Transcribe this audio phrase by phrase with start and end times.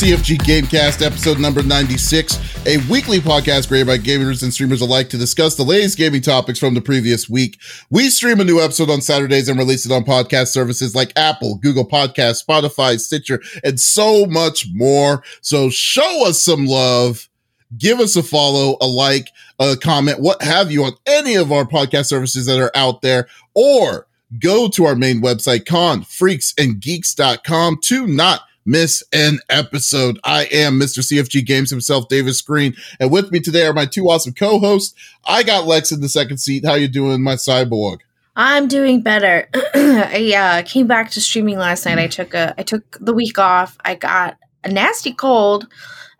[0.00, 5.18] CFG Gamecast, episode number 96, a weekly podcast created by gamers and streamers alike to
[5.18, 7.60] discuss the latest gaming topics from the previous week.
[7.90, 11.56] We stream a new episode on Saturdays and release it on podcast services like Apple,
[11.56, 15.22] Google Podcasts, Spotify, Stitcher, and so much more.
[15.42, 17.28] So show us some love.
[17.76, 19.28] Give us a follow, a like,
[19.58, 23.28] a comment, what have you on any of our podcast services that are out there,
[23.52, 24.06] or
[24.38, 30.18] go to our main website, confreaksandgeeks.com to not miss an episode.
[30.24, 31.00] I am Mr.
[31.00, 34.94] CFG Games himself, Davis Green, and with me today are my two awesome co-hosts.
[35.24, 36.64] I got Lex in the second seat.
[36.64, 37.98] How you doing, my cyborg?
[38.36, 39.48] I'm doing better.
[39.54, 41.98] I uh, came back to streaming last night.
[41.98, 43.76] I took a I took the week off.
[43.84, 45.66] I got a nasty cold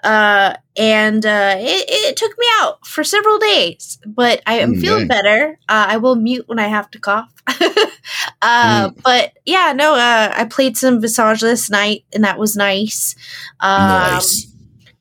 [0.03, 4.81] uh, and uh, it, it, took me out for several days, but I am mm,
[4.81, 5.59] feeling better.
[5.69, 7.33] Uh, I will mute when I have to cough.
[7.47, 9.03] uh, mm.
[9.03, 13.15] But yeah, no, uh, I played some Visage last night, and that was nice.
[13.61, 14.47] Um, nice.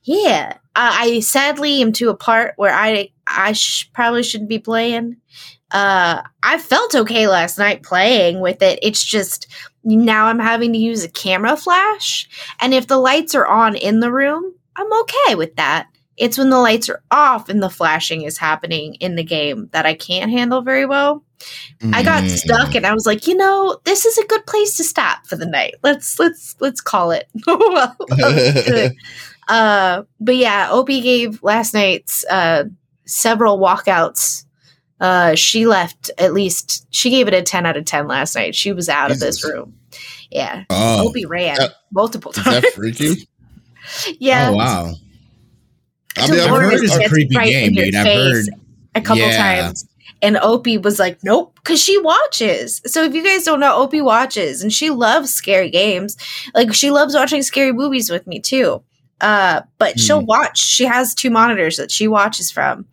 [0.03, 5.17] Yeah, I sadly am to a part where I I sh- probably shouldn't be playing.
[5.71, 8.79] Uh, I felt okay last night playing with it.
[8.81, 9.47] It's just
[9.83, 12.27] now I'm having to use a camera flash,
[12.59, 15.89] and if the lights are on in the room, I'm okay with that.
[16.15, 19.85] It's when the lights are off and the flashing is happening in the game that
[19.85, 21.23] I can't handle very well.
[21.79, 21.93] Mm.
[21.93, 22.29] I got mm.
[22.29, 25.35] stuck and I was like, you know, this is a good place to stop for
[25.35, 25.75] the night.
[25.83, 27.29] Let's let's let's call it.
[29.47, 32.65] uh, but yeah, Opie gave last night's uh,
[33.05, 34.45] several walkouts.
[34.99, 38.55] Uh, she left at least she gave it a 10 out of 10 last night.
[38.55, 39.21] She was out Jesus.
[39.21, 39.79] of this room.
[40.31, 40.63] Yeah.
[40.69, 41.09] Oh.
[41.09, 41.57] Opie ran
[41.91, 42.65] multiple times.
[42.75, 43.27] Freaky?
[44.19, 44.49] Yeah.
[44.49, 44.93] Oh wow.
[46.17, 47.95] I mean, I've heard it's a creepy right game, dude.
[47.95, 48.45] I've heard
[48.95, 49.61] a couple yeah.
[49.61, 49.85] times.
[50.21, 52.81] And Opie was like, nope, because she watches.
[52.85, 56.17] So if you guys don't know, Opie watches and she loves scary games.
[56.53, 58.83] Like she loves watching scary movies with me too.
[59.21, 59.99] Uh, but mm.
[60.01, 60.57] she'll watch.
[60.57, 62.85] She has two monitors that she watches from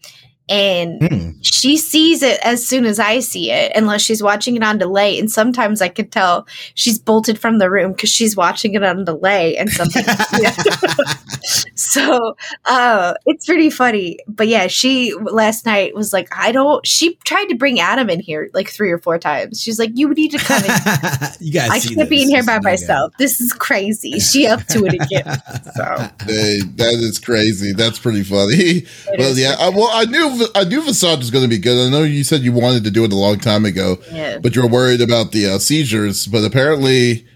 [0.49, 1.39] and mm.
[1.43, 5.19] she sees it as soon as I see it, unless she's watching it on delay.
[5.19, 9.05] And sometimes I could tell she's bolted from the room because she's watching it on
[9.05, 10.07] delay, and sometimes
[11.75, 14.19] so uh, it's pretty funny.
[14.29, 16.87] But yeah, she last night was like, I don't.
[16.87, 19.61] She tried to bring Adam in here like three or four times.
[19.61, 20.71] She's like, you need to come in.
[21.41, 23.13] you guys, I can't be in here by myself.
[23.19, 24.19] This is crazy.
[24.21, 25.43] She up to it again.
[25.75, 27.73] So hey, that is crazy.
[27.73, 28.87] That's pretty funny.
[29.19, 29.57] well, yeah.
[29.59, 31.87] I, well, I knew I knew Visage was going to be good.
[31.87, 33.97] I know you said you wanted to do it a long time ago,
[34.43, 36.27] but you were worried about the uh, seizures.
[36.27, 37.27] But apparently,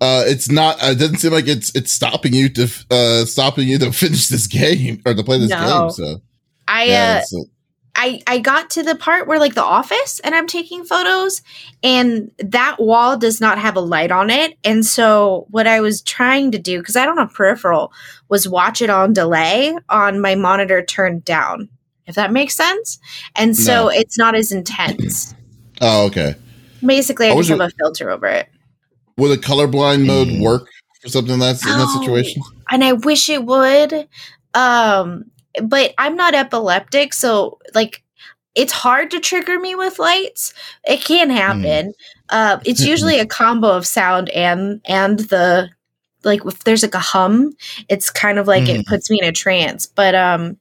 [0.00, 0.82] uh, it's not.
[0.82, 4.28] Uh, it doesn't seem like it's it's stopping you to uh, stopping you to finish
[4.28, 5.82] this game or to play this no.
[5.82, 5.90] game.
[5.90, 6.22] So
[6.66, 7.44] I yeah, uh.
[7.96, 11.42] I I got to the part where like the office and I'm taking photos
[11.82, 14.56] and that wall does not have a light on it.
[14.62, 17.92] And so what I was trying to do cuz I don't have peripheral
[18.28, 21.68] was watch it on delay on my monitor turned down
[22.08, 22.98] if that makes sense.
[23.36, 23.88] And so no.
[23.90, 25.34] it's not as intense.
[25.80, 26.34] Oh, okay.
[26.84, 28.48] Basically, I just have a filter over it.
[29.16, 30.42] Would a colorblind mode mm.
[30.42, 30.66] work
[31.00, 32.42] for something that's in that situation?
[32.68, 34.08] And I wish it would.
[34.54, 35.30] Um,
[35.62, 38.02] but I'm not epileptic, so like
[38.56, 40.52] it's hard to trigger me with lights.
[40.82, 41.92] It can happen.
[41.92, 41.92] Mm.
[42.28, 45.70] Uh, it's usually a combo of sound and and the
[46.24, 47.52] like if there's like a hum,
[47.88, 48.80] it's kind of like mm.
[48.80, 49.86] it puts me in a trance.
[49.86, 50.58] But um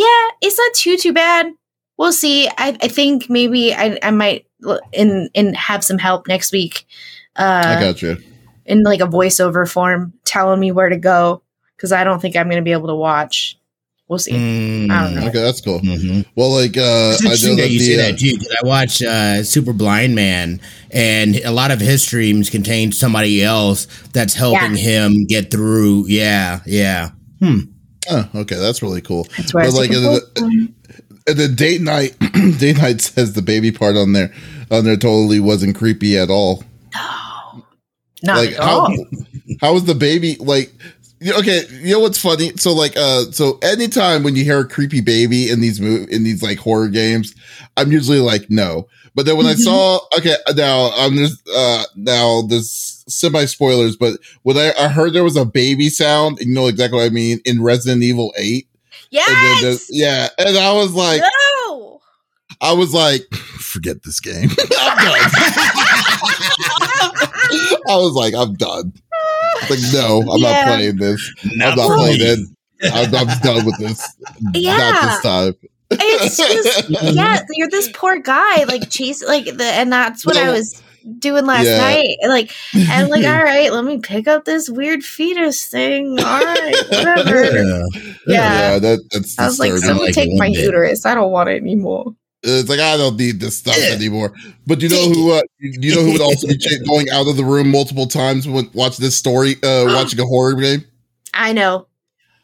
[0.00, 1.52] yeah, it's not too too bad.
[1.98, 2.48] We'll see.
[2.48, 4.46] I, I think maybe I, I might
[4.92, 6.86] in in have some help next week.
[7.36, 8.16] Uh, I got you
[8.64, 11.42] in like a voiceover form, telling me where to go
[11.76, 13.58] because I don't think I'm going to be able to watch.
[14.08, 14.32] We'll see.
[14.32, 15.28] Mm, I don't know.
[15.28, 15.78] Okay, that's cool.
[15.80, 16.22] Mm-hmm.
[16.34, 18.36] Well, like uh, I know that you the, say that too.
[18.38, 20.60] Cause I watch uh, Super Blind Man,
[20.90, 25.06] and a lot of his streams contain somebody else that's helping yeah.
[25.06, 26.06] him get through.
[26.08, 27.10] Yeah, yeah.
[27.40, 27.60] Hmm.
[28.10, 29.24] Oh, okay, that's really cool.
[29.36, 30.72] That's where but like the,
[31.26, 32.16] the date night,
[32.58, 34.32] date night says the baby part on there
[34.70, 36.64] on there totally wasn't creepy at all.
[38.22, 38.96] No, not like at how, all.
[39.60, 40.72] How was the baby like?
[41.22, 42.56] Okay, you know what's funny?
[42.56, 46.24] So like, uh, so anytime when you hear a creepy baby in these move in
[46.24, 47.34] these like horror games,
[47.76, 48.88] I'm usually like, no.
[49.14, 54.18] But then when I saw, okay, now I'm just uh now this semi spoilers, but
[54.42, 57.10] when I, I heard there was a baby sound, and you know exactly what I
[57.10, 58.68] mean in Resident Evil Eight.
[59.10, 59.88] Yes.
[59.90, 62.00] yeah, and I was like, no.
[62.60, 64.50] I was like, forget this game.
[64.78, 65.30] I'm done.
[67.88, 68.92] I was like, I'm done.
[69.68, 70.52] Like, no, I'm yeah.
[70.52, 71.34] not playing this.
[71.54, 72.38] Not I'm not playing it.
[72.92, 74.16] I'm, I'm, done with this.
[74.54, 74.76] Yeah.
[74.76, 75.54] Not this time.
[75.90, 80.50] It's just yeah, you're this poor guy, like chase like the and that's what I
[80.50, 80.80] was
[81.18, 81.78] doing last yeah.
[81.78, 82.16] night.
[82.26, 86.10] Like, and I'm like, all right, let me pick up this weird fetus thing.
[86.20, 87.44] All right, whatever.
[87.44, 87.84] Yeah,
[88.26, 88.72] yeah.
[88.72, 89.38] yeah that, that's.
[89.38, 90.64] I was like, someone like take my bit.
[90.64, 91.06] uterus.
[91.06, 92.14] I don't want it anymore.
[92.42, 94.32] It's like I don't need this stuff anymore.
[94.66, 95.32] But do you know who?
[95.32, 98.70] Uh, you know who would also be going out of the room multiple times when
[98.72, 100.84] watching this story, uh, watching a horror game.
[101.34, 101.86] I know.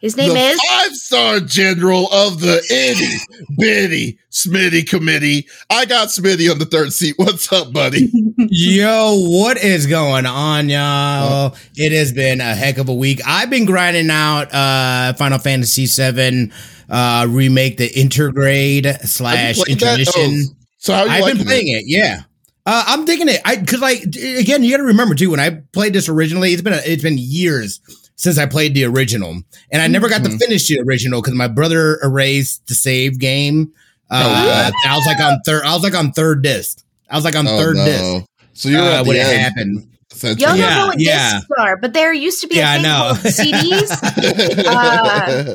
[0.07, 3.17] His name the is five star general of the itty
[3.59, 5.49] bitty Smitty committee.
[5.69, 7.15] I got Smitty on the third seat.
[7.17, 8.13] What's up, buddy?
[8.37, 11.57] Yo, what is going on, y'all?
[11.75, 13.21] It has been a heck of a week.
[13.27, 16.53] I've been grinding out uh Final Fantasy VII
[16.89, 20.45] uh remake, the intergrade slash intermission.
[20.53, 21.79] Oh, so I've been playing it?
[21.81, 22.21] it yeah.
[22.65, 23.41] Uh, I'm thinking it.
[23.45, 25.31] I because like again, you got to remember too.
[25.31, 27.81] When I played this originally, it's been a, it's been years
[28.17, 30.39] since I played the original, and I never got mm-hmm.
[30.39, 33.73] to finish the original because my brother erased the save game.
[34.11, 35.65] Uh, oh, I was like on third.
[35.65, 36.85] I was like on third disc.
[37.11, 37.85] I was like on oh, third no.
[37.85, 38.27] disc.
[38.55, 39.89] So you're uh, when it happened.
[40.23, 41.33] Y'all don't yeah, know what yeah.
[41.35, 44.65] discs are, but there used to be yeah, a thing called CDs.
[44.67, 45.55] uh,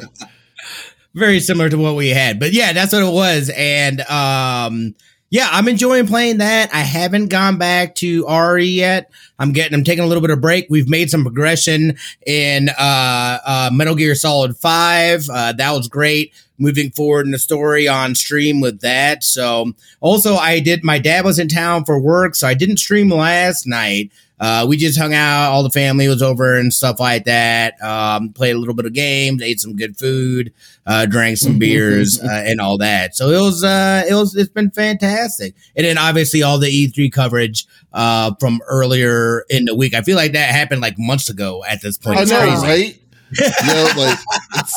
[1.16, 3.50] Very similar to what we had, but yeah, that's what it was.
[3.56, 4.94] And um,
[5.32, 6.74] yeah, I'm enjoying playing that.
[6.74, 9.10] I haven't gone back to RE yet.
[9.40, 10.68] I'm getting, I'm taking a little bit of break.
[10.70, 11.98] We've made some progression
[12.28, 15.26] in uh, uh, Metal Gear Solid Five.
[15.32, 16.34] Uh, that was great.
[16.60, 19.24] Moving forward in the story on stream with that.
[19.24, 20.84] So also, I did.
[20.84, 24.12] My dad was in town for work, so I didn't stream last night.
[24.42, 25.52] Uh, we just hung out.
[25.52, 27.80] All the family was over and stuff like that.
[27.82, 30.52] Um, played a little bit of games, ate some good food,
[30.88, 33.16] uh, drank some beers, uh, and all that.
[33.16, 35.54] So it was, uh, it was, it's been fantastic.
[35.76, 39.94] And then obviously all the E3 coverage, uh, from earlier in the week.
[39.94, 42.18] I feel like that happened like months ago at this point.
[42.20, 43.00] I know, right?
[43.40, 44.20] you know, like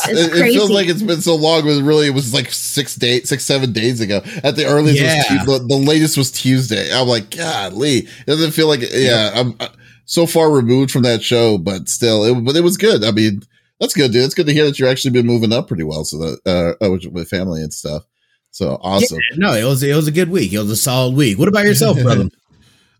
[0.08, 3.28] it, it, feels like it's been so long, but really it was like six days,
[3.28, 4.20] six seven days ago.
[4.44, 5.44] At the earliest, yeah.
[5.44, 6.92] the, the, latest was Tuesday.
[6.92, 9.32] I'm like, Golly, it doesn't feel like yeah.
[9.34, 9.68] I'm uh,
[10.04, 13.04] so far removed from that show, but still, it, but it was good.
[13.04, 13.42] I mean,
[13.80, 14.24] that's good, dude.
[14.24, 16.90] It's good to hear that you're actually been moving up pretty well, so that uh,
[16.90, 18.04] with, with family and stuff.
[18.52, 19.18] So awesome.
[19.32, 20.52] Yeah, no, it was it was a good week.
[20.52, 21.40] It was a solid week.
[21.40, 22.28] What about yourself, brother?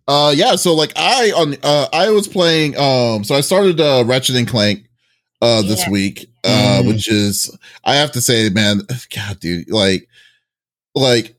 [0.07, 4.05] Uh yeah, so like I on uh I was playing um so I started uh
[4.05, 4.87] Ratchet and Clank
[5.45, 5.91] uh this yeah.
[5.91, 6.89] week uh mm.
[6.89, 8.83] which is I have to say man
[9.15, 10.09] god dude like
[10.95, 11.37] like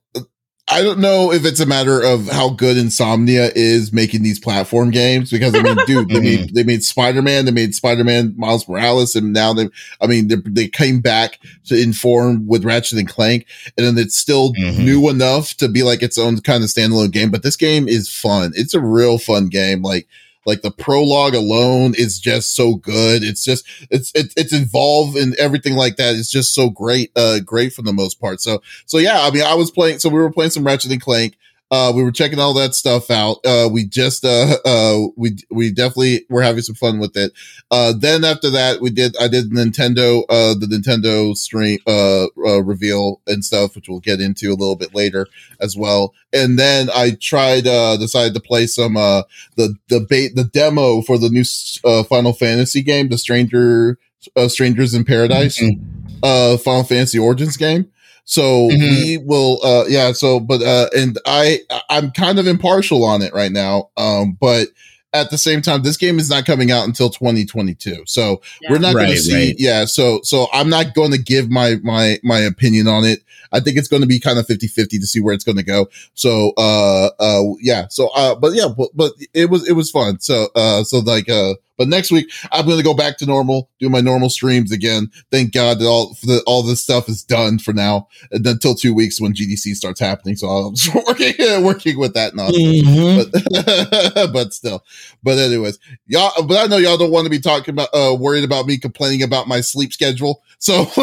[0.68, 4.90] I don't know if it's a matter of how good Insomniac is making these platform
[4.90, 6.56] games because I mean, dude, they made mm-hmm.
[6.56, 9.69] they made Spider Man, they made Spider Man Miles Morales, and now they,
[10.02, 13.46] I mean, they came back to inform with Ratchet and Clank,
[13.78, 14.84] and then it's still mm-hmm.
[14.84, 17.30] new enough to be like its own kind of standalone game.
[17.30, 19.84] But this game is fun; it's a real fun game.
[19.84, 20.08] Like
[20.45, 23.24] like the prologue alone is just so good.
[23.24, 26.15] It's just it's it's it's involved in everything like that.
[26.15, 28.42] It's just so great, uh, great for the most part.
[28.42, 30.00] So so yeah, I mean, I was playing.
[30.00, 31.38] So we were playing some Ratchet and Clank.
[31.71, 33.38] Uh, we were checking all that stuff out.
[33.44, 37.33] Uh, we just, uh, uh, we, we definitely were having some fun with it.
[37.71, 42.62] Uh, then after that, we did, I did Nintendo, uh, the Nintendo stream, uh, uh,
[42.62, 45.25] reveal and stuff, which we'll get into a little bit later
[45.59, 46.13] as well.
[46.31, 49.23] And then I tried, uh, decided to play some, uh,
[49.57, 51.44] the, the bait, the demo for the new,
[51.83, 53.97] uh, Final Fantasy game, the Stranger,
[54.35, 55.83] uh, Strangers in Paradise, mm-hmm.
[56.21, 57.91] uh, Final Fantasy Origins game.
[58.25, 58.82] So mm-hmm.
[58.82, 60.12] we will, uh, yeah.
[60.12, 63.91] So, but, uh, and I, I'm kind of impartial on it right now.
[63.98, 64.70] Um, but
[65.13, 68.03] at the same time, this game is not coming out until 2022.
[68.05, 68.72] So yeah.
[68.72, 69.55] we're not right, going to see, right.
[69.58, 69.86] yeah.
[69.86, 73.20] So, so I'm not going to give my, my, my opinion on it.
[73.51, 75.58] I think it's going to be kind of 50 50 to see where it's going
[75.58, 75.88] to go.
[76.15, 77.86] So, uh, uh, yeah.
[77.89, 80.20] So, uh, but yeah, but, but it was, it was fun.
[80.20, 83.70] So, uh, so like, uh, but next week, I'm going to go back to normal,
[83.79, 85.10] do my normal streams again.
[85.32, 88.94] Thank God that all that all this stuff is done for now, and until two
[88.94, 90.36] weeks when GDC starts happening.
[90.36, 92.88] So I'm just working working with that nonsense.
[92.88, 94.15] Mm-hmm.
[94.15, 94.84] But, but still,
[95.24, 96.32] but anyways, y'all.
[96.46, 99.24] But I know y'all don't want to be talking about uh worried about me complaining
[99.24, 100.44] about my sleep schedule.
[100.60, 100.86] So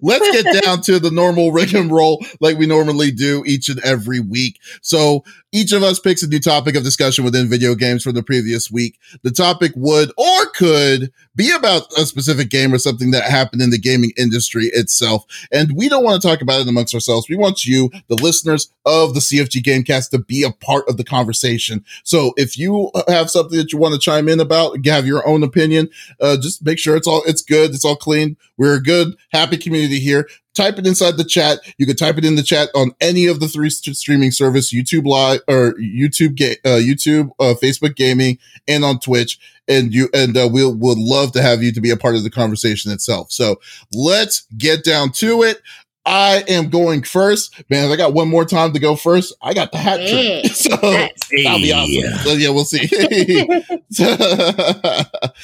[0.00, 3.80] let's get down to the normal rig and roll like we normally do each and
[3.80, 4.60] every week.
[4.80, 8.22] So each of us picks a new topic of discussion within video games from the
[8.22, 8.98] previous week.
[9.22, 13.70] The topic would or could be about a specific game or something that happened in
[13.70, 15.24] the gaming industry itself.
[15.52, 17.28] And we don't want to talk about it amongst ourselves.
[17.28, 21.04] We want you, the listeners of the CFG Gamecast, to be a part of the
[21.04, 21.84] conversation.
[22.02, 25.42] So if you have something that you want to chime in about, have your own
[25.42, 28.36] opinion, uh, just make sure it's all it's good, it's all clean.
[28.56, 31.60] We're a good, happy community here type it inside the chat.
[31.78, 34.72] You can type it in the chat on any of the three st- streaming service,
[34.72, 39.38] YouTube Live or YouTube, ga- uh, YouTube, uh, Facebook Gaming, and on Twitch.
[39.68, 42.24] And you and uh, we'll would love to have you to be a part of
[42.24, 43.30] the conversation itself.
[43.30, 43.60] So
[43.94, 45.62] let's get down to it.
[46.04, 47.62] I am going first.
[47.70, 50.40] Man, if I got one more time to go first, I got the hat Hey,
[50.42, 50.52] trick.
[50.56, 51.12] So nice.
[51.44, 52.18] that'll be awesome.
[52.24, 52.88] So, yeah, we'll see.
[53.90, 54.16] so,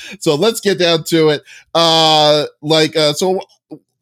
[0.18, 1.42] so let's get down to it.
[1.76, 3.40] Uh like uh so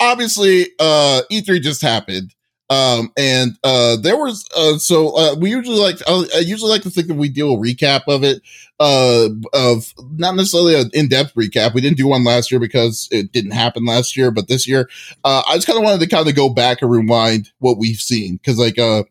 [0.00, 2.34] obviously uh E3 just happened.
[2.68, 6.82] Um and uh there was uh so uh we usually like uh, I usually like
[6.82, 8.42] to think that we do a recap of it
[8.80, 11.74] uh of not necessarily an in-depth recap.
[11.74, 14.88] We didn't do one last year because it didn't happen last year, but this year
[15.24, 18.00] uh I just kind of wanted to kind of go back and rewind what we've
[18.00, 19.04] seen cuz like uh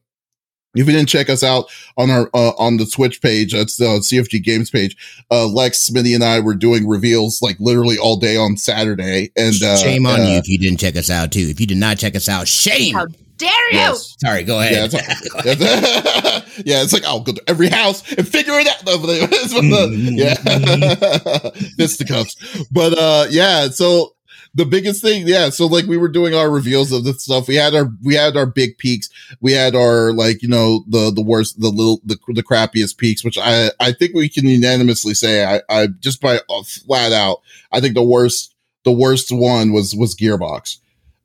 [0.75, 1.65] if you didn't check us out
[1.97, 4.95] on our uh, on the Twitch page, that's the CFG Games page.
[5.31, 9.55] Uh, Lex, Smitty, and I were doing reveals like literally all day on Saturday, and
[9.63, 11.47] uh, shame on uh, you if you didn't check us out too.
[11.49, 12.93] If you did not check us out, shame.
[12.95, 13.77] How dare you?
[13.79, 14.15] Yes.
[14.19, 14.93] Sorry, go Yeah, ahead.
[14.93, 18.85] it's, that's- yeah, it's like I'll go to every house and figure it out.
[18.85, 22.65] No, but it's one of the- yeah, fisticuffs.
[22.71, 24.14] But uh, yeah, so
[24.55, 27.47] the biggest thing, yeah, so like we were doing our reveals of the stuff.
[27.49, 29.09] We had our we had our big peaks.
[29.41, 33.23] We had our like you know the the worst, the little the the crappiest peaks,
[33.23, 37.41] which I I think we can unanimously say I I just by uh, flat out
[37.71, 40.77] I think the worst the worst one was was Gearbox.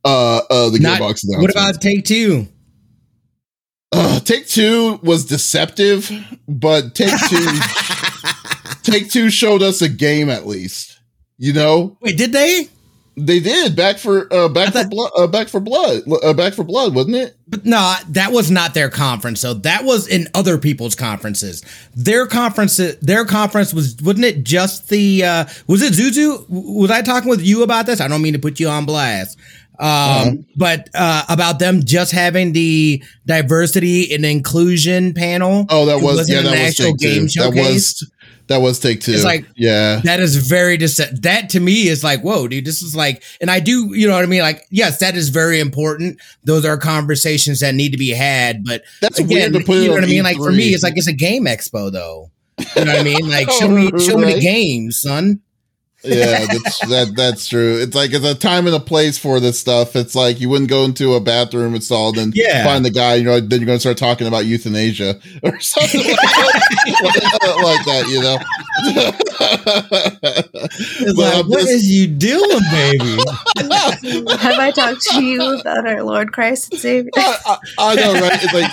[0.04, 1.20] Uh, uh, the Not- Gearbox.
[1.24, 2.48] What about take two?
[3.92, 6.10] Uh, take two was deceptive,
[6.48, 7.58] but take two,
[8.82, 10.98] take two showed us a game at least.
[11.38, 12.68] You know, Wait, did they?
[13.16, 16.54] They did back for uh, back I for blood, uh, back for blood, uh, back
[16.54, 17.36] for blood, wasn't it?
[17.48, 19.40] But no, that was not their conference.
[19.40, 21.62] So that was in other people's conferences.
[21.94, 26.46] Their conference, their conference was, wasn't it just the, uh, was it Zuzu?
[26.48, 28.00] Was I talking with you about this?
[28.00, 29.36] I don't mean to put you on blast.
[29.78, 30.30] Um, Uh-huh.
[30.56, 35.66] but, uh, about them just having the diversity and inclusion panel.
[35.70, 38.10] Oh, that was yeah, that was actual game That was
[38.50, 39.12] that was take two.
[39.12, 42.82] It's like- yeah, That is very dece- that to me is like, whoa, dude, this
[42.82, 44.42] is like, and I do, you know what I mean?
[44.42, 46.20] Like, yes, that is very important.
[46.44, 49.88] Those are conversations that need to be had, but that's again, weird to put you
[49.88, 50.22] know what I mean?
[50.24, 52.30] Like for me, it's like it's a game expo though.
[52.76, 53.28] You know what I mean?
[53.30, 55.40] Like show me show me the games, son.
[56.02, 57.78] Yeah, that's that that's true.
[57.80, 59.94] It's like it's a time and a place for this stuff.
[59.96, 62.64] It's like you wouldn't go into a bathroom and stall and Yeah.
[62.64, 63.16] find the guy.
[63.16, 67.84] You know, then you're going to start talking about euthanasia or something like, that, like
[67.86, 68.08] that.
[68.08, 68.38] You know.
[69.82, 73.16] It's But like, I'm what just- is you doing, baby?
[74.38, 77.10] Have I talked to you about our Lord Christ and Savior?
[77.16, 78.32] I, I, I know, right?
[78.42, 78.70] It's like,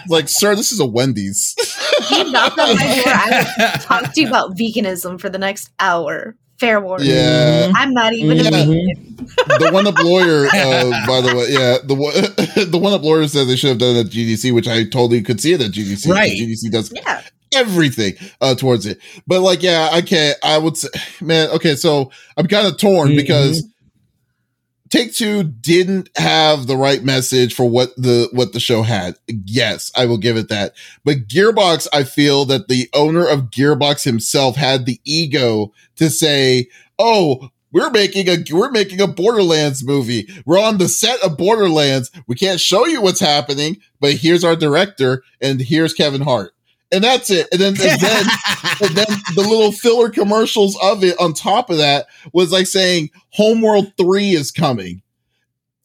[0.00, 1.54] it's like, sir, this is a Wendy's.
[1.58, 5.38] If you knock on my door, I will talk to you about veganism for the
[5.38, 6.36] next hour.
[6.60, 7.08] Fair warning.
[7.08, 7.72] Yeah.
[7.74, 8.50] I'm not even a Yeah.
[8.50, 9.16] vegan.
[9.58, 12.12] the one up lawyer, uh, by the way, yeah, the one,
[12.70, 15.22] the one up lawyer said they should have done it at GDC, which I totally
[15.22, 16.08] could see it at GDC.
[16.10, 16.30] Right.
[16.32, 17.20] GDC does Yeah.
[17.54, 18.98] everything uh, towards it.
[19.26, 20.36] But like, yeah, I can't.
[20.42, 20.88] I would say,
[21.20, 21.74] man, okay.
[21.74, 23.16] So I'm kind of torn Mhm.
[23.16, 23.64] because
[24.92, 29.16] Take Two didn't have the right message for what the what the show had.
[29.26, 30.74] Yes, I will give it that.
[31.02, 36.68] But Gearbox, I feel that the owner of Gearbox himself had the ego to say,
[36.98, 40.28] "Oh." We're making a we're making a Borderlands movie.
[40.44, 42.10] We're on the set of Borderlands.
[42.26, 46.51] We can't show you what's happening, but here's our director and here's Kevin Hart,
[46.92, 47.48] and that's it.
[47.52, 48.26] And then and then
[48.82, 53.10] and then the little filler commercials of it on top of that was like saying
[53.30, 55.02] Homeworld 3 is coming.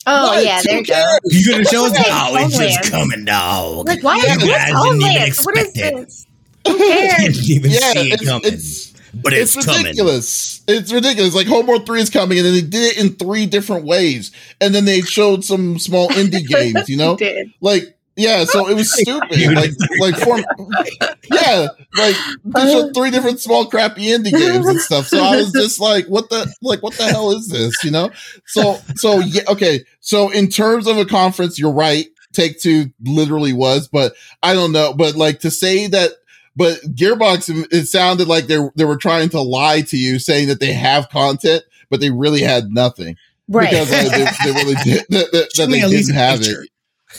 [0.05, 0.43] Oh What?
[0.45, 0.93] yeah, there Who you go.
[0.93, 1.19] cares?
[1.25, 1.97] you gonna show us?
[1.97, 3.87] Homeland, Oh, it's just coming, dog.
[3.87, 5.35] Like, why Yeah, is you this guys didn't even Homeland?
[5.43, 5.95] What is expect it.
[5.95, 6.27] this?
[6.67, 7.17] Who cares?
[7.17, 9.83] didn't even Yeah, see it it's, coming, it's, but it's, it's coming.
[9.83, 10.61] ridiculous.
[10.67, 11.35] It's ridiculous.
[11.35, 14.31] Like Homeworld 3 is coming, and then they did it in three different ways.
[14.61, 17.17] And then they showed some small indie games, you know?
[17.17, 17.51] Did.
[17.59, 19.53] Like, yeah, so it was stupid.
[19.55, 20.43] like, like form,
[21.31, 25.07] yeah, like they showed three different small crappy indie games and stuff.
[25.07, 27.83] So I was just like, what the like what the hell is this?
[27.83, 28.11] You know?
[28.45, 29.85] So so yeah, okay.
[29.99, 32.07] So in terms of a conference, you're right.
[32.33, 34.93] Take two literally was, but I don't know.
[34.93, 36.11] But like to say that
[36.55, 40.59] but Gearbox, it sounded like they they were trying to lie to you, saying that
[40.59, 43.15] they have content, but they really had nothing
[43.49, 43.69] Right.
[43.69, 46.63] because uh, they, they really did, that, that, that they didn't have picture.
[46.63, 46.69] it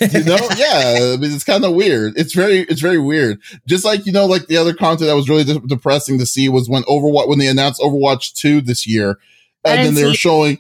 [0.00, 0.36] you know?
[0.56, 2.14] Yeah i mean it's kind of weird.
[2.16, 3.40] It's very it's very weird.
[3.66, 6.48] Just like you know like the other content that was really de- depressing to see
[6.48, 9.18] was when overwatch when they announced overwatch 2 this year
[9.64, 10.58] and then they were showing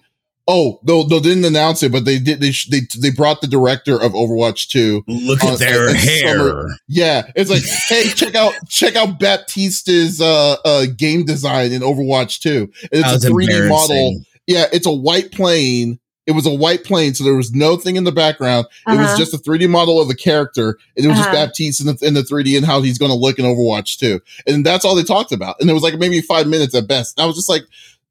[0.50, 3.46] oh no no they didn't announce it but they did they they, they brought the
[3.46, 6.38] director of overwatch 2 Look Uh, at their uh, hair.
[6.38, 11.82] summer- yeah it's like hey check out check out Baptiste's uh uh game design in
[11.82, 16.00] overwatch 2 And That was it's a 3d model yeah, it's a white plane.
[16.28, 18.66] It was a white plane, so there was no thing in the background.
[18.86, 19.16] It was Uh-huh.
[19.16, 21.24] just a 3D model of a character, and it was Uh-huh.
[21.24, 23.96] just Baptiste in the, in the 3D and how he's going to look in Overwatch
[23.98, 24.20] 2.
[24.46, 25.56] And that's all they talked about.
[25.60, 27.16] And it was like maybe five minutes at best.
[27.18, 27.62] And I was just like,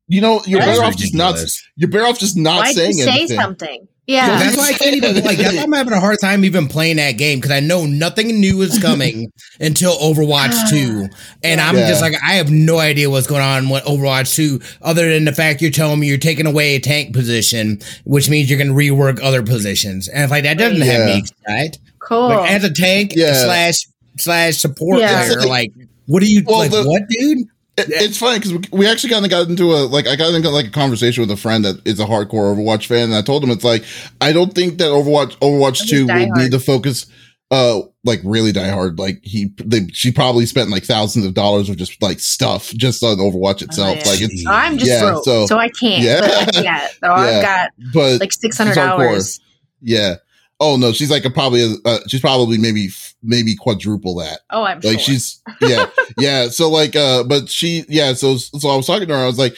[0.08, 1.28] you know, you're That is better off just not.
[1.34, 1.64] ridiculous.
[1.76, 3.40] You're better off just not Why'd saying you say anything.
[3.40, 3.88] something?
[4.08, 4.40] Yeah.
[4.40, 5.38] That's why I can't even like.
[5.38, 8.40] That's why I'm having a hard time even playing that game because I know nothing
[8.40, 11.08] new is coming until Overwatch Two,
[11.44, 11.90] and I'm Yeah.
[11.90, 15.34] just like I have no idea what's going on with Overwatch Two, other than the
[15.34, 18.74] fact you're telling me you're taking away a tank position, which means you're going to
[18.74, 21.78] rework other positions, and it's like that doesn't have me excited.
[22.00, 22.30] cool.
[22.30, 23.34] Like as a tank Yeah.
[23.44, 23.76] slash
[24.18, 25.26] slash support Yeah.
[25.28, 25.72] player, like
[26.06, 26.72] what do you Well, like?
[26.72, 27.40] the- what, dude?
[27.78, 30.34] It, it's funny because we, we actually kind of got into a like I got
[30.34, 33.22] into like a conversation with a friend that is a hardcore Overwatch fan, and I
[33.22, 33.84] told him it's like
[34.20, 36.38] I don't think that Overwatch Overwatch Just Two die would hard.
[36.40, 37.06] need to focus
[37.50, 41.70] uh like really die hard like he they, she probably spent like thousands of dollars
[41.70, 44.10] of just like stuff just on Overwatch itself yeah.
[44.12, 46.04] like it's I'm just Yeah, broke, so- so, I can't.
[46.04, 46.20] Yeah.
[46.22, 46.92] But I can't.
[46.92, 47.14] So Yeah.
[47.14, 49.40] I've got but like six hundred hours.
[49.82, 50.16] yeah
[50.60, 52.90] oh no she's like a probably uh, she's probably maybe
[53.24, 55.16] maybe quadruple that Oh, I'm like sure.
[55.16, 55.86] she's yeah
[56.18, 59.28] yeah so like uh but she yeah so so i was talking to her i
[59.28, 59.56] was like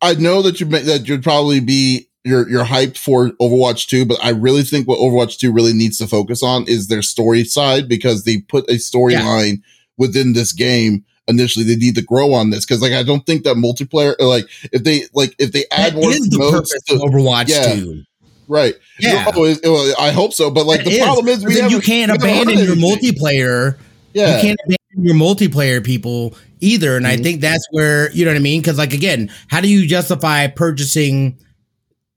[0.00, 4.18] i know that you that you'd probably be you're you're hyped for overwatch 2 but
[4.24, 7.88] i really think what overwatch 2 really needs to focus on is their story side
[7.88, 9.60] because they put a storyline
[9.98, 13.44] within this game initially they need to grow on this because like i don't think
[13.44, 16.82] that multiplayer like if they like if they add That more is the modes purpose
[16.84, 17.74] to, of Overwatch yeah.
[17.74, 18.02] Two.
[18.48, 19.24] Right Yeah.
[19.34, 20.98] Oh, it- well, i hope so but like It the is.
[20.98, 23.76] problem is we Then you can't we abandon your multiplayer.
[24.14, 26.96] yeah You can't abandon your multiplayer people either.
[26.96, 27.22] And I Mhm.
[27.22, 28.60] think that's where, you know what I mean?
[28.60, 31.38] Because, like, again, how do you justify purchasing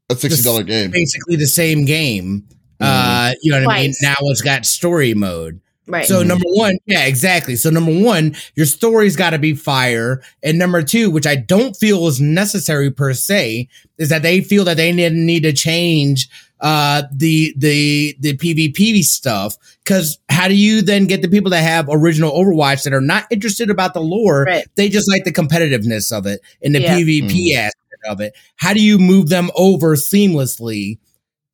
[0.10, 2.44] a $60 game basically the same game?
[2.80, 3.94] Uh, you know what I mean?
[4.02, 5.62] Now it's got story mode.
[5.88, 6.06] Right.
[6.06, 7.56] So number one, yeah, exactly.
[7.56, 11.76] So number one, your story's got to be fire, and number two, which I don't
[11.76, 16.30] feel is necessary per se, is that they feel that they need, need to change
[16.62, 21.62] uh the the the PvP stuff because how do you then get the people that
[21.62, 24.44] have original Overwatch that are not interested about the lore?
[24.44, 24.66] Right.
[24.76, 26.98] They just like the competitiveness of it and the Yeah.
[26.98, 28.34] PvP aspect of it.
[28.56, 30.98] How do you move them over seamlessly?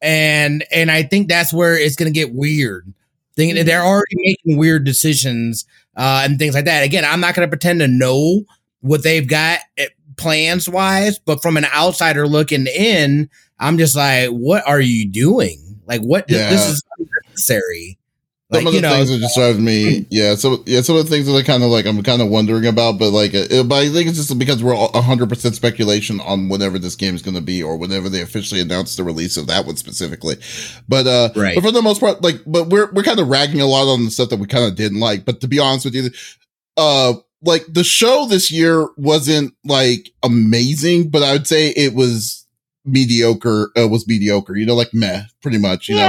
[0.03, 2.93] And and I think that's where it's going to get weird.
[3.35, 5.65] Thinking that they're already making weird decisions
[5.95, 6.83] uh, and things like that.
[6.83, 8.43] Again, I'm not going to pretend to know
[8.81, 9.59] what they've got
[10.17, 15.79] plans wise, but from an outsider looking in, I'm just like, what are you doing?
[15.85, 16.25] Like, what?
[16.29, 16.49] Yeah.
[16.49, 17.97] This is unnecessary.
[18.53, 20.35] Some Like, of you the know, things that just drive me, yeah.
[20.35, 22.65] So yeah, some of the things that I kind of like, I'm kind of wondering
[22.65, 26.49] about, but like, uh, but I think it's just because we're hundred percent speculation on
[26.49, 29.47] whenever this game is going to be, or whenever they officially announce the release of
[29.47, 30.35] that one specifically.
[30.87, 31.55] But uh, Right.
[31.55, 34.03] but for the most part, like, but we're we're kind of ragging a lot on
[34.05, 35.23] the stuff that we kind of didn't like.
[35.25, 36.09] But to be honest with you,
[36.77, 42.40] uh, like the show this year wasn't like amazing, but I would say it was
[42.85, 43.71] mediocre.
[43.77, 46.01] Uh, was mediocre, you know, like meh, pretty much, you know?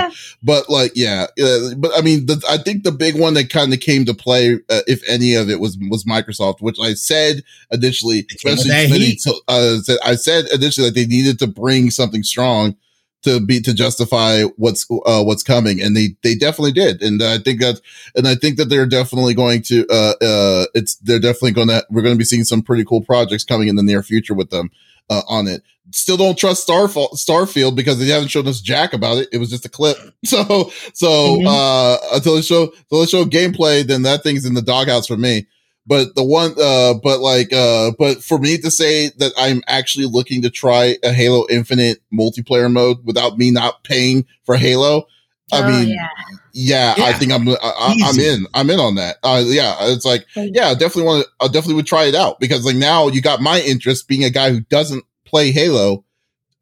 [0.43, 3.73] But like yeah uh, but i mean the, i think the big one that kind
[3.73, 7.43] of came to play uh, if any of it was was microsoft which i said
[7.71, 8.89] initially especially that
[9.23, 12.77] to- uh, said- i said initially that they needed to bring something strong
[13.23, 17.39] to be to justify what's uh what's coming and they they definitely did and i
[17.39, 17.81] think that
[18.17, 22.03] and i think that they're definitely going to uh uh it's they're definitely gonna we're
[22.03, 24.71] gonna be seeing some pretty cool projects coming in the near future with them
[25.13, 25.63] uh, on it
[25.95, 29.29] still don't trust Starf- Starfield because they haven't shown us jack about it.
[29.33, 29.97] It was just a clip.
[30.25, 31.47] So, so, Mhm.
[31.47, 35.17] uh, until they show, until they show gameplay, then that thing's in the doghouse for
[35.17, 35.47] me.
[35.87, 40.07] But the one, uh, but like, uh, but for me to say that I'm actually
[40.07, 45.07] looking to try a Halo Infinite multiplayer mode without me not paying for Halo,
[45.53, 46.09] I Oh, mean, yeah.
[46.53, 49.17] Yeah, I think I'm, I, I, I'm in, I'm in on that.
[49.23, 52.41] Uh, yeah, it's like, yeah, I definitely want to, I definitely would try it out
[52.41, 56.05] because like now you got my interest being a guy who doesn't play Halo,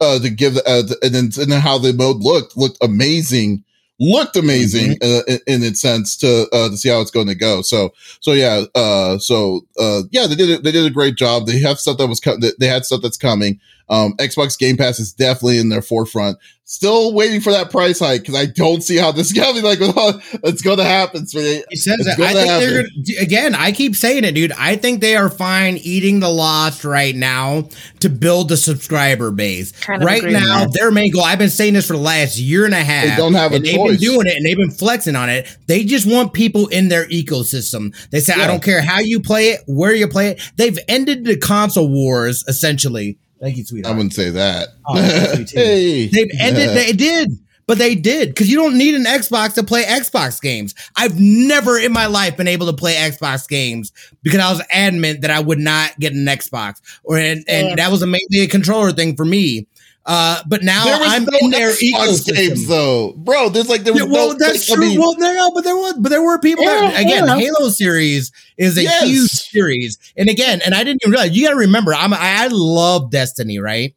[0.01, 3.65] uh, to give, uh, and then, and then how the mode looked, looked amazing,
[3.99, 7.35] looked amazing, uh, in, in its sense to, uh, to see how it's going to
[7.35, 7.61] go.
[7.61, 11.47] So, so yeah, uh, so, uh, yeah, they did it, they did a great job.
[11.47, 13.61] They have stuff that was, co- they had stuff that's coming.
[13.91, 16.39] Um, Xbox Game Pass is definitely in their forefront.
[16.65, 19.61] Still waiting for that price hike because I don't see how this is going to
[19.61, 19.81] be like
[20.45, 21.27] it's going to happen.
[21.27, 22.17] So they- He says It's that.
[22.17, 23.55] gonna I think they're gonna again.
[23.57, 24.53] I keep saying it, dude.
[24.53, 29.73] I think they are fine eating the loss right now to build the subscriber base.
[29.73, 30.73] Kind of right now, that.
[30.79, 31.25] their main goal.
[31.25, 33.07] I've been saying this for the last year and a half.
[33.07, 33.99] They don't have a and they've choice.
[33.99, 35.49] been doing it, and they've been flexing on it.
[35.67, 37.93] They just want people in their ecosystem.
[38.11, 38.45] They say, Yeah.
[38.45, 41.89] "I don't care how you play it, where you play it." They've ended the console
[41.89, 43.19] wars essentially.
[43.41, 43.95] Thank you, sweetheart.
[43.95, 44.69] I wouldn't say that.
[44.87, 45.59] Oh, that's me too.
[45.59, 46.77] hey, They've ended.
[46.77, 47.31] They did,
[47.67, 50.75] but they did because you don't need an Xbox to play Xbox games.
[50.97, 55.23] I've never in my life been able to play Xbox games because I was adamant
[55.23, 57.69] that I would not get an Xbox, or and, Same.
[57.71, 59.67] and that was a mainly a controller thing for me.
[60.07, 63.51] Uh, but now I'm no in their Xbox games though, bro.
[63.51, 64.39] There's like there was Yeah, well, no.
[64.39, 64.87] that's like, true.
[64.87, 67.39] I mean, well, no, but there was, but there were people that again, Halo.
[67.39, 69.05] Halo series is a Yes.
[69.05, 71.37] huge series, and again, and I didn't even realize.
[71.37, 73.95] You got to remember, I'm I, I love Destiny, right?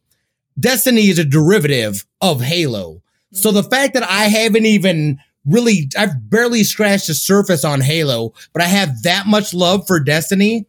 [0.60, 3.02] Destiny is a derivative of Halo.
[3.32, 8.32] So the fact that I haven't even really, I've barely scratched the surface on Halo,
[8.52, 10.66] but I have that much love for Destiny.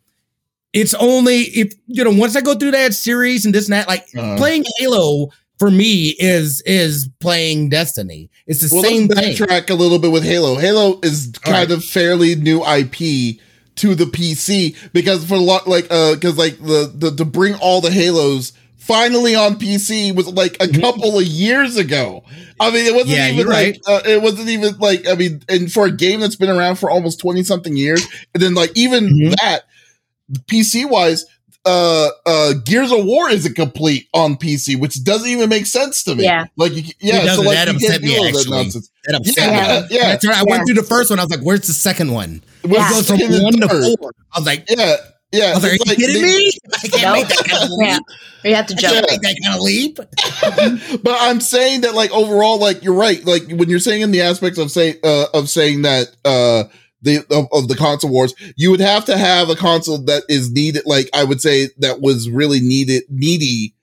[0.75, 3.87] It's only if, you know, once I go through that series and this and that,
[3.87, 4.37] like Uh-huh.
[4.37, 8.29] playing Halo for me is, is playing Destiny.
[8.45, 9.35] It's the Well, same let's thing.
[9.37, 10.55] backtrack a little bit with Halo.
[10.57, 11.71] Halo is kind right.
[11.71, 13.39] of fairly new IP
[13.77, 17.55] to the PC because for a lot, like, uh, because like the, the to bring
[17.55, 20.81] all the Halos finally on PC was like a Mhm.
[20.81, 22.23] couple of years ago.
[22.59, 25.71] I mean, it wasn't Yeah, even like uh, it wasn't even like I mean, and
[25.71, 29.09] for a game that's been around for almost twenty something years, and then like even
[29.09, 29.35] Mhm.
[29.41, 29.63] that
[30.31, 31.25] PC wise.
[31.67, 36.13] Uh, uh, Gears of War isn't complete on PC, which doesn't even make sense to
[36.13, 36.23] me.
[36.25, 36.45] Yeah.
[36.57, 37.45] like you, yeah, so doesn't.
[37.45, 39.87] like That you upset can't me, do all that That upset Yeah, me.
[39.89, 40.01] yeah.
[40.09, 40.35] That's right.
[40.37, 40.43] I Yeah.
[40.47, 41.17] went through the first one.
[41.19, 42.43] I was like, where's the second one?
[42.63, 43.97] It goes from in the one to third?
[43.99, 44.11] four.
[44.31, 44.95] I was like, Yeah,
[45.31, 45.45] yeah.
[45.45, 46.51] I was like, are you like kidding they- me?
[46.71, 47.13] I can't Nope.
[47.15, 47.93] make that kind of Yeah.
[47.95, 48.03] leap.
[48.45, 48.93] You have to I jump.
[48.93, 50.99] can't make that kind of leap.
[51.03, 53.25] but I'm saying that like overall, like you're right.
[53.25, 56.65] Like when you're saying in the aspects of say uh, of saying that uh
[57.05, 60.51] the of, of the console wars, you would have to have a console that is
[60.51, 60.83] needed.
[60.85, 63.73] Like I would say that was really needed needy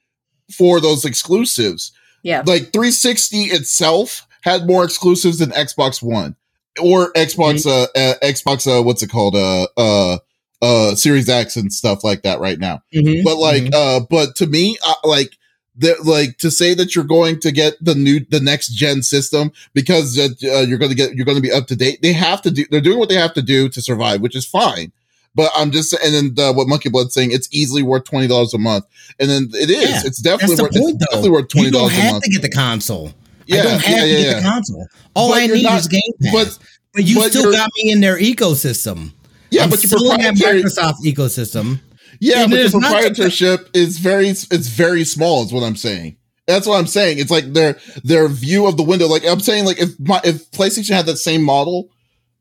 [0.53, 1.93] for those exclusives.
[2.23, 2.43] Yeah.
[2.45, 6.37] Like 360 itself had more exclusives than Xbox One
[6.81, 10.19] or Xbox uh, uh Xbox uh what's it called uh uh
[10.61, 12.83] uh Series X and stuff like that right now.
[12.95, 13.75] Mhm, but like mhm.
[13.75, 15.37] uh but to me like
[15.77, 19.51] the like to say that you're going to get the new the next gen system
[19.73, 22.13] because uh, uh, you're going to get you're going to be up to date they
[22.13, 24.93] have to do they're doing what they have to do to survive which is fine
[25.35, 28.59] but i'm just and then the, what monkey blood's saying it's easily worth $20 a
[28.59, 28.85] month
[29.19, 31.91] and then it is Yeah, it's definitely worth point, it's definitely worth $20 you don't
[31.91, 33.09] a have month to get the console.
[33.09, 33.13] I
[33.47, 34.35] yeah don't have yeah to yeah, get yeah.
[34.35, 34.87] the console.
[35.15, 36.33] All But I need not- is Game Pass.
[36.35, 36.59] but
[36.93, 39.13] But, you but still got me in their ecosystem.
[39.51, 41.81] yeah I'm but your still in that Microsoft ecosystem.
[42.23, 45.45] Yeah, but the there's not- proprietorship is very it's very small.
[45.45, 46.17] Is what I'm saying.
[46.47, 47.19] That's what I'm saying.
[47.19, 49.07] It's like their their view of the window.
[49.09, 51.91] Like I'm saying, like if my, if PlayStation had that same model,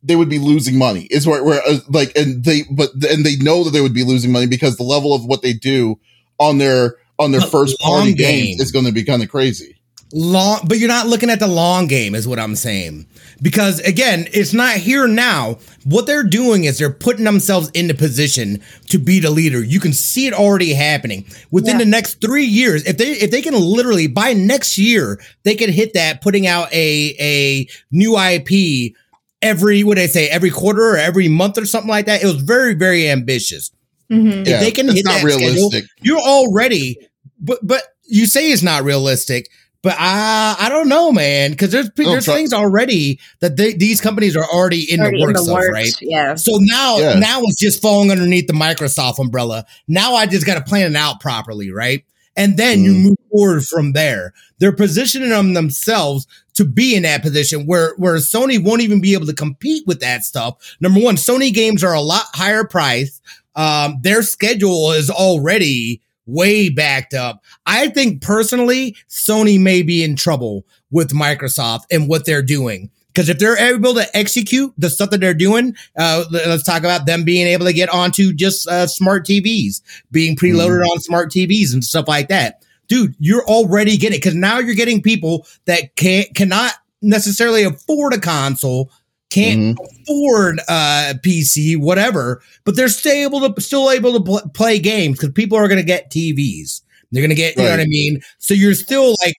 [0.03, 1.07] they would be losing money.
[1.11, 4.03] Is where where uh, like and they but and they know that they would be
[4.03, 5.99] losing money because the level of what they do
[6.39, 8.61] on their on their But first party long games game.
[8.61, 9.77] is going to be kind of crazy.
[10.13, 13.06] Long but you're not looking at the long game is what i'm saying
[13.41, 18.62] because again it's not here now what they're doing is they're putting themselves into position
[18.89, 21.86] to be the leader you can see it already happening within Yeah.
[21.86, 25.69] the next three years if they if they can literally by next year they could
[25.69, 28.93] hit that putting out a a new ip
[29.41, 32.26] every what did i say every quarter or every month or something like that it
[32.26, 33.71] was very very ambitious
[34.12, 34.45] Mhm.
[34.45, 35.86] Yeah, they can it's hit not that schedule, realistic.
[36.02, 36.97] you're already
[37.39, 39.47] but but you say it's not realistic
[39.83, 43.73] but i i don't know man because there's Oh, there's try- things already that they,
[43.73, 46.35] these companies are already in Already the works of right Yeah.
[46.35, 47.13] so now Yeah.
[47.19, 50.95] now it's just falling underneath the microsoft umbrella now i just got to plan it
[50.97, 52.03] out properly right
[52.37, 53.03] and then you Mm.
[53.03, 58.15] move forward from there they're positioning them themselves to be in that position where where
[58.17, 61.93] sony won't even be able to compete with that stuff number one sony games are
[61.93, 63.19] a lot higher price
[63.55, 67.43] um, their schedule is already way backed up.
[67.65, 72.89] I think personally, Sony may be in trouble with Microsoft and what they're doing.
[73.13, 76.79] Because if they're able to execute the stuff that they're doing, uh, let- let's talk
[76.79, 79.81] about them being able to get onto just uh, smart TVs,
[80.12, 82.63] being preloaded on smart TVs and stuff like that.
[82.88, 88.19] Dude, you're already getting because now you're getting people that can't cannot necessarily afford a
[88.19, 88.91] console,
[89.31, 90.01] can't mm-hmm.
[90.03, 95.17] afford a PC, whatever, but they're still able to still able to pl- play games
[95.17, 96.81] because people are going to get TVs.
[97.11, 98.21] They're going to get, you know what I mean.
[98.37, 99.35] So you're still like,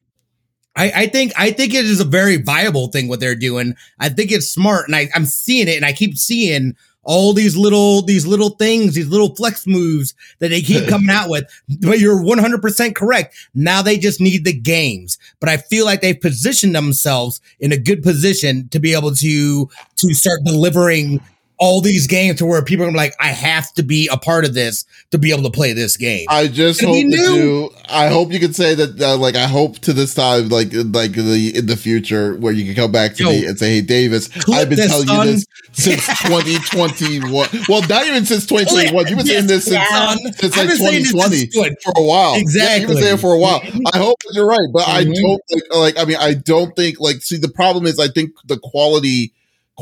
[0.77, 3.75] I, I think I think it is a very viable thing what they're doing.
[3.99, 6.75] I think it's smart, and I, I'm seeing it, and I keep seeing
[7.05, 11.29] all these little these little things, these little flex moves that they keep coming out
[11.29, 11.45] with.
[11.81, 13.35] But you're 100 percent correct.
[13.55, 15.19] Now they just need the games.
[15.41, 19.69] But I feel like they've positioned themselves in a good position to be able to
[19.97, 21.21] to start delivering
[21.65, 24.53] all these games to where people are like, I have to be a part of
[24.53, 26.27] this to be able to play this game.
[26.29, 27.71] I just And hope we that you.
[27.89, 29.01] I hope you could say that.
[29.01, 32.65] Uh, like I hope to this time, like like the in the future, where you
[32.65, 35.33] can come back to Yo, me and say, "Hey, Davis, I've been telling son." you
[35.35, 37.49] this since 2021.
[37.69, 39.07] well, not even since 2021.
[39.07, 40.15] You've been saying this since, Yeah.
[40.35, 42.37] since like been saying this 2020 for a while.
[42.39, 43.61] Yeah, you've been saying it for a while.
[43.95, 45.15] I hope that you're right, but I Mhm.
[45.15, 45.95] don't like.
[45.97, 47.23] Like I mean, I don't think like.
[47.23, 49.33] See, the problem is, I think the quality.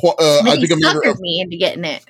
[0.01, 1.21] Qua- Uh, I think a matter of.
[1.21, 2.05] me into getting it.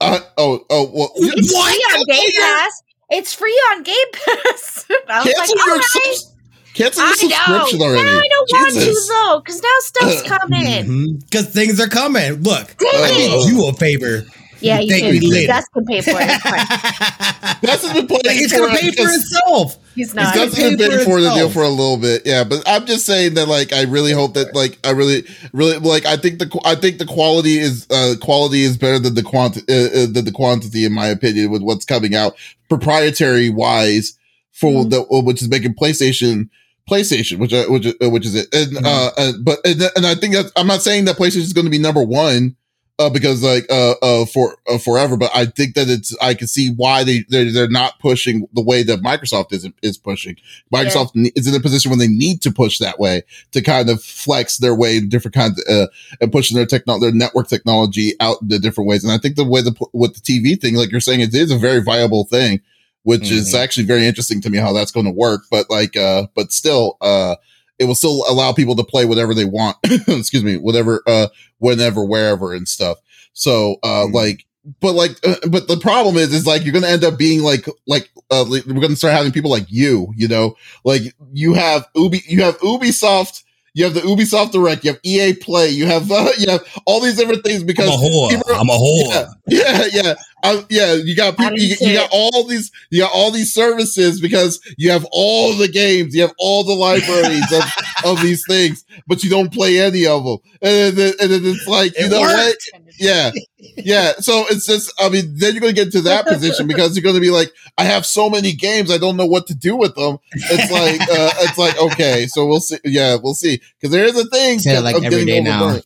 [0.00, 1.10] Uh, oh, oh, well.
[1.14, 1.34] What?
[1.36, 2.82] It's free on Game Pass.
[3.10, 4.86] It's free on Game Pass.
[5.08, 5.84] I was like, Cancel all your right.
[5.84, 6.34] subs-
[6.74, 7.84] cancel your I subscription know.
[7.86, 8.04] already.
[8.04, 11.18] No, I don't want to though, because now stuff's coming.
[11.20, 11.52] Because Mm-hmm.
[11.52, 12.42] things are coming.
[12.42, 13.44] Look, Dang I it.
[13.44, 14.22] did you a favor.
[14.60, 15.22] Yeah, you Thank can.
[15.22, 15.46] you.
[15.46, 16.28] Gus can pay for it.
[16.28, 17.56] It's fine.
[17.62, 18.22] Gus has been playing.
[18.26, 19.76] Like, it's for gonna pay for himself.
[19.94, 20.34] He's He's not.
[20.34, 22.44] Gus pay has been for paying for the deal for a little bit, yeah.
[22.44, 26.04] But I'm just saying that, like, I really hope that, like, I really, really, like,
[26.06, 29.64] I think the, I think the quality is, uh, quality is better than the quantity,
[29.72, 32.34] uh, uh, than the quantity, in my opinion, with what's coming out
[32.68, 34.16] proprietary wise
[34.52, 34.90] for Mhm.
[34.90, 36.48] the, uh, which is making PlayStation.
[36.90, 38.84] PlayStation, which uh, which uh, which is it, and Mhm.
[38.84, 41.66] uh, uh, but and, and I think that I'm not saying that PlayStation is going
[41.66, 42.56] to be number one,
[43.00, 45.16] uh, because like uh, uh for uh, forever.
[45.16, 48.62] But I think that it's I can see why they they're, they're not pushing the
[48.62, 50.36] way that Microsoft is is pushing.
[50.72, 53.88] Microsoft ne- is in a position when they need to push that way to kind
[53.88, 55.86] of flex their way in different kinds uh,
[56.20, 59.02] and pushing their techno their network technology out the different ways.
[59.02, 61.50] And I think the way the with the TV thing, like you're saying, it is
[61.50, 62.60] a very viable thing.
[63.02, 63.58] Which is Mhm.
[63.60, 66.98] actually very interesting to me how that's going to work, but like, uh, but still,
[67.00, 67.36] uh,
[67.80, 69.76] it will still allow people to play whatever they want.
[69.84, 71.26] excuse me, whatever, uh,
[71.58, 72.98] whenever, wherever and stuff.
[73.32, 74.12] So, uh, Mhm.
[74.14, 74.44] like,
[74.80, 77.42] but like, uh, but the problem is, is like, you're going to end up being
[77.42, 81.54] like, like, uh, we're going to start having people like you, you know, like you
[81.54, 83.42] have Ubi, you have Ubisoft,
[83.80, 87.00] you have the Ubisoft Direct, you have EA Play, you have, uh, you have all
[87.00, 88.28] these different things I'm because a whore.
[88.30, 89.34] people- I'm a whore.
[89.48, 90.14] yeah, yeah, yeah.
[90.42, 94.20] Um, yeah, you got people, you, you got all these, you got all these services
[94.22, 97.62] because you have all the games, you have all the libraries of,
[98.10, 100.38] of these things, but you don't play any of them.
[100.62, 102.56] And then, and then it's like, you It know what?
[103.00, 103.30] Yeah,
[103.76, 104.12] yeah.
[104.20, 107.02] So it's just, I mean, then you're going to get to that position because you're
[107.02, 109.74] going to be like, I have so many games, I don't know what to do
[109.74, 110.18] with them.
[110.34, 112.78] It's like, uh, it's like, okay, so we'll see.
[112.84, 113.60] Yeah, we'll see.
[113.80, 114.58] Because there is a thing.
[114.58, 115.78] Say it like of every getting now.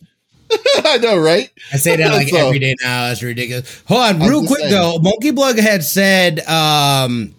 [0.85, 1.51] I know, right?
[1.73, 3.11] I say that like So- every day now.
[3.11, 3.83] It's ridiculous.
[3.87, 4.73] Hold on, real quick saying.
[4.73, 4.99] though.
[4.99, 7.35] Monkey Blood had said um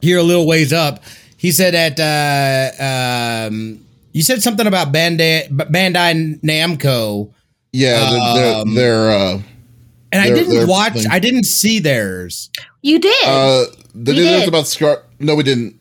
[0.00, 1.02] here a little ways up.
[1.36, 3.80] He said that uh um
[4.12, 7.32] you said something about Bandai Bandai Namco,
[7.76, 9.40] Yeah, they're, they're, Um, they're uh,
[10.12, 10.92] and I didn't watch.
[10.92, 11.06] thing.
[11.10, 12.48] I didn't see theirs.
[12.82, 13.24] You did.
[13.26, 14.48] Uh, the We did.
[14.48, 15.02] about Scar.
[15.18, 15.80] No, we didn't.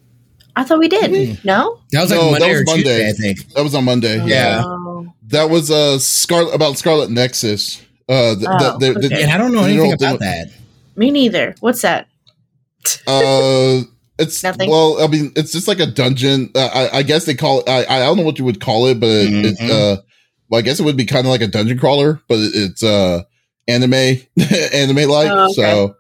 [0.56, 1.44] I thought we did.
[1.46, 1.80] No.
[1.92, 2.84] That was like No, that Monday was or Monday.
[2.84, 3.54] Tuesday, I think.
[3.54, 4.26] That was on Monday.
[4.26, 4.64] Yeah.
[4.66, 5.14] Oh.
[5.28, 7.82] that was uh Scarlet about Scarlet Nexus.
[8.10, 9.24] Uh, th- Oh, th- th- okay.
[9.24, 10.50] And I don't know anything about doing- that.
[10.96, 11.54] Me neither.
[11.60, 12.08] What's that?
[13.08, 13.82] uh,
[14.20, 14.70] it's Nothing?
[14.70, 16.52] well, I mean, it's just like a dungeon.
[16.56, 17.70] Uh, I, I guess they call it.
[17.70, 19.70] I, I don't know what you would call it, but it, it's Mhm.
[19.70, 20.02] uh,
[20.54, 23.24] well, I guess it would be kind of like a dungeon crawler, but it's uh
[23.68, 23.94] anime
[24.72, 25.32] anime like.
[25.32, 25.54] Oh, okay.
[25.54, 25.96] So,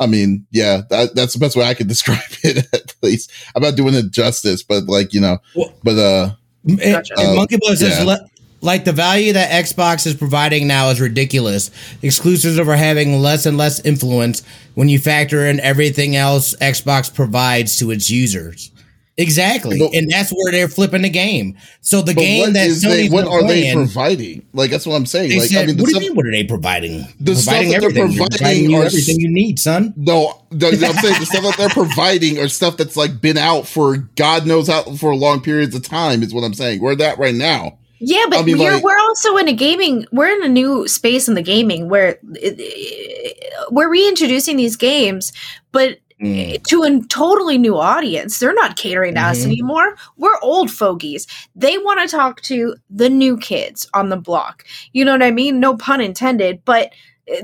[0.00, 2.66] I mean, yeah, that, that's the best way I could describe it.
[2.74, 6.30] At least I'm not doing it justice, but like you know, Well- but uh.
[6.68, 7.14] And- Gotcha.
[7.16, 8.16] and Uh, Monkey Blood says, yeah.
[8.60, 11.70] like the value that Xbox is providing now is ridiculous.
[12.02, 14.42] Exclusives are having less and less influence
[14.74, 18.72] when you factor in everything else Xbox provides to its users.
[19.18, 21.56] Exactly, But- and that's where they're flipping the game.
[21.80, 24.46] So the game what that is they, Sony's what been are they playing, providing?
[24.52, 25.30] Like that's what I'm saying.
[25.30, 26.16] they like said, I mean, the "What do stuff, you mean?
[26.16, 27.06] What are they providing?
[27.18, 28.08] the stuff providing that they're everything.
[28.08, 31.24] They're providing providing you are everything s- you need, son." no, the, I'm saying the
[31.26, 35.14] stuff that they're providing are stuff that's like been out for God knows how for
[35.14, 36.22] long periods of time.
[36.22, 36.82] Is what I'm saying.
[36.82, 37.78] We're that right now.
[37.98, 40.04] Yeah, but I mean, we're, like- we're also in a gaming.
[40.12, 42.20] We're in a new space in the gaming where it,
[42.58, 45.32] it- we're reintroducing these games,
[45.72, 46.62] but Mm.
[46.64, 48.38] to a totally new audience.
[48.38, 49.46] They're not catering to us Mhm.
[49.46, 49.96] anymore.
[50.16, 51.26] We're old fogies.
[51.54, 54.64] They want to talk to the new kids on the block.
[54.94, 55.60] You know what I mean?
[55.60, 56.90] No pun intended, but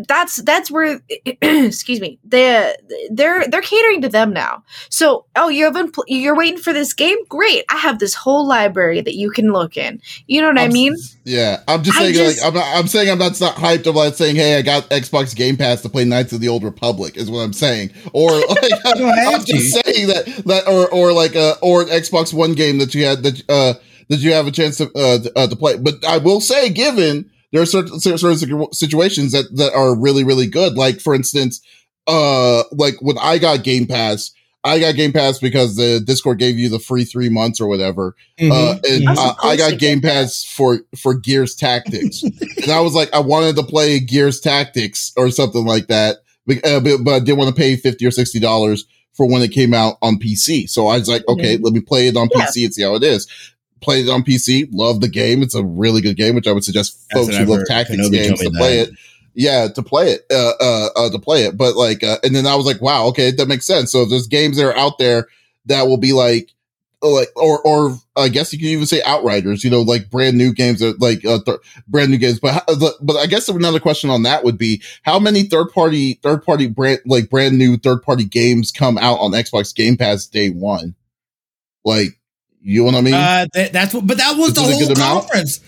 [0.07, 1.01] that's that's where
[1.43, 2.19] excuse me.
[2.25, 2.75] They
[3.11, 4.63] they're they're catering to them now.
[4.89, 7.19] So, oh, you haven't pl- you're waiting for this game?
[7.29, 7.65] Great.
[7.69, 10.01] I have this whole library that you can look in.
[10.27, 10.97] You know what i I'm- mean?
[11.25, 12.15] Yeah, I'm just I saying.
[12.15, 14.63] just- like I'm, not, I'm saying I'm not, not hyped of like saying, "Hey, I
[14.63, 17.91] got Xbox Game Pass to play Knights of the Old Republic." Is what I'm saying.
[18.13, 22.55] Or like I'm just saying that that or or like uh or an Xbox One
[22.55, 23.75] game that you had that uh
[24.09, 25.77] that you have a chance to uh, to, uh, to play.
[25.77, 30.47] But I will say, given there are certain certain situations that that are really really
[30.47, 30.75] good.
[30.75, 31.61] Like for instance,
[32.07, 34.33] uh, like when I got Game Pass.
[34.65, 38.15] I got Game Pass because the Discord gave you the free three months or whatever,
[38.41, 38.91] uh, Mhm.
[38.97, 40.01] and I'm uh, I got Game.
[40.01, 45.11] Pass for for Gears Tactics, and I was like, I wanted to play Gears Tactics
[45.17, 48.13] or something like that, but, uh, but, but I didn't want to pay fifty or
[48.13, 48.85] sixty dollars
[49.15, 50.69] for when it came out on PC.
[50.71, 52.47] So I was like, okay, let me play it on Yeah.
[52.47, 53.27] PC and see how it is.
[53.83, 55.43] Played it on PC, love the game.
[55.43, 58.13] It's a really good game, which I would suggest That's folks who love tactics Kenobi
[58.13, 58.89] games to play that.
[58.89, 58.95] it.
[59.35, 61.57] Yeah, to play it, uh, uh, uh, to play it.
[61.57, 63.91] But like, uh, and then I was like, wow, okay, that makes sense.
[63.91, 65.27] So if there's games that are out there
[65.67, 66.51] that will be like,
[67.01, 70.53] like, or, or I guess you can even say outriders, you know, like brand new
[70.53, 72.39] games that like, uh, th- brand new games.
[72.41, 76.21] But, the- but I guess another question on that would be how many third party,
[76.23, 80.27] third party brand, like brand new third party games come out on Xbox Game Pass
[80.27, 80.95] day one?
[81.85, 82.21] Like,
[82.65, 83.15] You know what I mean?
[83.15, 85.59] Uh, that, that's what, but that was Is the whole conference.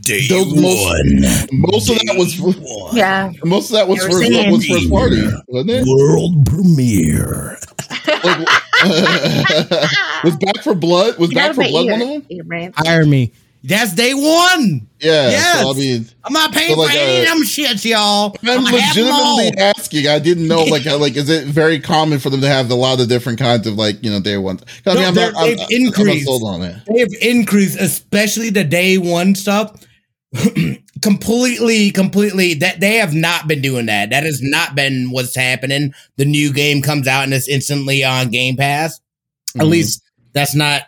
[0.00, 1.20] Day Those most- one,
[1.60, 2.96] most of that was one.
[2.96, 3.32] Yeah.
[3.44, 5.84] most of that was They were first was first party, wasn't it?
[5.86, 7.58] world premiere.
[10.24, 11.18] Was Back 4 Blood?
[11.18, 12.26] Was You Back 4 Blood you- one of them?
[12.28, 12.72] you right.
[12.76, 13.32] Hire me.
[13.66, 14.86] That's day one.
[15.00, 15.30] Yeah.
[15.30, 15.60] Yes.
[15.62, 18.36] So I mean, I'm not paying So, like, for any of uh, them shits, y'all.
[18.42, 19.36] I'm I'ma have them all.
[19.38, 20.06] legitimately asking.
[20.06, 23.00] I didn't know, like, like, is it very common for them to have a lot
[23.00, 24.60] of different kinds of, like, you know, day ones?
[24.60, 26.26] 'Cause, I No, mean, I'm not, I'm, they've I'm increased.
[26.26, 26.76] sold on it.
[26.92, 29.74] they have increased, especially the day one stuff.
[31.02, 32.54] completely, completely.
[32.54, 34.10] That they have not been doing that.
[34.10, 35.92] That has not been what's happening.
[36.16, 39.00] The new game comes out and it's instantly on Game Pass.
[39.56, 39.70] At Mhm.
[39.70, 40.82] least that's not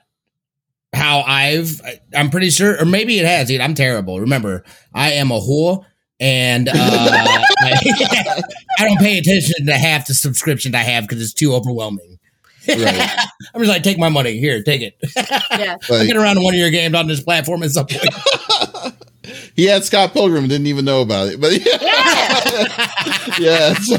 [0.97, 1.81] how I've.
[2.15, 3.49] I'm pretty sure, or maybe it has.
[3.49, 4.19] Dude, I'm terrible.
[4.21, 5.85] Remember, I am a whore.
[6.19, 8.43] And uh, I,
[8.79, 12.19] I don't pay attention to half the subscriptions I have because it's too overwhelming.
[12.67, 12.81] Right.
[13.55, 14.97] I'm just like, take my money here, take it.
[15.59, 15.77] Yeah.
[15.91, 18.95] I'll Like, get around to one of your games on this platform at some point.
[19.55, 21.79] he had Scott Pilgrim and didn't even know about it, but yeah,
[23.39, 23.75] yeah.
[23.75, 23.97] So,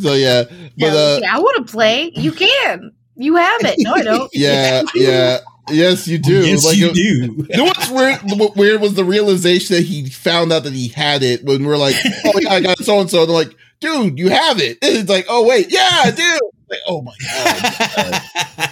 [0.00, 2.10] so yeah, but Yeah, uh, yeah, I want to play.
[2.16, 2.92] You can.
[3.16, 3.76] You have it.
[3.78, 4.30] No, I don't.
[4.34, 5.38] yeah, yeah,
[5.70, 6.46] yes, you do.
[6.46, 7.46] Yes, like, you do.
[7.50, 8.20] You know what's weird?
[8.38, 11.72] What weird was the realization that he found out that he had it when we
[11.72, 14.78] are like, "Oh yeah, I got so and so." They're like, "Dude, you have it."
[14.82, 18.22] And it's like, "Oh wait, yeah, I do." Like, oh my god.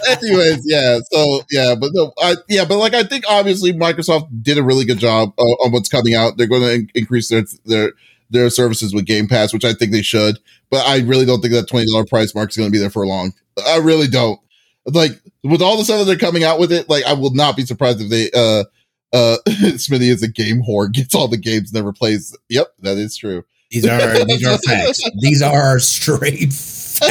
[0.22, 0.98] Anyways, yeah.
[1.12, 4.84] So yeah, but no, I, yeah, but like I think obviously Microsoft did a really
[4.84, 6.36] good job uh, on what's coming out.
[6.36, 7.92] They're going to in- increase their their
[8.30, 10.38] their services with Game Pass, which I think they should.
[10.70, 12.90] But I really don't think that twenty dollar price mark is going to be there
[12.90, 13.32] for long.
[13.66, 14.38] I really don't.
[14.86, 17.56] Like with all the stuff that they're coming out with it, like I will not
[17.56, 18.64] be surprised if they uh
[19.12, 22.36] uh Smitty is a game whore, gets all the games, never plays.
[22.48, 23.44] Yep, that is true.
[23.70, 25.00] These are these are facts.
[25.20, 26.54] These are straight.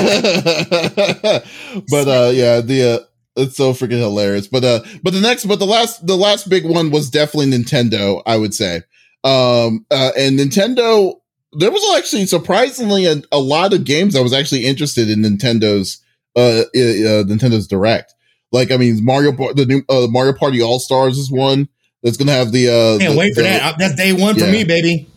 [1.89, 5.59] but uh yeah the uh it's so freaking hilarious but uh but the next but
[5.59, 8.77] the last the last big one was definitely nintendo i would say
[9.23, 11.13] um uh and nintendo
[11.53, 16.03] there was actually surprisingly a, a lot of games i was actually interested in nintendo's
[16.35, 18.13] uh, uh uh, nintendo's direct
[18.51, 21.67] like i mean mario the new uh, mario party all stars is one
[22.03, 23.75] that's gonna have the uh Can't the- wait for the- that.
[23.79, 25.07] That's day one for me, baby.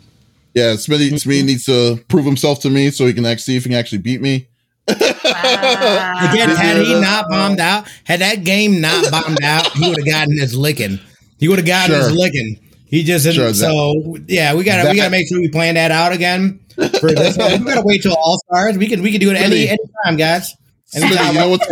[0.54, 3.64] yeah smitty smitty needs to prove himself to me so he can actually see if
[3.64, 4.48] he can actually beat me
[4.88, 6.30] Wow.
[6.32, 7.00] Again, had he Yeah.
[7.00, 10.98] not bombed out, had that game not bombed out, he would have gotten his licking.
[11.38, 12.08] He would have gotten Sure.
[12.08, 12.58] his licking.
[12.86, 14.54] He just Sure, that- so yeah.
[14.54, 16.60] We gotta that- we gotta make sure we plan that out again
[17.00, 17.36] for this.
[17.36, 18.78] We gotta wait till All Stars.
[18.78, 20.54] We can we can do it any any time, guys.
[20.94, 21.34] Smitty, Anytime.
[21.34, 21.66] you know what's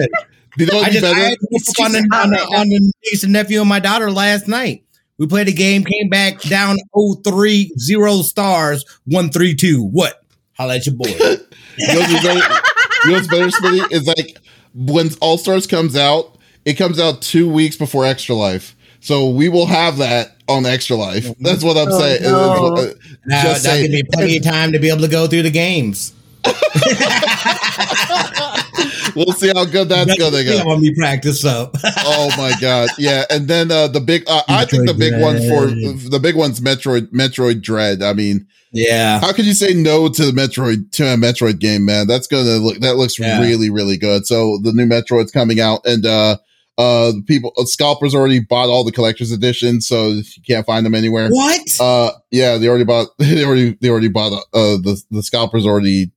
[0.59, 2.93] you know I what'd be just I had to on the, on the on the
[3.05, 4.85] niece and nephew and my daughter last night.
[5.19, 6.77] We played a game, came back down
[7.25, 9.83] 03, zero stars, one three two.
[9.83, 10.23] What?
[10.57, 11.07] Holla at your boy.
[11.79, 12.55] You know what's better?
[13.05, 13.93] You know what's better, Smitty?
[13.93, 14.39] Is like
[14.75, 18.75] when All Stars comes out, it comes out two weeks before Extra Life.
[19.01, 21.27] So we will have that on Extra Life.
[21.39, 22.23] That's what I'm Oh, saying.
[22.23, 22.77] no.
[22.77, 22.95] Uh,
[23.27, 23.83] Now Just that saying.
[23.91, 26.15] give me plenty of time to be able to go through the games.
[29.17, 30.69] We'll see how good that's gonna Yeah, go.
[30.69, 31.75] when we practice up.
[32.09, 33.25] Oh my god, yeah.
[33.31, 35.67] And then uh, the big, uh, I think the big one for
[36.11, 38.03] the big one's Metroid, Metroid Dread.
[38.03, 39.19] I mean, yeah.
[39.21, 42.07] how could you say no to the Metroid to a Metroid game, man?
[42.07, 43.41] That's gonna look that looks Yeah.
[43.41, 44.27] really really good.
[44.27, 46.37] So the new Metroid's coming out, and uh,
[46.79, 50.95] uh, people uh, scalpers already bought all the collector's editions, so you can't find them
[50.95, 51.29] anywhere.
[51.31, 51.81] What?
[51.81, 53.09] Uh, yeah, they already bought.
[53.19, 54.33] They already they already bought.
[54.53, 56.13] Uh, the the scalpers already.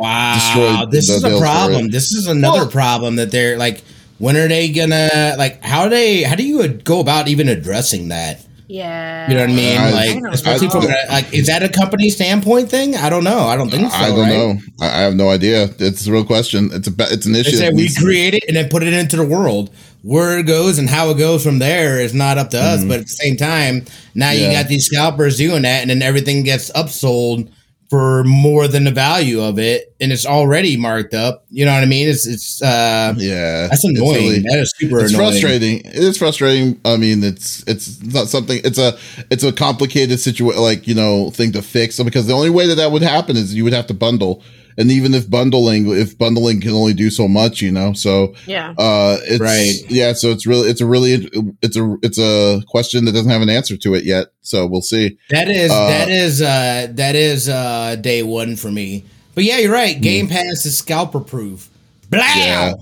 [0.00, 0.34] Wow.
[0.34, 1.86] destroyed This the is a problem.
[1.86, 1.92] it.
[1.92, 3.82] This is another Well- problem that they're like,
[4.18, 8.08] when are they gonna, like, how do they, how do you go about even addressing
[8.08, 8.40] that?
[8.68, 9.28] Yeah.
[9.28, 9.78] You know what I mean?
[9.78, 10.80] I- I like, don't especially know.
[10.82, 12.94] from, a, like, is that a company standpoint thing?
[12.96, 13.40] I don't know.
[13.40, 13.96] I don't think so.
[13.98, 14.28] I don't right?
[14.28, 14.58] know.
[14.80, 15.68] I, I have no idea.
[15.80, 16.70] It's a real question.
[16.72, 17.56] It's a it's an They issue.
[17.56, 19.70] said we create it and then put it into the world.
[20.02, 22.80] Where it goes and how it goes from there is not up to us.
[22.80, 22.88] Mhm.
[22.88, 23.84] But at the same time,
[24.14, 27.48] now you got these scalpers doing that, and then everything gets upsold
[27.90, 31.44] for more than the value of it, and it's already marked up.
[31.50, 32.08] You know what I mean?
[32.08, 34.14] It's it's uh, yeah, that's annoying.
[34.14, 35.30] really- that is super it's annoying.
[35.32, 35.78] frustrating.
[35.80, 36.80] It is frustrating.
[36.84, 38.60] I mean, it's it's not something.
[38.64, 38.96] It's a
[39.30, 41.96] it's a complicated situation, like you know, thing to fix.
[41.96, 44.42] So because the only way that that would happen is you would have to bundle,
[44.80, 48.74] and even if bundling, if bundling can only do so much, you know, so Yeah.
[48.78, 49.74] uh, it's Right.
[49.88, 51.28] Yeah, so it's really it's a really
[51.62, 54.28] it's a it's a question that doesn't have an answer to it yet.
[54.40, 55.18] So we'll see.
[55.28, 59.04] That is Uh, that is uh that is uh day one for me.
[59.34, 60.00] But yeah, you're right.
[60.00, 61.68] Game Pass is scalper proof.
[62.08, 62.20] Blow.
[62.22, 62.38] Hmm.
[62.38, 62.72] Yeah.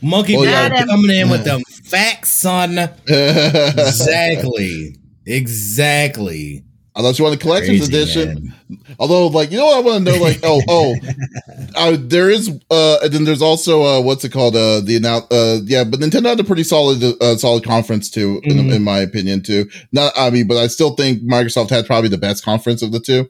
[0.00, 0.84] Monkey Ball yeah.
[0.86, 2.78] coming in with them facts, son.
[3.06, 4.96] Exactly.
[5.26, 6.62] Exactly.
[6.94, 8.54] Unless you want a collector's Crazy, edition.
[8.98, 10.22] Although, like, you know what I want to know?
[10.22, 10.94] Like, oh, oh,
[11.74, 14.54] uh, there is, uh, and then there's also, uh, what's it called?
[14.54, 18.40] Uh, the announce, uh, yeah, but Nintendo had a pretty solid, uh, solid conference too,
[18.44, 18.74] in, Mhm.
[18.74, 19.70] in my opinion, too.
[19.92, 23.00] Not, I mean, but I still think Microsoft had probably the best conference of the
[23.00, 23.26] two.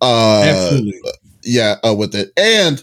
[0.00, 1.00] Uh, Absolutely.
[1.44, 2.32] yeah, uh, with it.
[2.36, 2.82] And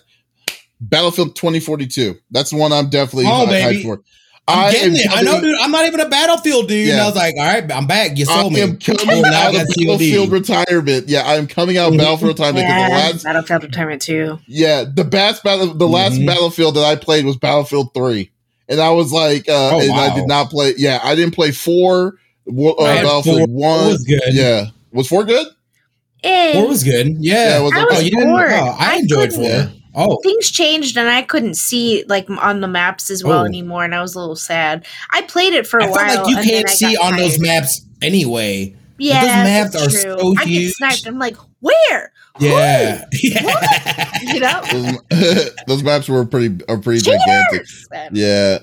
[0.79, 2.17] Battlefield 2042.
[2.31, 4.01] That's the one I'm definitely Oh, hyped for.
[4.47, 5.07] I'm getting am it.
[5.11, 5.55] I know, dude.
[5.59, 6.89] I'm not even a battlefield dude.
[6.89, 8.17] And I was like, all right, I'm back.
[8.17, 8.61] You I sold me.
[8.61, 9.85] am coming Oh, now out of got COD.
[9.85, 11.07] Battlefield retirement.
[11.09, 11.97] Yeah, I am coming out of Mhm.
[11.99, 14.39] Battlefield retirement because the Yeah, last Battlefield Retirement too.
[14.47, 16.25] Yeah, the best battle, the last Mhm.
[16.27, 18.31] Battlefield that I played was Battlefield Three,
[18.67, 20.73] and I was like, uh, Oh, and I did not play.
[20.77, 22.15] Yeah, I didn't play four.
[22.49, 23.47] Uh, Battlefield four.
[23.47, 24.21] One Four was good.
[24.33, 25.47] Yeah, was four good?
[26.23, 27.15] Eh, Four was good.
[27.19, 27.33] Yeah.
[27.49, 27.85] Yeah, it was I okay.
[27.85, 28.29] was oh, you didn't?
[28.29, 28.51] bored.
[28.51, 29.49] Oh, I I enjoyed couldn't- four.
[29.49, 29.67] Yeah.
[29.93, 33.45] Oh, things changed and I couldn't see like on the maps as well Oh.
[33.45, 34.85] anymore, and I was a little sad.
[35.09, 36.15] I played it for a I while.
[36.23, 38.75] like you and can't I see got on those maps anyway.
[38.97, 40.19] Yeah, those maps are true.
[40.19, 40.73] so I get huge.
[40.73, 41.07] sniped.
[41.07, 42.11] I'm like, where?
[42.39, 43.03] Yeah.
[43.23, 44.11] yeah.
[44.21, 44.61] You know?
[45.09, 47.65] Those, those maps were pretty are pretty gigantic.
[48.13, 48.59] Yeah,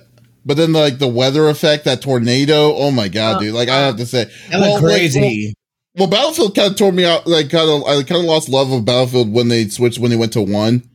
[0.46, 2.72] but then like the weather effect, that tornado.
[2.74, 3.54] Oh my god, Oh, dude!
[3.54, 5.54] Like I have to say, That looked like, crazy.
[5.96, 7.26] well, Battlefield kind of tore me out.
[7.26, 10.16] Like kind of, I kind of lost love of Battlefield when they switched when they
[10.16, 10.88] went to one.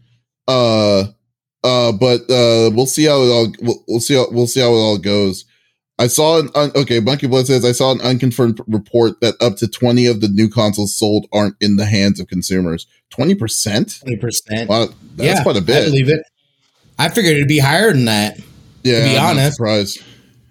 [0.48, 1.06] Uh,
[1.64, 3.54] uh, but uh, we'll see how it all.
[3.62, 5.46] We'll, we'll see how we'll see how it all goes.
[6.00, 7.00] I saw an un, okay.
[7.00, 10.50] Monkey Blood says I saw an unconfirmed report that up to twenty of the new
[10.50, 12.88] consoles sold aren't in the hands of consumers.
[13.10, 14.00] Twenty percent.
[14.02, 14.70] Twenty percent.
[14.70, 15.86] That's yeah, quite a bit.
[15.86, 16.22] believe it.
[17.00, 18.40] I figured it'd be higher than that.
[18.84, 19.56] Yeah, be I'm not honest.
[19.56, 20.04] surprised.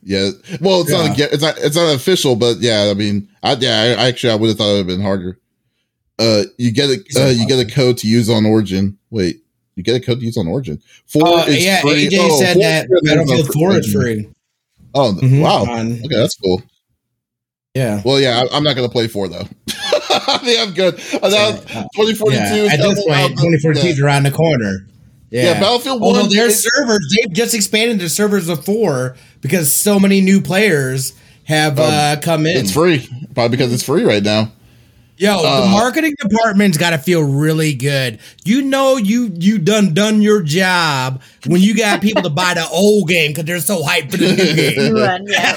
[0.05, 0.30] Yeah,
[0.61, 1.26] well, it's not Yeah.
[1.26, 4.36] a, it's not it's not official, but yeah, I mean, I, yeah, I, actually I
[4.36, 5.38] would have thought it would have been harder.
[6.18, 8.99] Uh, you get a uh, you get a code to use on Origin.
[9.11, 9.41] Wait,
[9.77, 10.81] you get a code to use on Origin.
[11.07, 12.09] Four Uh, is yeah, free.
[12.09, 14.29] AJ Oh, said four that Battlefield 4 is free.
[14.95, 16.62] Oh Mhm, wow, on- okay, that's cool.
[17.75, 18.03] yeah.
[18.05, 19.47] Well, yeah, I, I'm not gonna play four though.
[20.29, 20.95] I think I'm good.
[21.23, 22.73] Uh, now, Uh, 2042 yeah.
[22.73, 24.05] At this point, uh, 2014 is yeah.
[24.05, 24.87] around the corner.
[25.31, 25.61] Yeah, Yeah.
[25.61, 26.31] Battlefield Although One.
[26.31, 31.14] their is- servers, they've just expanded their servers of four because so many new players
[31.45, 32.57] have Um, uh, come in.
[32.59, 34.53] it's free, probably because it's free right now.
[35.23, 38.18] Yo, the Uh, marketing department's got to feel really good.
[38.45, 42.66] You know, you you done done your job when you got people to buy the
[42.68, 44.95] old game because they're so hyped for the new game.
[44.95, 45.57] New one, yeah.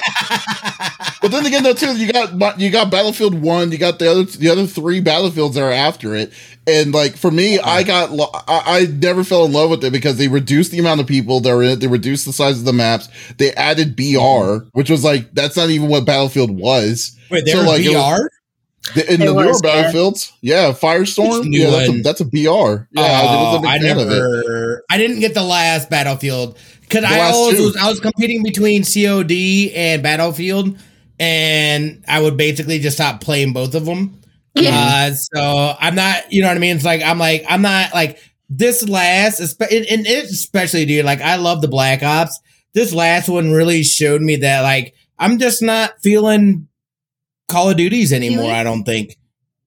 [1.21, 4.23] But then again, though, too, you got you got Battlefield One, you got the other
[4.25, 6.31] the other three Battlefields that are after it,
[6.67, 9.91] and like for me, I got lo- I, I never fell in love with it
[9.91, 12.59] because they reduced the amount of people that are in it, they reduced the size
[12.59, 13.09] of the maps,
[13.39, 17.17] they added BR, which was like that's not even what Battlefield was.
[17.31, 18.27] Wait, there So, like, it was- VR.
[18.93, 19.71] The- in It the newer was, yeah.
[19.81, 22.87] Battlefields, yeah, Firestorm, new yeah, that's a, that's a BR.
[22.91, 24.09] Yeah, I Oh, wasn't a big I fan of it.
[24.15, 24.85] never.
[24.91, 27.75] I didn't get the last Battlefield because I always was.
[27.77, 30.77] I was competing between COD and Battlefield,
[31.19, 34.21] and I would basically just stop playing both of them.
[34.53, 35.09] Yeah.
[35.09, 36.31] Uh, so I'm not.
[36.31, 36.75] You know what I mean?
[36.75, 38.19] It's like I'm like I'm not like
[38.49, 41.05] this last, and, and it especially, dude.
[41.05, 42.39] Like I love the Black Ops.
[42.73, 46.67] This last one really showed me that like I'm just not feeling
[47.47, 48.43] Call of Duties anymore.
[48.45, 48.53] Really?
[48.53, 49.17] I don't think.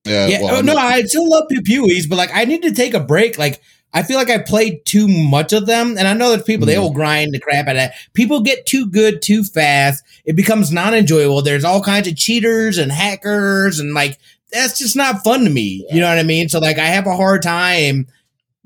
[0.05, 2.63] Yeah, Yeah, well, oh, no, not- I still love pew pewies, but like I need
[2.63, 3.39] to take a break.
[3.39, 3.61] Like
[3.93, 6.75] I feel like I played too much of them, and I know that people they
[6.75, 6.81] Mhm.
[6.83, 7.95] will grind the crap out of that.
[8.15, 11.43] People get too good too fast; it becomes non enjoyable.
[11.43, 14.19] There's all kinds of cheaters and hackers, and like
[14.53, 15.87] that's just not fun to me.
[15.91, 16.49] You know what I mean?
[16.49, 18.07] So like I have a hard time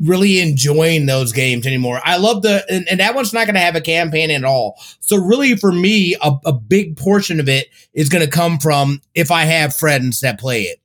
[0.02, 2.00] really enjoying those games anymore.
[2.04, 4.76] I love the and, and that one's not going to have a campaign at all.
[5.00, 9.00] So really, for me, a, a big portion of it is going to come from
[9.14, 10.80] if I have friends that play it.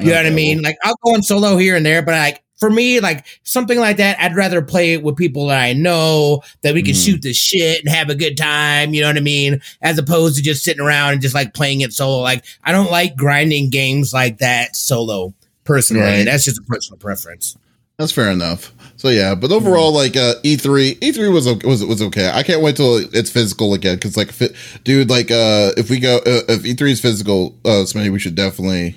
[0.00, 0.62] You know what I Okay, mean?
[0.62, 3.98] Like I'll go on solo here and there, but like for me, like something like
[3.98, 7.04] that, I'd rather play it with people that I know that we can Mhm.
[7.04, 8.92] shoot the shit and have a good time.
[8.94, 9.60] You know what I mean?
[9.80, 12.20] As opposed to just sitting around and just like playing it solo.
[12.22, 15.32] Like I don't like grinding games like that solo.
[15.64, 16.24] Personally, Right.
[16.24, 17.56] that's just a personal preference.
[17.98, 18.72] That's fair enough.
[18.96, 22.30] So yeah, but overall, like uh, E3, E3 was was was okay.
[22.32, 25.98] I can't wait till it's physical again because, like, fi- dude, like, uh, if we
[26.00, 28.96] go, uh, if E3 is physical, uh, Smitty, we should definitely,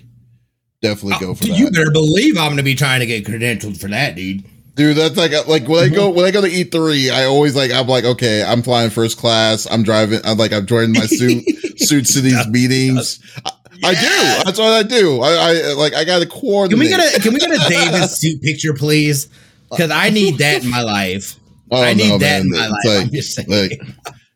[0.82, 1.60] definitely go for Dude, that.
[1.60, 4.43] you better believe I'm gonna be trying to get credentialed for that, dude.
[4.76, 7.56] Dude, that's like uh, like when I go when I go to E3, I always
[7.56, 9.68] like I'm like okay, I'm flying first class.
[9.70, 10.22] I'm driving.
[10.24, 11.43] I'm like I'm joining my suit
[11.80, 13.20] suits to these meetings.
[13.45, 13.52] I,
[13.84, 14.43] I do.
[14.45, 15.21] That's what I do.
[15.21, 16.71] I, I like I got to coordinate.
[16.71, 19.27] Can we get a Can we get a Davis suit picture, please?
[19.69, 21.36] Because I need that in my life.
[21.71, 22.45] Oh, I need no, that man.
[22.45, 22.80] in my life.
[22.84, 23.49] It's like- I'm just saying.
[23.49, 23.82] like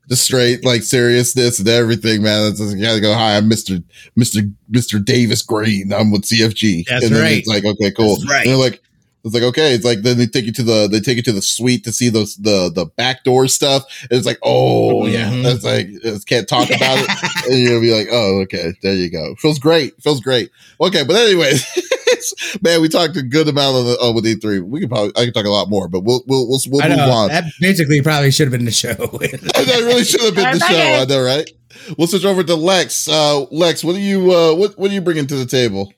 [0.08, 2.50] the straight like seriousness and everything, man.
[2.50, 3.14] It's just, you gotta go.
[3.14, 3.80] Hi, I'm Mister
[4.16, 5.94] Mister Mister Davis Green.
[5.94, 6.86] I'm with CFG.
[6.88, 7.38] That's and then right.
[7.40, 8.18] It's like okay, cool.
[8.18, 8.42] That's right.
[8.42, 8.82] And they're like,
[9.26, 11.32] It's like okay, it's like then they take you to the they take you to
[11.32, 13.84] the suite to see those the the backdoor stuff.
[14.10, 15.44] And it's like oh yeah, Mhm.
[15.44, 19.10] that's like it's, can't talk about it, and you'll be like oh okay, there you
[19.10, 19.36] go.
[19.36, 20.50] Feels great, feels great.
[20.82, 21.66] Okay, but anyways,
[22.62, 24.60] man, we talked a good amount of the oh, with E three.
[24.60, 26.90] We could probably I could talk a lot more, but we'll we'll we'll, we'll I
[26.90, 27.30] move know on.
[27.30, 28.94] that basically probably should have been the show.
[28.94, 30.74] that really should have been the Okay.
[30.74, 31.02] show.
[31.02, 31.50] I know, right?
[31.98, 33.08] We'll switch over to Lex.
[33.08, 35.94] Uh, Lex, what do you uh, what what are you bringing to the table?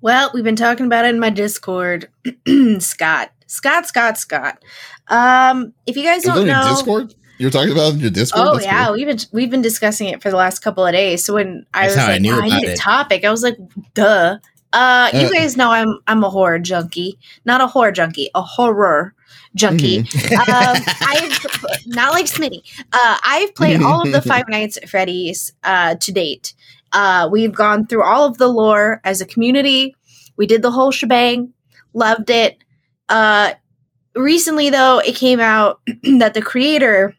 [0.00, 2.08] Well, we've been talking about it in my Discord.
[2.78, 3.30] Scott.
[3.46, 4.62] Scott, Scott, Scott.
[5.08, 7.14] Um, if you guys Is don't in your know, Discord?
[7.38, 8.46] You're talking about it in your Discord?
[8.48, 8.94] Oh That's yeah, cool.
[8.94, 11.24] we've been we've been discussing it for the last couple of days.
[11.24, 12.78] So when I That's was how I like, knew "Oh, I about need a it."
[12.78, 13.56] topic, I was like,
[13.94, 14.38] duh.
[14.72, 15.30] Uh, you Uh.
[15.30, 19.14] guys know I'm I'm a horror junkie, not a horror junkie, a horror
[19.54, 20.02] junkie.
[20.02, 20.34] Mm-hmm.
[20.50, 22.62] um, I've not like Smitty.
[22.92, 26.52] Uh, I've played all of the Five Nights at Freddy's uh, to date.
[26.92, 29.94] Uh, we've gone through all of the lore as a community.
[30.36, 31.52] We did the whole shebang.
[31.92, 32.58] Loved it.
[33.08, 33.54] Uh,
[34.14, 35.80] recently, though, it came out
[36.18, 37.14] that the creator,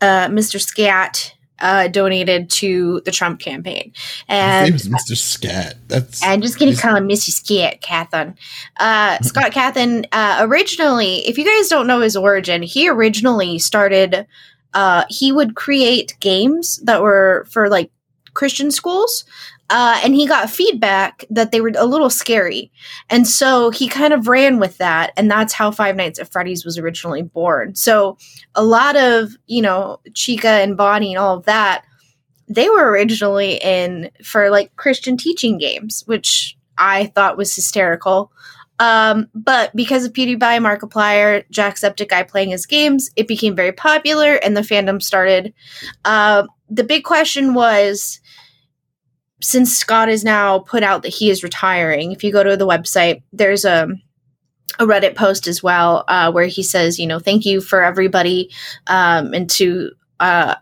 [0.00, 0.60] uh, Mr.
[0.60, 5.16] Scat, uh, donated to the Trump campaign, His name and is Mr.
[5.16, 5.74] Scat.
[5.88, 8.36] That's I'm just gonna call him Missy Scat Cawthon.
[8.78, 14.26] Uh, Scott Cawthon uh, originally, if you guys don't know his origin, he originally started.
[14.74, 17.90] Uh, he would create games that were for like
[18.38, 19.24] Christian schools,
[19.68, 22.70] uh, and he got feedback that they were a little scary,
[23.10, 26.64] and so he kind of ran with that, and that's how Five Nights at Freddy's
[26.64, 27.74] was originally born.
[27.74, 28.16] So
[28.54, 31.84] a lot of you know Chica and Bonnie and all of that
[32.48, 38.32] they were originally in for like Christian teaching games, which I thought was hysterical.
[38.80, 44.56] Um, but because of PewDiePie, Markiplier, Jacksepticeye playing his games, it became very popular and
[44.56, 45.52] the fandom started.
[46.04, 48.20] Uh, the big question was
[49.40, 52.66] since Scott is now put out that he is retiring, if you go to the
[52.66, 53.88] website, there's a
[54.78, 58.50] a Reddit post as well uh, where he says, you know, thank you for everybody
[58.86, 60.54] um, and to uh,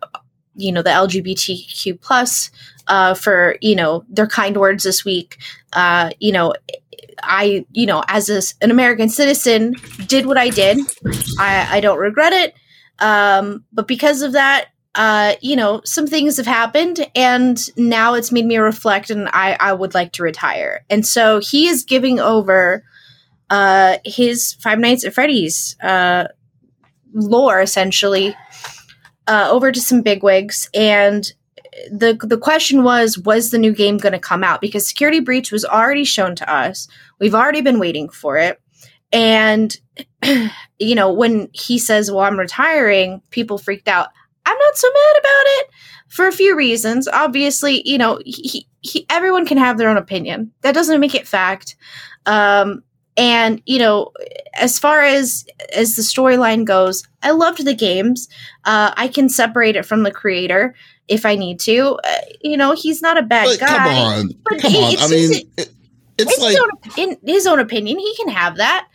[0.55, 2.51] you know the lgbtq plus
[2.89, 5.39] uh, for you know their kind words this week.
[5.73, 6.55] Uh, you know
[7.23, 9.75] i you know as a, an american citizen
[10.07, 10.79] did what i did.
[11.39, 12.55] I, I don't regret it.
[12.99, 18.33] Um, but because of that uh, you know some things have happened and now it's
[18.33, 22.19] made me reflect and i, I would like to retire and so he is giving
[22.19, 22.83] over
[23.51, 26.29] uh, his five nights at freddy's uh,
[27.13, 28.35] lore essentially
[29.27, 31.33] uh, over to some bigwigs, and
[31.91, 34.61] the the question was, was the new game going to come out?
[34.61, 36.89] Because Security Breach was already shown to us.
[37.19, 38.61] We've already been waiting for it,
[39.13, 39.77] and
[40.79, 44.11] you know when he says, "Well, I'm retiring," people freaked out.
[44.47, 45.71] I'm not so mad about it
[46.09, 47.09] for a few reasons.
[47.09, 50.53] Obviously, you know, he, he, everyone can have their own opinion.
[50.63, 51.77] That doesn't make it fact.
[52.25, 52.83] Um,
[53.19, 54.13] and you know,
[54.55, 58.29] as far as as the storyline goes, I loved the games.
[58.65, 60.75] Uh, I can separate it from the creator
[61.09, 61.99] if I need to.
[62.05, 63.67] Uh, you know, he's not a bad But guy.
[63.67, 64.95] come on, But come on.
[64.99, 65.71] I mean, it,
[66.19, 68.89] it's It's like his own, in his own opinion, he can have that.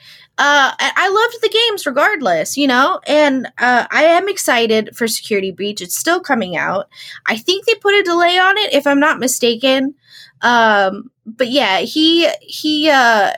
[0.43, 5.51] Uh, I loved the games regardless, you know, and uh, I am excited for Security
[5.51, 5.81] Breach.
[5.81, 6.89] It's still coming out.
[7.27, 9.93] I think they put a delay on it, if I'm not mistaken.
[10.41, 13.33] Um, but yeah, he he uh,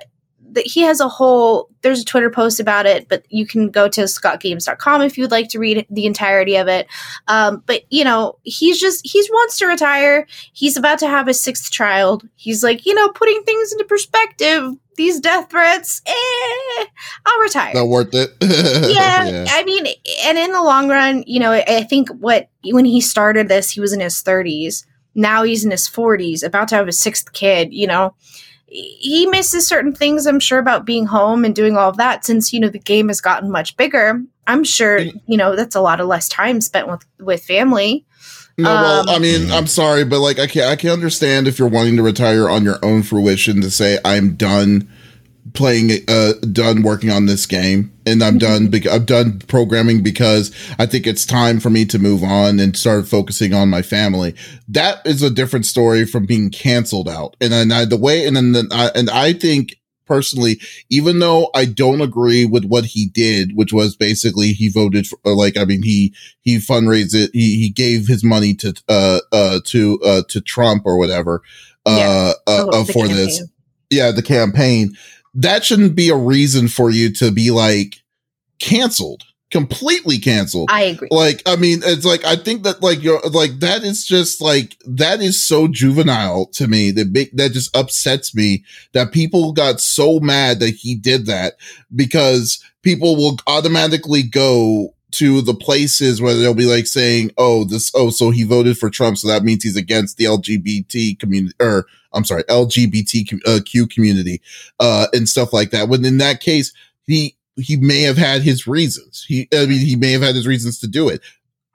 [0.64, 1.70] he has a whole.
[1.82, 5.32] There's a Twitter post about it, but you can go to scottgames.com if you would
[5.32, 6.88] like to read the entirety of it.
[7.28, 11.41] Um, but you know, he's just he wants to retire he's about to have his
[11.41, 12.26] sixth child.
[12.36, 14.72] He's like, you know, putting things into perspective.
[14.95, 16.85] These death threats, eh,
[17.25, 17.73] I'll retire.
[17.73, 18.31] not worth it.
[18.41, 19.85] yeah, I mean,
[20.25, 23.71] and in the long run, you know, I I think what when he started this,
[23.71, 24.85] he was in his 30s.
[25.15, 27.73] Now he's in his 40s, about to have his sixth kid.
[27.73, 28.15] You know,
[28.65, 30.25] he misses certain things.
[30.25, 32.25] I'm sure about being home and doing all of that.
[32.25, 35.81] Since you know the game has gotten much bigger, I'm sure you know that's a
[35.81, 38.05] lot of less time spent with with family.
[38.57, 41.57] No, well, Um, I mean, I'm sorry, but like, I can I can understand if
[41.57, 44.87] you're wanting to retire on your own fruition to say I'm done
[45.53, 48.67] playing, uh, done working on this game, and I'm done.
[48.67, 52.77] Be- I'm done programming because I think it's time for me to move on and
[52.77, 54.35] start focusing on my family.
[54.67, 57.35] That is a different story from being canceled out.
[57.41, 59.79] And then I, the way, and then the, I, and I think
[60.14, 60.59] personally,
[60.89, 65.18] even though I don't agree with what he did, which was basically he voted for,
[65.26, 67.32] like, I mean, he, he fundraised it.
[67.34, 71.41] He, he gave his money to, uh, uh, to, uh, to Trump or whatever,
[71.86, 72.34] uh, Yeah.
[72.47, 73.41] uh, Oh, uh, for this.
[73.89, 74.11] Yeah.
[74.11, 74.95] The campaign.
[75.34, 78.03] That shouldn't be a reason for you to be like
[78.59, 79.24] canceled.
[79.54, 80.68] Completely canceled.
[80.72, 81.10] I agree.
[81.12, 84.76] Like, I mean, it's like I think that like you're like that is just like
[84.84, 86.89] that is so juvenile to me.
[86.89, 91.54] That big that just upsets me that people got so mad that he did that
[91.95, 97.91] because people will automatically go to the places where they'll be like saying, "Oh, this
[97.93, 101.86] oh, so he voted for Trump, so that means he's against the LGBT community or
[102.12, 103.60] I'm sorry, LGBTQ uh,
[103.93, 104.41] community
[104.80, 106.74] uh and stuff like that." When in that case,
[107.06, 109.26] he he may have had his reasons.
[109.28, 111.22] He, I mean, he may have had his reasons to do it.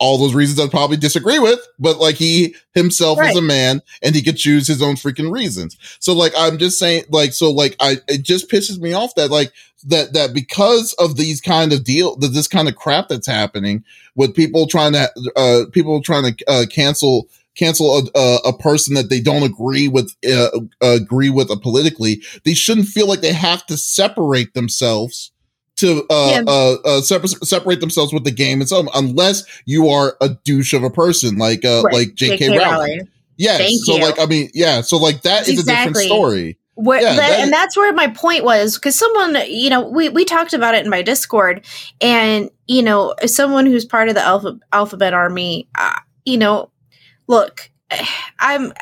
[0.00, 3.30] All those reasons I probably disagree with, but like he himself right.
[3.30, 5.76] is a man and he could choose his own freaking reasons.
[5.98, 9.32] So like I'm just saying, like so, like I it just pisses me off that
[9.32, 9.52] like
[9.86, 13.84] that that because of these kind of deal that this kind of crap that's happening
[14.14, 18.94] with people trying to uh people trying to uh, cancel cancel a, a, a, person
[18.94, 20.48] that they don't agree with uh,
[20.80, 25.32] agree with uh, politically they shouldn't feel like they have to separate themselves
[25.78, 26.42] to uh, yeah.
[26.46, 30.72] uh, uh separate, separate themselves with the game and so unless you are a douche
[30.72, 31.94] of a person like uh right.
[31.94, 32.48] like J.K.
[32.48, 32.60] Rowling.
[32.60, 33.08] Rowling.
[33.36, 33.58] Yes.
[33.58, 34.02] Thank so you.
[34.02, 35.72] like I mean yeah so like that is exactly.
[35.72, 36.58] a different story.
[36.74, 40.08] Where, yeah, that, that and that's where my point was because someone you know we
[40.10, 41.64] we talked about it in my Discord
[42.00, 46.70] and you know someone who's part of the alpha, alphabet army uh, you know
[47.26, 47.68] look
[48.38, 48.72] I'm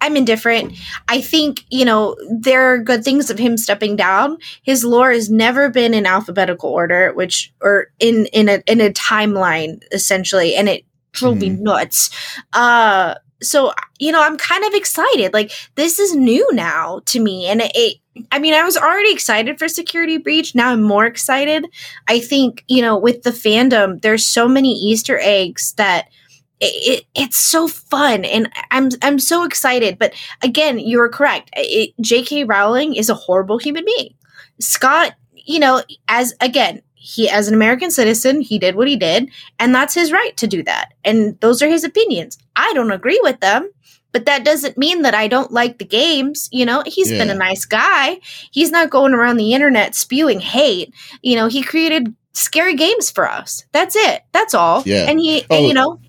[0.00, 0.74] I'm indifferent.
[1.08, 4.38] I think, you know, there are good things of him stepping down.
[4.62, 8.90] His lore has never been in alphabetical order, which or in in a in a
[8.90, 11.56] timeline essentially, and it drove mm-hmm.
[11.56, 12.10] me nuts.
[12.52, 15.34] Uh so you know, I'm kind of excited.
[15.34, 17.96] Like this is new now to me and it, it
[18.32, 20.54] I mean, I was already excited for Security Breach.
[20.54, 21.66] Now I'm more excited.
[22.08, 26.08] I think, you know, with the fandom, there's so many Easter eggs that
[26.60, 29.98] it, it's so fun and I'm I'm so excited.
[29.98, 31.50] But again, you're correct.
[31.54, 32.44] It, J.K.
[32.44, 34.14] Rowling is a horrible human being.
[34.60, 39.30] Scott, you know, as again, he as an American citizen, he did what he did,
[39.58, 40.94] and that's his right to do that.
[41.04, 42.38] And those are his opinions.
[42.56, 43.70] I don't agree with them,
[44.12, 46.48] but that doesn't mean that I don't like the games.
[46.50, 47.18] You know, he's yeah.
[47.18, 48.18] been a nice guy.
[48.50, 50.94] He's not going around the internet spewing hate.
[51.22, 53.64] You know, he created scary games for us.
[53.72, 54.22] That's it.
[54.32, 54.82] That's all.
[54.84, 55.08] Yeah.
[55.08, 56.00] And he, oh, and, you know,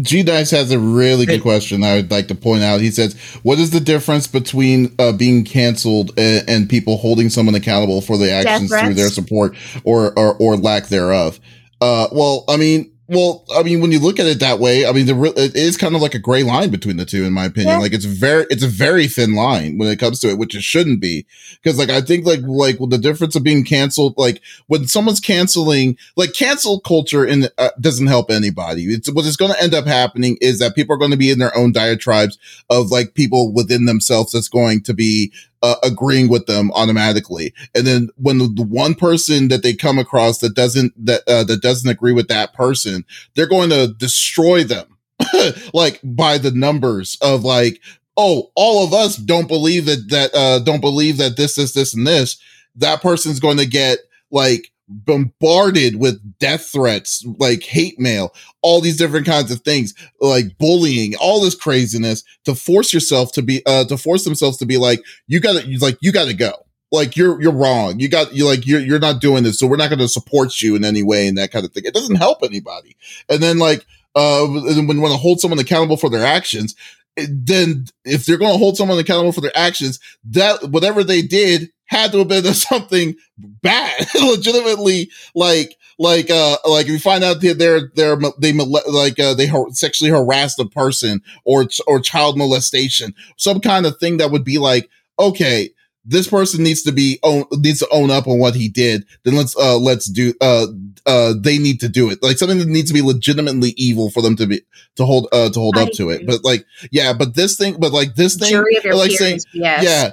[0.00, 2.80] G Dice has a really good question I would like to point out.
[2.80, 7.54] He says, "What is the difference between uh, being canceled and, and, people holding someone
[7.54, 11.38] accountable for the actions through their support or, or or lack thereof?"
[11.80, 14.92] Uh, well, I mean, well, I mean, when you look at it that way, I
[14.92, 17.44] mean, the, it is kind of like a gray line between the two, in my
[17.44, 17.74] opinion.
[17.74, 17.78] Yeah.
[17.78, 20.62] Like it's very, it's a very thin line when it comes to it, which it
[20.62, 21.26] shouldn't be.
[21.62, 25.20] Cause like, I think like, like well, the difference of being canceled, like when someone's
[25.20, 28.84] canceling, like cancel culture in, uh, doesn't help anybody.
[28.84, 31.30] It's what is going to end up happening is that people are going to be
[31.30, 32.38] in their own diatribes
[32.70, 35.30] of like people within themselves that's going to be
[35.64, 37.54] uh, agreeing with them automatically.
[37.74, 41.42] And then when the, the, one person that they come across that doesn't that uh,
[41.44, 43.02] that doesn't agree with that person,
[43.34, 44.98] they're going to destroy them,
[45.72, 47.80] like by the numbers of like,
[48.18, 51.94] oh, all of us don't believe that that uh, don't believe that this is this
[51.94, 52.36] and this.
[52.76, 54.00] That person's going to get
[54.30, 60.58] like bombarded with death threats, like hate mail, all these different kinds of things, like
[60.58, 64.76] bullying, all this craziness to force yourself to be, uh, to force themselves to be
[64.76, 66.52] like, you gotta, like, you gotta go.
[66.92, 67.98] Like you're, you're wrong.
[67.98, 69.58] You got, you like, you're, you're not doing this.
[69.58, 71.82] So we're not going to support you in any way and that kind of thing.
[71.84, 72.96] It doesn't help anybody.
[73.28, 76.76] And then like, uh, when, want to hold someone accountable for their actions,
[77.16, 81.72] then if they're going to hold someone accountable for their actions, that whatever they did
[81.86, 87.40] had to have been something bad, legitimately like like uh like if you find out
[87.40, 93.14] that they're they're they like uh, they sexually harassed a person or or child molestation,
[93.36, 95.70] some kind of thing that would be like okay.
[96.06, 99.06] This person needs to be own needs to own up on what he did.
[99.24, 100.66] Then let's uh let's do uh
[101.06, 104.20] uh they need to do it like something that needs to be legitimately evil for
[104.20, 104.60] them to be
[104.96, 105.96] to hold uh to hold I up agree.
[105.96, 106.26] to it.
[106.26, 109.82] But like yeah, but this thing, but like this thing, like peers, saying yes.
[109.82, 110.10] yeah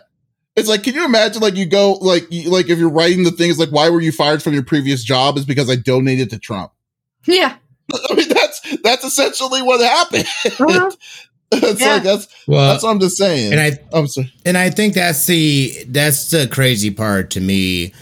[0.55, 3.31] it's like, can you imagine, like, you go, like, you, like, if you're writing the
[3.31, 5.37] things, like, why were you fired from your previous job?
[5.37, 6.71] Is because I donated to Trump.
[7.25, 7.55] Yeah.
[8.09, 10.25] I mean, that's that's essentially what happened.
[10.45, 10.91] Uh-huh.
[11.51, 11.93] it's yeah.
[11.95, 13.51] like that's well, that's what I'm just saying.
[13.51, 14.31] And I, I'm sorry.
[14.45, 17.93] And I think that's the that's the crazy part to me,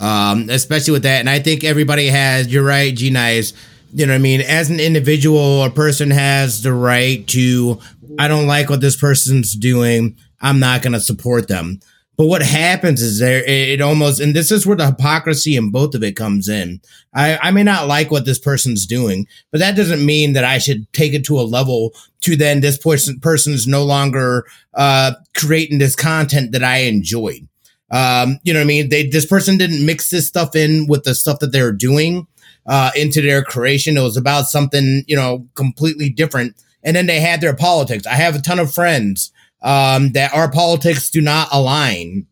[0.00, 1.20] um, especially with that.
[1.20, 2.48] And I think everybody has.
[2.48, 3.54] You're right, G Nice.
[3.94, 4.42] You know what I mean?
[4.42, 7.80] As an individual, a person has the right to.
[8.18, 10.16] I don't like what this person's doing.
[10.40, 11.80] I'm not going to support them.
[12.18, 15.94] But what happens is there, it almost, and this is where the hypocrisy in both
[15.94, 16.80] of it comes in.
[17.14, 20.58] I, I may not like what this person's doing, but that doesn't mean that I
[20.58, 24.44] should take it to a level to then this person, is no longer,
[24.74, 27.46] uh, creating this content that I enjoyed.
[27.92, 28.88] Um, you know what I mean?
[28.88, 32.26] They, this person didn't mix this stuff in with the stuff that they were doing.
[32.68, 33.96] uh, into their creation.
[33.96, 36.54] It was about something, you know, completely different.
[36.84, 38.06] And then they had their politics.
[38.06, 42.26] I have a ton of friends um, that our politics do not align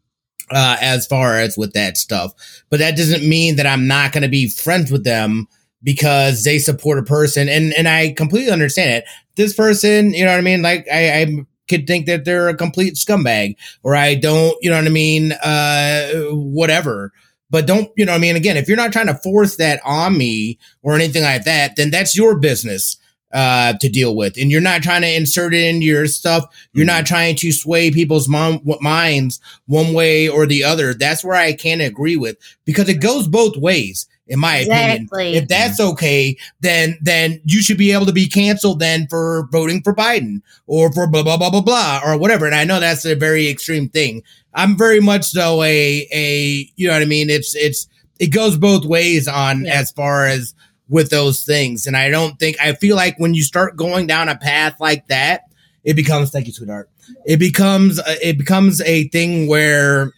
[0.51, 2.33] uh, as far as with that stuff.
[2.71, 5.49] But that doesn't mean that I'm not going to be friends with them
[5.83, 7.49] because they support a person.
[7.49, 9.05] And and I completely understand it.
[9.37, 10.63] This person, you know what I mean?
[10.63, 11.27] Like I, I
[11.69, 15.33] could think that they're a complete scumbag, or I don't, you know what I mean?
[15.33, 17.13] Uh, whatever.
[17.51, 18.37] But don't, you know what I mean?
[18.37, 21.91] Again, if you're not trying to force that on me or anything like that, then
[21.91, 22.97] that's your business
[23.37, 24.39] uh, to deal with.
[24.39, 26.47] And you're not trying to insert it into your stuff.
[26.73, 27.15] You're not mm-hmm.
[27.15, 30.95] trying to sway people's mom- minds one way or the other.
[30.95, 34.07] That's where I can't agree with because it goes both ways.
[34.29, 35.05] In my exactly.
[35.05, 39.47] opinion, if that's okay, then then you should be able to be canceled then for
[39.53, 42.45] voting for Biden or for blah blah blah blah blah or whatever.
[42.45, 44.25] And I know that's a very extreme thing.
[44.53, 47.31] I'm very much so a a you know what I mean.
[47.31, 47.87] It's it's
[48.19, 49.75] it goes both ways on yeah.
[49.75, 50.55] as far as
[50.89, 51.87] with those things.
[51.87, 55.07] And I don't think, I feel like when you start going down a path like
[55.09, 55.43] that,
[55.85, 56.91] it becomes, thank you, sweetheart.
[57.25, 60.13] It becomes, it becomes a thing where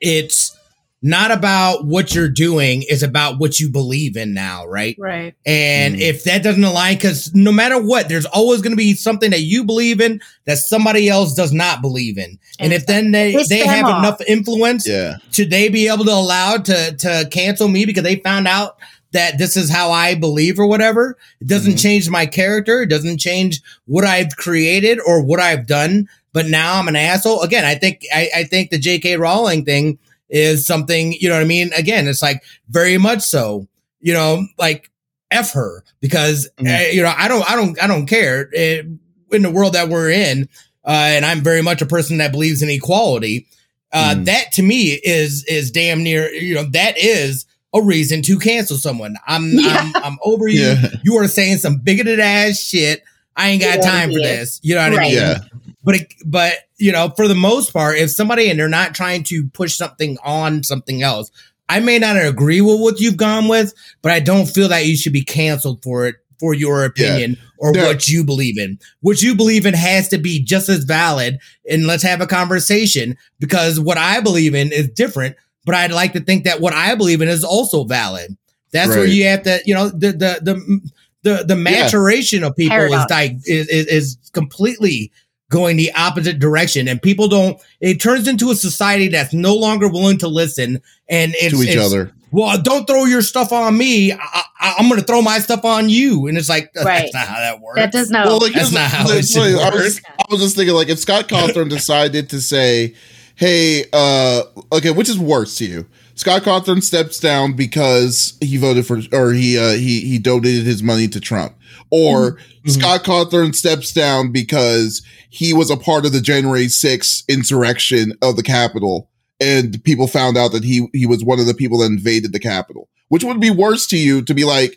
[0.00, 0.56] it's,
[1.00, 5.94] not about what you're doing is about what you believe in now right right and
[5.94, 6.00] mm.
[6.00, 9.42] if that doesn't align because no matter what there's always going to be something that
[9.42, 13.36] you believe in that somebody else does not believe in and, and if then they
[13.48, 13.98] they have off.
[14.00, 18.16] enough influence yeah should they be able to allow to to cancel me because they
[18.16, 18.78] found out
[19.12, 21.16] that this is how I believe or whatever.
[21.40, 21.78] It doesn't mm-hmm.
[21.78, 22.82] change my character.
[22.82, 26.08] It doesn't change what I've created or what I've done.
[26.32, 27.42] But now I'm an asshole.
[27.42, 29.16] Again, I think I, I think the J.K.
[29.16, 29.98] Rowling thing
[30.28, 31.72] is something, you know what I mean?
[31.72, 33.66] Again, it's like very much so,
[34.00, 34.90] you know, like
[35.30, 36.66] F her because, mm-hmm.
[36.66, 39.74] uh, you know, I don't, I don't, I don't care it, eh, in the world
[39.74, 40.48] that we're in.
[40.84, 43.46] Uh, and I'm very much a person that believes in equality.
[43.92, 44.24] Uh, mm.
[44.26, 48.76] that to me is, is damn near, you know, that is a reason to cancel
[48.76, 49.16] someone.
[49.26, 49.90] I'm yeah.
[49.94, 50.60] I'm, I'm over you.
[50.60, 50.88] Yeah.
[51.02, 53.02] You are saying some bigoted ass shit.
[53.36, 54.58] I ain't got time for this.
[54.62, 55.06] You know what right.
[55.06, 55.14] I mean?
[55.14, 55.38] Yeah.
[55.84, 59.22] But it, but you know, for the most part, if somebody and they're not trying
[59.24, 61.30] to push something on something else,
[61.68, 64.96] I may not agree with what you've gone with, but I don't feel that you
[64.96, 67.48] should be canceled for it for your opinion yeah.
[67.58, 67.86] or yeah.
[67.86, 68.78] what you believe in.
[69.00, 71.38] What you believe in has to be just as valid.
[71.68, 75.36] And let's have a conversation because what I believe in is different
[75.68, 78.34] but I'd like to think that what I believe in is also valid.
[78.72, 78.96] That's right.
[78.96, 80.90] where you have to, you know, the the the
[81.24, 82.46] the, the maturation yeah.
[82.46, 85.12] of people is, like is, is is completely
[85.50, 87.60] going the opposite direction, and people don't.
[87.82, 91.76] It turns into a society that's no longer willing to listen and it's, to each
[91.76, 92.12] it's, other.
[92.30, 94.12] Well, don't throw your stuff on me.
[94.12, 97.02] I, am going to throw my stuff on you, and it's like right.
[97.02, 97.78] that's not how that works.
[97.78, 98.26] That does not.
[98.26, 100.98] Well, like, that's not how it should I was, I was just thinking, like, if
[100.98, 102.94] Scott Cawthon decided to say
[103.38, 105.86] hey, uh, okay, which is worse to you?
[106.14, 110.82] Scott Cawthon steps down because he voted for, or he uh, he he donated his
[110.82, 111.54] money to Trump,
[111.90, 112.68] or mm-hmm.
[112.68, 118.36] Scott Cawthon steps down because he was a part of the January 6th insurrection of
[118.36, 119.08] the Capitol,
[119.40, 122.40] and people found out that he he was one of the people that invaded the
[122.40, 122.88] Capitol.
[123.08, 124.76] Which would be worse to you to be like,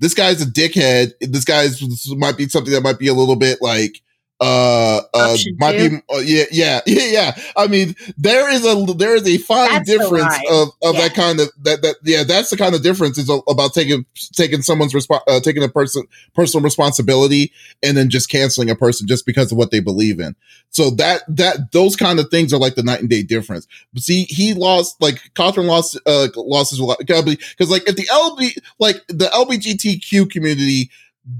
[0.00, 1.12] this guy's a dickhead.
[1.20, 1.80] This guy's
[2.10, 4.02] might be something that might be a little bit like
[4.40, 7.42] uh, uh might be uh, yeah yeah yeah yeah.
[7.56, 11.00] I mean there is a there is a fine that's difference of of yeah.
[11.02, 14.62] that kind of that that yeah that's the kind of difference is about taking taking
[14.62, 19.26] someone's resp- uh, taking a person personal responsibility and then just canceling a person just
[19.26, 20.34] because of what they believe in.
[20.70, 23.66] So that that those kind of things are like the night and day difference.
[23.92, 28.56] But see he lost like Cawthon lost uh lost his because like if the lb
[28.78, 30.90] like the lbgtq community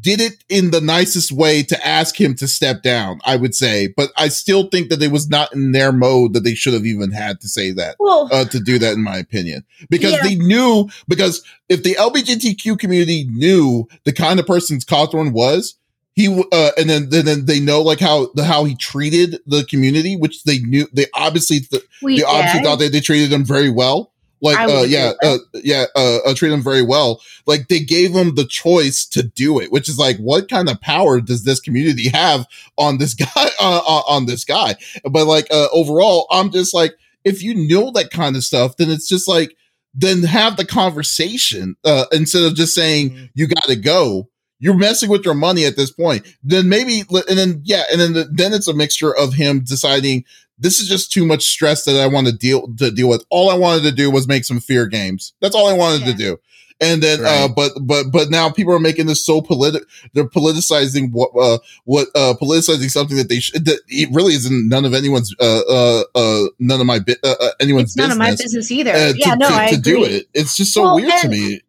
[0.01, 3.89] did it in the nicest way to ask him to step down, I would say.
[3.97, 6.85] But I still think that it was not in their mode that they should have
[6.85, 9.65] even had to say that, well, uh, to do that, in my opinion.
[9.89, 10.23] Because yeah.
[10.23, 15.77] they knew, because if the LGBTQ community knew the kind of person Cawthon was,
[16.15, 20.17] he uh, and then, then they know like how the how he treated the community,
[20.17, 24.13] which they knew they obviously th- they obviously thought that they treated him very well.
[24.43, 27.21] Like, uh, yeah, uh, yeah, uh, uh, treat him very well.
[27.47, 30.81] Like, they gave him the choice to do it, which is like, what kind of
[30.81, 32.47] power does this community have
[32.79, 33.51] on this guy?
[33.61, 34.75] Uh, uh, on this guy,
[35.11, 38.91] but like, uh, overall, I'm just like, if you know that kind of stuff, then
[38.91, 39.57] it's just like,
[39.95, 43.25] then have the conversation uh, instead of just saying mm-hmm.
[43.35, 44.29] you got to go.
[44.63, 46.27] You're messing with your money at this point.
[46.43, 50.25] Then maybe, and then yeah, and then the, then it's a mixture of him deciding
[50.61, 53.25] this is just too much stress that I want to deal to deal with.
[53.31, 55.33] All I wanted to do was make some fear games.
[55.41, 56.13] That's all I wanted yeah.
[56.13, 56.39] to do.
[56.83, 57.41] And then, uh, right.
[57.43, 59.83] uh, but, but, but now people are making this so politic.
[60.15, 64.69] They're politicizing what, uh, what, uh, politicizing something that they should, that it really isn't
[64.69, 68.13] none of anyone's, uh, uh, uh none of my, uh, uh, anyone's it's none business.
[68.15, 68.93] of my business either.
[68.93, 69.93] Uh, yeah, to, no, to, I to agree.
[69.93, 70.29] do it.
[70.33, 71.61] It's just so well, weird to me.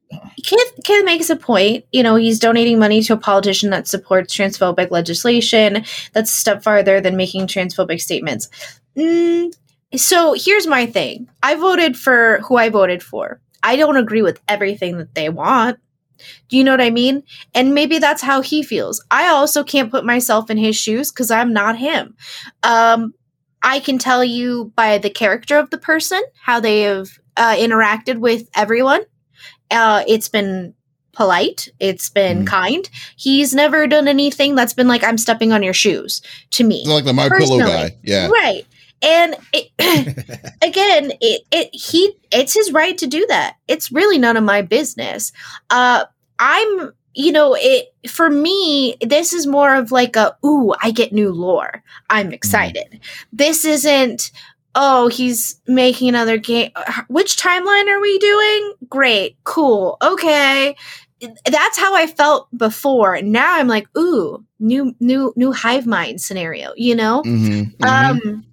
[0.43, 1.85] Kid, Kid makes a point.
[1.91, 5.85] You know, he's donating money to a politician that supports transphobic legislation.
[6.13, 8.49] That's a step farther than making transphobic statements.
[8.97, 9.53] Mm,
[9.95, 13.39] so here's my thing I voted for who I voted for.
[13.63, 15.79] I don't agree with everything that they want.
[16.49, 17.23] Do you know what I mean?
[17.55, 19.03] And maybe that's how he feels.
[19.09, 22.15] I also can't put myself in his shoes because I'm not him.
[22.63, 23.13] Um,
[23.63, 28.17] I can tell you by the character of the person how they have uh, interacted
[28.17, 29.01] with everyone.
[29.69, 30.73] Uh, it's been
[31.13, 31.69] polite.
[31.79, 32.47] It's been mm.
[32.47, 32.89] kind.
[33.15, 36.21] He's never done anything that's been like I'm stepping on your shoes
[36.51, 36.83] to me.
[36.85, 37.97] Like the my pillow guy.
[38.03, 38.27] Yeah.
[38.27, 38.65] Right.
[39.01, 39.71] And it,
[40.61, 43.55] again, it, it he it's his right to do that.
[43.67, 45.31] It's really none of my business.
[45.69, 46.05] Uh,
[46.39, 51.11] I'm you know it for me this is more of like a ooh i get
[51.11, 52.33] new lore i'm mm-hmm.
[52.33, 52.99] excited mm.
[53.33, 54.31] this isn't
[54.75, 56.71] oh he's making another game
[57.09, 60.75] which timeline are we doing great cool okay
[61.45, 66.71] that's how i felt before now i'm like ooh new new new hive mind scenario
[66.77, 67.83] you know mm-hmm.
[67.83, 67.83] Mm-hmm.
[67.83, 68.45] um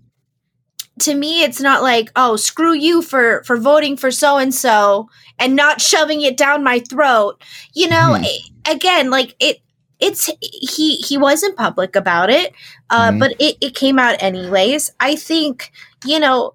[1.01, 5.09] to me it's not like oh screw you for for voting for so and so
[5.39, 7.43] and not shoving it down my throat
[7.75, 8.25] you know hmm.
[8.25, 9.59] it, again like it
[10.01, 12.53] it's he he wasn't public about it
[12.91, 13.19] uh mm-hmm.
[13.19, 15.73] but it, it came out anyways i think
[16.05, 16.55] you know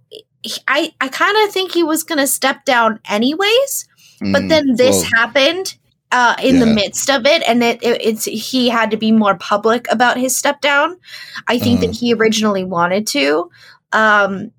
[0.67, 3.87] i i kind of think he was gonna step down anyways
[4.21, 5.77] mm, but then this well, happened
[6.13, 6.59] uh, in yeah.
[6.59, 10.15] the midst of it, and it, it, it's he had to be more public about
[10.15, 10.95] his step down.
[11.47, 11.87] I think uh-huh.
[11.87, 13.49] that he originally wanted to,
[13.93, 14.51] um,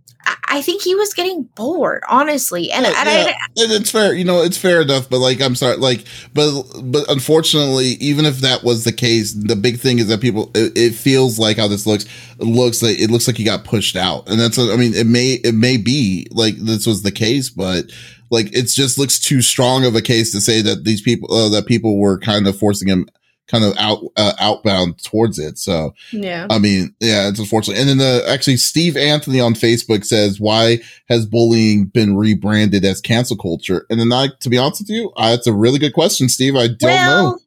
[0.46, 3.02] I think he was getting bored, honestly, and, and, yeah.
[3.04, 5.10] I, and it's fair, you know, it's fair enough.
[5.10, 9.56] But like, I'm sorry, like, but but unfortunately, even if that was the case, the
[9.56, 12.04] big thing is that people, it, it feels like how this looks,
[12.38, 15.06] it looks like it looks like he got pushed out, and that's, I mean, it
[15.06, 17.86] may it may be like this was the case, but
[18.30, 21.48] like it just looks too strong of a case to say that these people uh,
[21.50, 23.08] that people were kind of forcing him
[23.46, 25.58] kind of out uh, outbound towards it.
[25.58, 27.78] So yeah, I mean, yeah, it's unfortunate.
[27.78, 33.00] And then the actually Steve Anthony on Facebook says, "Why has bullying been rebranded as
[33.00, 35.94] cancel culture?" And then I, to be honest with you, I, that's a really good
[35.94, 36.56] question, Steve.
[36.56, 37.38] I don't well, know.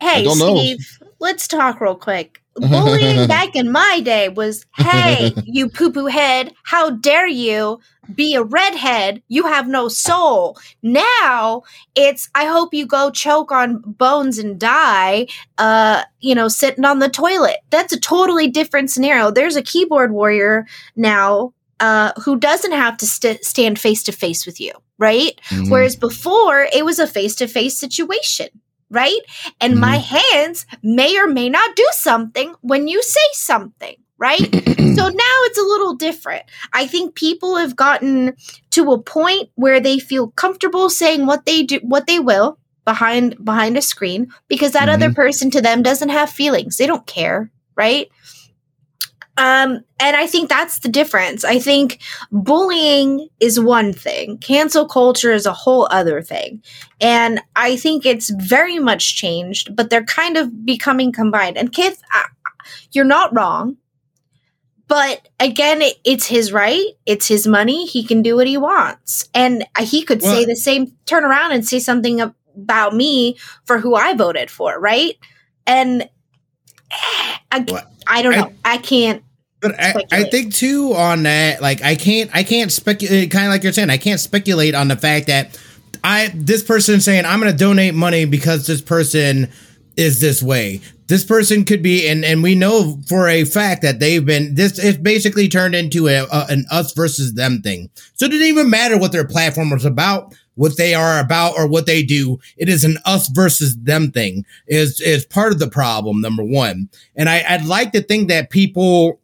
[0.00, 1.08] Hey, I don't Steve, know.
[1.20, 2.42] let's talk real quick.
[2.56, 7.80] Bullying back in my day was, "Hey, you poo poo head, how dare you!"
[8.14, 10.58] be a redhead, you have no soul.
[10.82, 11.62] Now
[11.94, 15.26] it's I hope you go choke on bones and die,
[15.58, 17.58] uh, you know, sitting on the toilet.
[17.70, 19.30] That's a totally different scenario.
[19.30, 24.46] There's a keyboard warrior now uh, who doesn't have to st- stand face to face
[24.46, 25.40] with you, right?
[25.48, 25.70] Mm-hmm.
[25.70, 28.48] Whereas before it was a face to face situation
[28.90, 29.20] right?
[29.60, 29.80] And mm-hmm.
[29.80, 34.38] my hands may or may not do something when you say something right?
[34.96, 36.42] so now it's a little different.
[36.72, 38.34] I think people have gotten
[38.70, 43.44] to a point where they feel comfortable saying what they do, what they will behind
[43.44, 45.02] behind a screen because that mm-hmm.
[45.02, 46.76] other person to them doesn't have feelings.
[46.76, 48.08] They don't care, right?
[49.38, 51.44] Um, and I think that's the difference.
[51.44, 52.00] I think
[52.32, 56.62] bullying is one thing, cancel culture is a whole other thing.
[57.00, 61.58] And I think it's very much changed, but they're kind of becoming combined.
[61.58, 62.00] And Kith,
[62.92, 63.76] you're not wrong.
[64.88, 66.86] But again, it, it's his right.
[67.04, 67.86] It's his money.
[67.86, 69.28] He can do what he wants.
[69.34, 73.78] And he could well, say the same, turn around and say something about me for
[73.78, 75.16] who I voted for, right?
[75.66, 78.52] And eh, I, well, I don't know.
[78.64, 79.24] I, I can't.
[79.68, 83.24] But I, I, think too on that, like I can't, I can't speculate.
[83.24, 85.58] Eh, kind of like you're saying, I can't speculate on the fact that
[86.04, 89.50] I this person saying I'm going to donate money because this person
[89.96, 90.80] is this way.
[91.08, 94.54] This person could be, and and we know for a fact that they've been.
[94.54, 97.90] This it's basically turned into a, a an us versus them thing.
[98.14, 101.68] So it didn't even matter what their platform was about, what they are about, or
[101.68, 102.38] what they do.
[102.56, 104.44] It is an us versus them thing.
[104.66, 106.20] Is is part of the problem.
[106.20, 109.20] Number one, and I, I'd like to think that people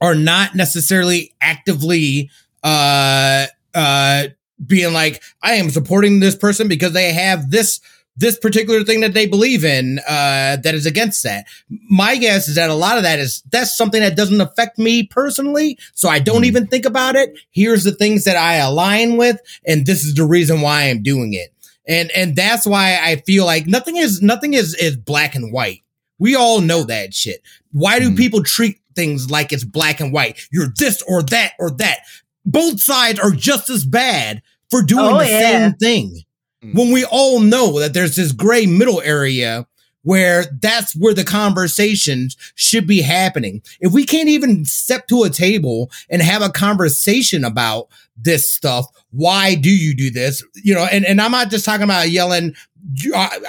[0.00, 2.30] are not necessarily actively
[2.62, 4.24] uh uh
[4.66, 7.80] being like I am supporting this person because they have this
[8.18, 11.46] this particular thing that they believe in uh, that is against that.
[11.88, 15.04] My guess is that a lot of that is that's something that doesn't affect me
[15.04, 16.46] personally, so I don't mm.
[16.46, 17.38] even think about it.
[17.50, 21.32] Here's the things that I align with, and this is the reason why I'm doing
[21.32, 21.54] it.
[21.86, 25.84] And and that's why I feel like nothing is nothing is is black and white.
[26.18, 27.40] We all know that shit.
[27.70, 28.16] Why do mm.
[28.16, 30.40] people treat things like it's black and white?
[30.50, 32.00] You're this or that or that.
[32.44, 35.40] Both sides are just as bad for doing oh, the yeah.
[35.40, 36.22] same thing.
[36.64, 36.74] Mm.
[36.74, 39.66] When we all know that there's this gray middle area
[40.02, 43.62] where that's where the conversations should be happening.
[43.80, 47.88] If we can't even step to a table and have a conversation about
[48.20, 50.44] this stuff, why do you do this?
[50.54, 52.54] You know, and, and I'm not just talking about yelling,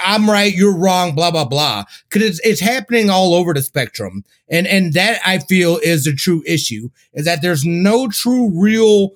[0.02, 1.84] I'm right, you're wrong, blah, blah, blah.
[2.10, 4.24] Cause it's, it's happening all over the spectrum.
[4.48, 9.12] And, and that I feel is the true issue is that there's no true, real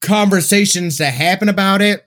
[0.00, 2.06] conversations that happen about it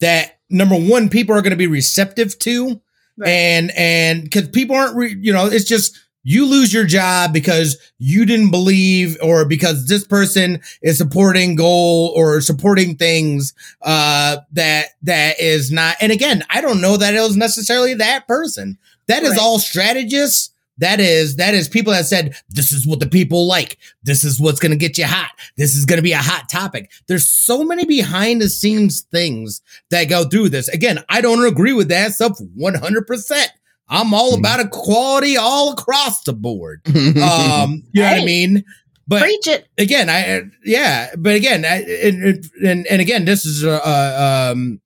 [0.00, 2.80] that number one, people are going to be receptive to
[3.16, 3.28] Right.
[3.28, 7.76] And and because people aren't, re- you know, it's just you lose your job because
[7.98, 13.52] you didn't believe or because this person is supporting goal or supporting things
[13.82, 18.26] uh that that is not and again i don't know that it was necessarily that
[18.28, 19.40] person That is right.
[19.40, 23.78] all strategists that is that is people that said this is what the people like.
[24.02, 25.30] This is what's going to get you hot.
[25.56, 26.90] This is going to be a hot topic.
[27.06, 29.60] There's so many behind the scenes things
[29.90, 30.68] that go through this.
[30.68, 33.46] Again, I don't agree with that stuff 100%.
[33.88, 34.40] I'm all hmm.
[34.40, 36.82] about equality all across the board.
[37.22, 38.64] Um, you know what I mean?
[39.06, 39.68] But Preach it.
[39.76, 44.80] again, I yeah, but again, I, and, and and again, this is a, a um,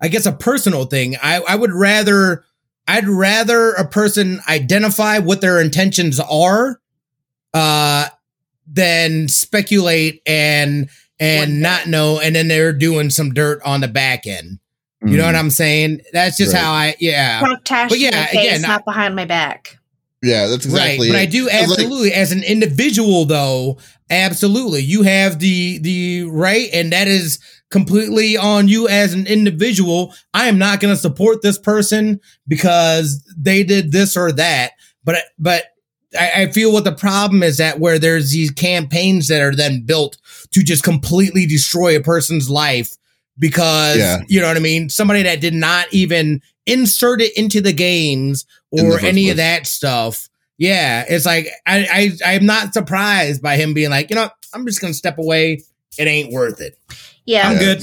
[0.00, 1.16] I guess a personal thing.
[1.22, 2.44] I I would rather
[2.86, 6.80] I'd rather a person identify what their intentions are
[7.54, 8.08] uh
[8.66, 14.26] than speculate and and not know and then they're doing some dirt on the back
[14.26, 14.58] end.
[15.02, 15.16] You mm.
[15.18, 15.38] know what mm.
[15.38, 16.00] I'm saying?
[16.12, 16.62] That's just right.
[16.62, 17.42] how I yeah.
[17.68, 19.78] but yeah, again, not behind my back.
[20.22, 21.08] Yeah, that's exactly.
[21.08, 21.14] Right.
[21.14, 23.78] But I do absolutely, like, as an individual, though,
[24.10, 27.38] absolutely, you have the the right, and that is
[27.70, 30.14] completely on you as an individual.
[30.32, 34.72] I am not going to support this person because they did this or that.
[35.04, 35.64] But but
[36.18, 39.82] I, I feel what the problem is that where there's these campaigns that are then
[39.82, 40.16] built
[40.52, 42.96] to just completely destroy a person's life
[43.38, 44.18] because yeah.
[44.28, 44.88] you know what I mean.
[44.88, 49.30] Somebody that did not even insert it into the games or the any place.
[49.30, 50.28] of that stuff.
[50.58, 54.66] Yeah, it's like I I I'm not surprised by him being like, you know, I'm
[54.66, 55.62] just gonna step away.
[55.98, 56.78] It ain't worth it.
[57.24, 57.82] Yeah, I'm good.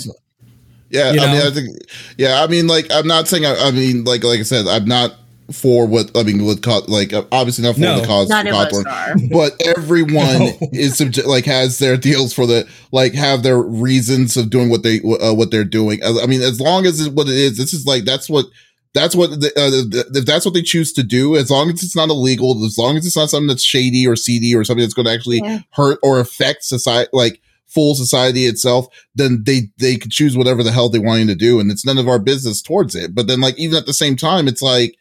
[0.90, 1.32] Yeah, you I know?
[1.34, 1.78] mean, I think,
[2.20, 4.86] yeah, I mean, like, I'm not saying, I, I, mean, like, like I said, I'm
[4.86, 5.16] not
[5.52, 8.54] for what, I mean, with, co- like, obviously not for no, the cause not of
[8.54, 10.58] Cawthon, but everyone no.
[10.72, 14.84] is subject, like, has their deals for the, like, have their reasons of doing what
[14.84, 16.00] they, uh, what they're doing.
[16.04, 18.46] I mean, as long as it's what it is, this is like, that's what,
[18.94, 21.96] that's what the, uh, if that's what they choose to do as long as it's
[21.96, 24.94] not illegal as long as it's not something that's shady or seedy or something that's
[24.94, 25.62] going to actually yeah.
[25.72, 27.42] hurt or affect society like
[27.74, 31.60] full society itself, then they they could choose whatever the hell they want to do,
[31.60, 33.16] and it's none of our business towards it.
[33.16, 34.96] But then, like even at the same time, it's like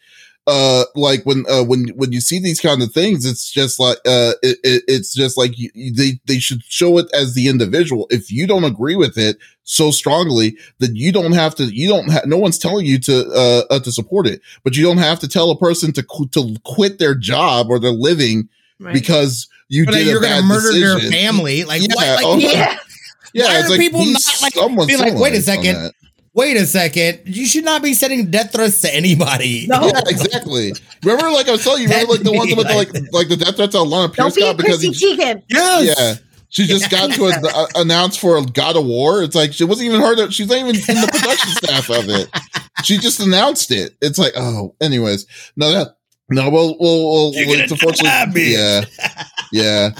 [0.47, 3.97] uh like when uh when when you see these kind of things it's just like
[4.07, 8.09] uh it, it, it's just like you, they they should show it as the individual
[8.11, 12.11] if you don't agree with it so strongly that you don't have to you don't
[12.11, 15.20] have no one's telling you to uh, uh to support it but you don't have
[15.20, 18.49] to tell a person to to quit their job or their living
[18.80, 18.93] right.
[18.93, 20.99] because you but did you're going to murder decision.
[20.99, 21.64] their family.
[21.64, 22.07] Like, yeah, what?
[22.07, 22.78] Like, oh, yeah.
[23.32, 25.93] yeah, why are like, people not like be like, wait a second.
[26.35, 27.20] Wait a second.
[27.26, 29.66] You should not be sending death threats to anybody.
[29.72, 30.72] No, yeah, exactly.
[31.03, 33.37] Remember, like I was telling you, remember, like the ones with the, like, like the
[33.37, 35.43] death threats on Lana Pierce got because he, Teigen.
[35.49, 35.95] Yes.
[35.99, 36.14] Yeah.
[36.53, 39.22] She just got to a, announce for God of War.
[39.22, 40.18] It's like she wasn't even heard.
[40.18, 42.28] Of, she's not even in the production staff of it.
[42.85, 43.97] She just announced it.
[44.03, 45.26] It's like, oh, anyways,
[45.57, 45.97] no, that
[46.28, 48.85] no, we'll we'll, we'll, we'll unfortunately, yeah,
[49.51, 49.91] yeah.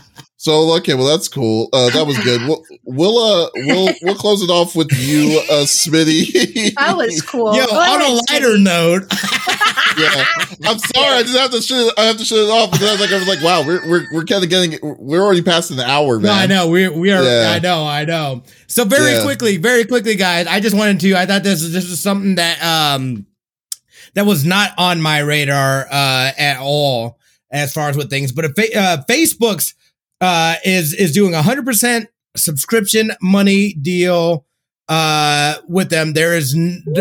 [0.43, 1.68] So okay, well that's cool.
[1.72, 2.40] Uh, that was good.
[2.43, 6.74] We'll we'll uh we'll we'll close it off with you, uh, Smitty.
[6.74, 7.55] that was cool.
[7.55, 8.62] Yo, Go on ahead, a lighter Smitty.
[8.64, 9.03] note.
[9.99, 10.24] yeah,
[10.68, 11.14] I'm sorry.
[11.14, 11.86] I just have to shut.
[11.86, 13.64] It, I have to shut it off because I was like, I was like, wow,
[13.64, 14.80] we're we're we're kind of getting.
[14.82, 16.22] We're already past an hour, man.
[16.22, 16.68] No, I know.
[16.70, 17.22] We we are.
[17.22, 17.53] Yeah.
[17.55, 17.86] I know.
[17.86, 18.43] I know.
[18.66, 19.22] So very yeah.
[19.22, 20.49] quickly, very quickly, guys.
[20.49, 21.14] I just wanted to.
[21.14, 23.26] I thought this is this is something that um
[24.14, 27.20] that was not on my radar uh, at all
[27.53, 28.32] as far as what things.
[28.32, 29.74] But if, uh, Facebook's
[30.23, 34.47] uh, is is doing a hundred percent subscription money deal
[34.89, 36.12] uh with them.
[36.12, 36.57] There is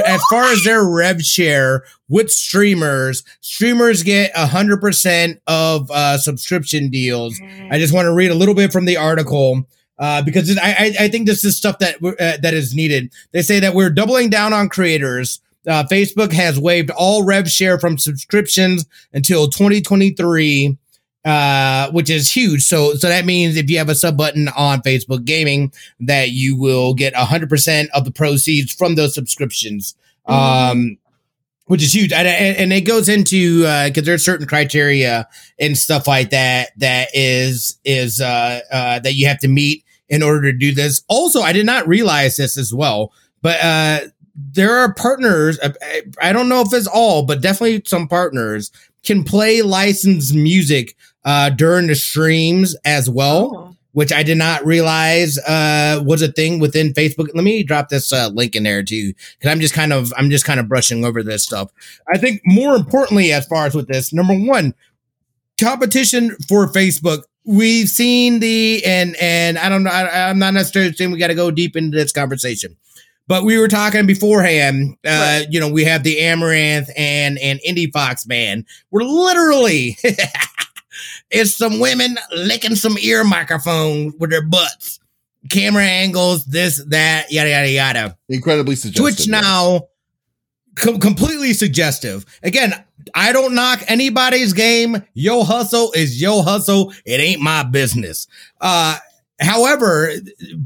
[0.06, 6.18] as far as their rev share with streamers streamers get a hundred percent of uh
[6.18, 7.40] subscription deals.
[7.72, 9.68] I just want to read a little bit from the article
[9.98, 13.14] uh because I, I think this is stuff that uh, that is needed.
[13.32, 15.40] They say that we're doubling down on creators.
[15.68, 20.78] Uh, Facebook has waived all rev share from subscriptions until 2023,
[21.26, 22.64] uh, which is huge.
[22.64, 26.58] So, so that means if you have a sub button on Facebook Gaming, that you
[26.58, 29.96] will get a 100% of the proceeds from those subscriptions.
[30.28, 30.72] Mm-hmm.
[30.72, 30.98] Um,
[31.66, 35.26] which is huge, and, and it goes into uh because uh, there's certain criteria
[35.58, 40.22] and stuff like that that is is uh, uh, that you have to meet in
[40.22, 41.02] order to do this.
[41.08, 44.00] Also, I did not realize this as well, but uh,
[44.36, 45.60] there are partners.
[46.22, 48.72] I, don't know if it's all, but definitely some partners
[49.04, 53.52] can play licensed music uh, during the streams as well.
[53.56, 53.76] Oh.
[53.94, 57.28] Which I did not realize uh, was a thing within Facebook.
[57.34, 60.30] Let me drop this uh, link in there too, because I'm just kind of I'm
[60.30, 61.74] just kind of brushing over this stuff.
[62.08, 64.74] I think more importantly, as far as with this, number one,
[65.62, 67.24] competition for Facebook.
[67.44, 69.92] We've seen the and and I don't know.
[69.92, 72.78] I, I'm not necessarily saying we got to go deep into this conversation,
[73.32, 74.98] but we were talking beforehand.
[75.06, 75.48] Uh, Right.
[75.50, 78.66] You know, we have the Amouranth and and Indiefoxx man.
[78.92, 79.98] We're literally
[81.32, 85.00] it's some women licking some ear microphones with their butts,
[85.50, 88.18] camera angles, this that yada yada yada.
[88.28, 89.16] Incredibly suggestive.
[89.16, 89.88] Twitch now,
[90.76, 92.26] com- completely suggestive.
[92.44, 92.74] Again,
[93.16, 95.04] I don't knock anybody's game.
[95.14, 96.92] Yo hustle is yo hustle.
[97.06, 98.28] It ain't my business.
[98.60, 98.98] Uh,
[99.42, 100.12] however,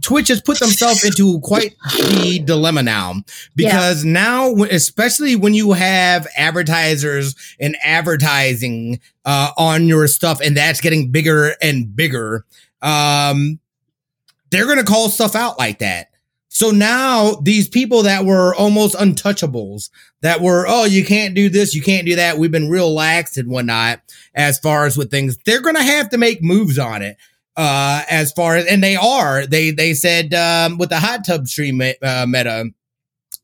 [0.01, 3.15] Twitch has put themselves into quite the dilemma now
[3.55, 10.81] because now, especially when you have advertisers and advertising uh, on your stuff, and that's
[10.81, 12.45] getting bigger and bigger,
[12.81, 13.59] um,
[14.51, 16.09] they're going to call stuff out like that.
[16.49, 19.89] So now these people that were almost untouchables,
[20.21, 22.37] that were, oh, you can't do this, you can't do that.
[22.37, 23.99] We've been real lax and whatnot
[24.33, 25.37] as far as with things.
[25.45, 27.17] They're going to have to make moves on it.
[27.57, 31.47] Uh, as far as, and they are, they, they said, um, with the hot tub
[31.47, 32.65] stream uh, meta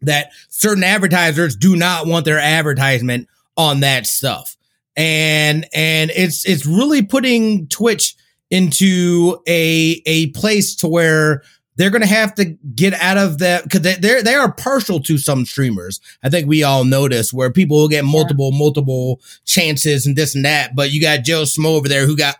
[0.01, 4.57] that certain advertisers do not want their advertisement on that stuff.
[4.97, 8.16] And, and it's, it's really putting Twitch
[8.49, 11.43] into a, a place to where
[11.78, 12.45] they're going to have to
[12.76, 16.01] get out of that because they they're, they are partial to some streamers.
[16.22, 20.43] I think we all notice where people will get multiple, multiple chances and this and
[20.43, 20.76] that.
[20.76, 22.36] But you got Joe Smo over there who got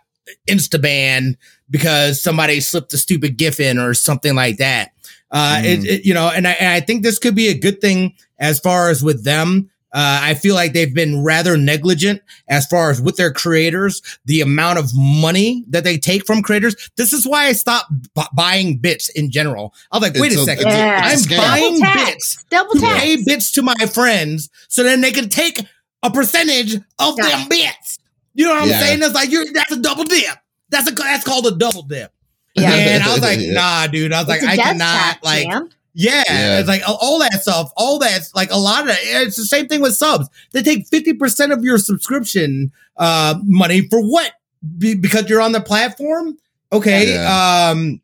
[0.46, 1.36] insta banned
[1.72, 4.92] because somebody slipped a stupid GIF in or something like that.
[5.32, 5.64] Uh, Mm.
[5.64, 8.14] it, it- you know, and I, and I think this could be a good thing
[8.38, 9.68] as far as with them.
[9.94, 14.40] Uh, I feel like they've been rather negligent as far as with their creators, the
[14.40, 16.74] amount of money that they take from creators.
[16.96, 19.74] This is why I stopped bu- buying bits in general.
[19.90, 20.66] I was like, wait It's a a- second.
[20.68, 21.00] it's a- Yeah.
[21.04, 21.36] I'm it's scam.
[21.36, 22.06] buying Double tax.
[22.06, 23.00] bits Double to tax.
[23.00, 25.60] pay bits to my friends so then they can take
[26.02, 27.28] a percentage of Yeah.
[27.28, 27.98] them bits.
[28.34, 28.80] You know what I'm Yeah.
[28.80, 29.00] saying?
[29.00, 30.24] That's like you're that's a double dip.
[30.72, 32.12] That's a that's called a double dip.
[32.56, 32.72] Yeah.
[32.72, 33.52] And I was like, Yeah.
[33.52, 34.12] nah, dude.
[34.12, 35.70] I was like, It's a I death cannot tax, like man.
[35.94, 36.58] yeah, Yeah.
[36.58, 38.98] it's like all- all that stuff, all that's like a lot of it.
[39.02, 40.28] It's the same thing with subs.
[40.50, 44.32] They take 50% of your subscription uh money for what?
[44.78, 46.36] Be- because you're on the platform?
[46.72, 47.16] Okay.
[47.24, 48.00] Um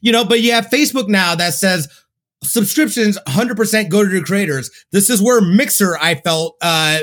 [0.00, 1.88] you know, but you have Facebook now that says
[2.42, 4.70] subscriptions 100% go to the creators.
[4.90, 7.00] This is where Mixer I felt uh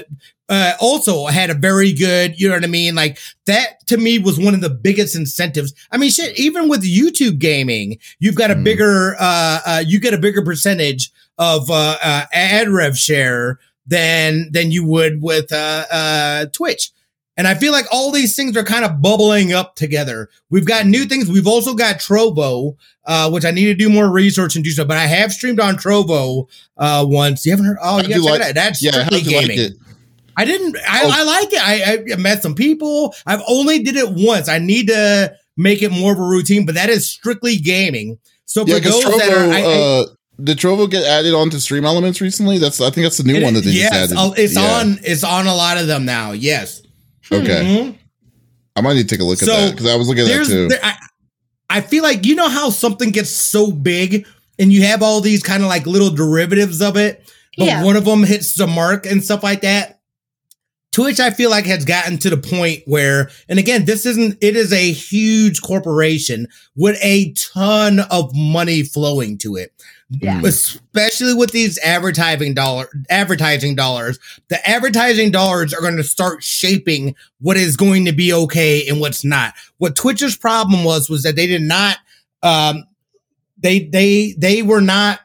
[0.49, 2.95] uh, also had a very good, you know what I mean?
[2.95, 5.73] Like that to me was one of the biggest incentives.
[5.91, 8.63] I mean, shit, even with YouTube gaming, you've got a Mm.
[8.63, 14.49] bigger, uh, uh, you get a bigger percentage of, uh, uh, ad rev share than,
[14.51, 16.91] than you would with, uh, uh, Twitch.
[17.37, 20.29] And I feel like all these things are kind of bubbling up together.
[20.49, 21.29] We've got new things.
[21.29, 22.75] We've also got Trovo,
[23.05, 25.59] uh, which I need to do more research and do so, but I have streamed
[25.61, 26.47] on Trovo,
[26.77, 27.45] uh, once.
[27.45, 27.77] You haven't heard?
[27.81, 28.55] Oh, How'd you you gotta check like- out.
[28.55, 29.59] That's Yeah, strictly like gaming.
[29.59, 29.73] it?
[30.41, 30.77] I didn't.
[30.87, 31.09] I, Oh.
[31.13, 31.59] I like it.
[31.61, 33.13] I, I met some people.
[33.25, 34.47] I've only did it once.
[34.47, 38.17] I need to make it more of a routine, but that is strictly gaming.
[38.45, 40.05] So for Yeah, because those that are, Trovo, I, I- uh,
[40.43, 42.57] did Trovo get added onto Stream Elements recently?
[42.59, 44.39] That's I think that's the new it- one that they yes, just added.
[44.39, 44.61] it's Yeah.
[44.79, 44.99] on.
[45.03, 46.31] It's on a lot of them now.
[46.31, 46.81] Yes.
[47.31, 47.45] Okay,
[47.91, 47.95] Mhm.
[48.75, 50.27] I might need to take a look So, at that because I was looking at
[50.29, 50.47] that There's.
[50.47, 50.67] too.
[50.69, 50.95] There, I,
[51.69, 54.25] I feel like you know how something gets so big,
[54.57, 57.21] and you have all these kind of like little derivatives of it,
[57.57, 57.83] but Yeah.
[57.83, 59.98] one of them hits the mark and stuff like that.
[60.91, 64.55] Twitch, I feel like has gotten to the point where, and again, this isn't, it
[64.55, 69.71] is a huge corporation with a ton of money flowing to it.
[70.09, 70.41] Yeah.
[70.43, 74.17] Especially with these advertising dollar, advertising dollars,
[74.47, 78.99] the advertising dollars are going to start shaping what is going to be okay and
[78.99, 79.53] what's not.
[79.77, 81.97] What Twitch's problem was, was that they did not,
[82.41, 82.85] um,
[83.59, 85.19] they, they, they were not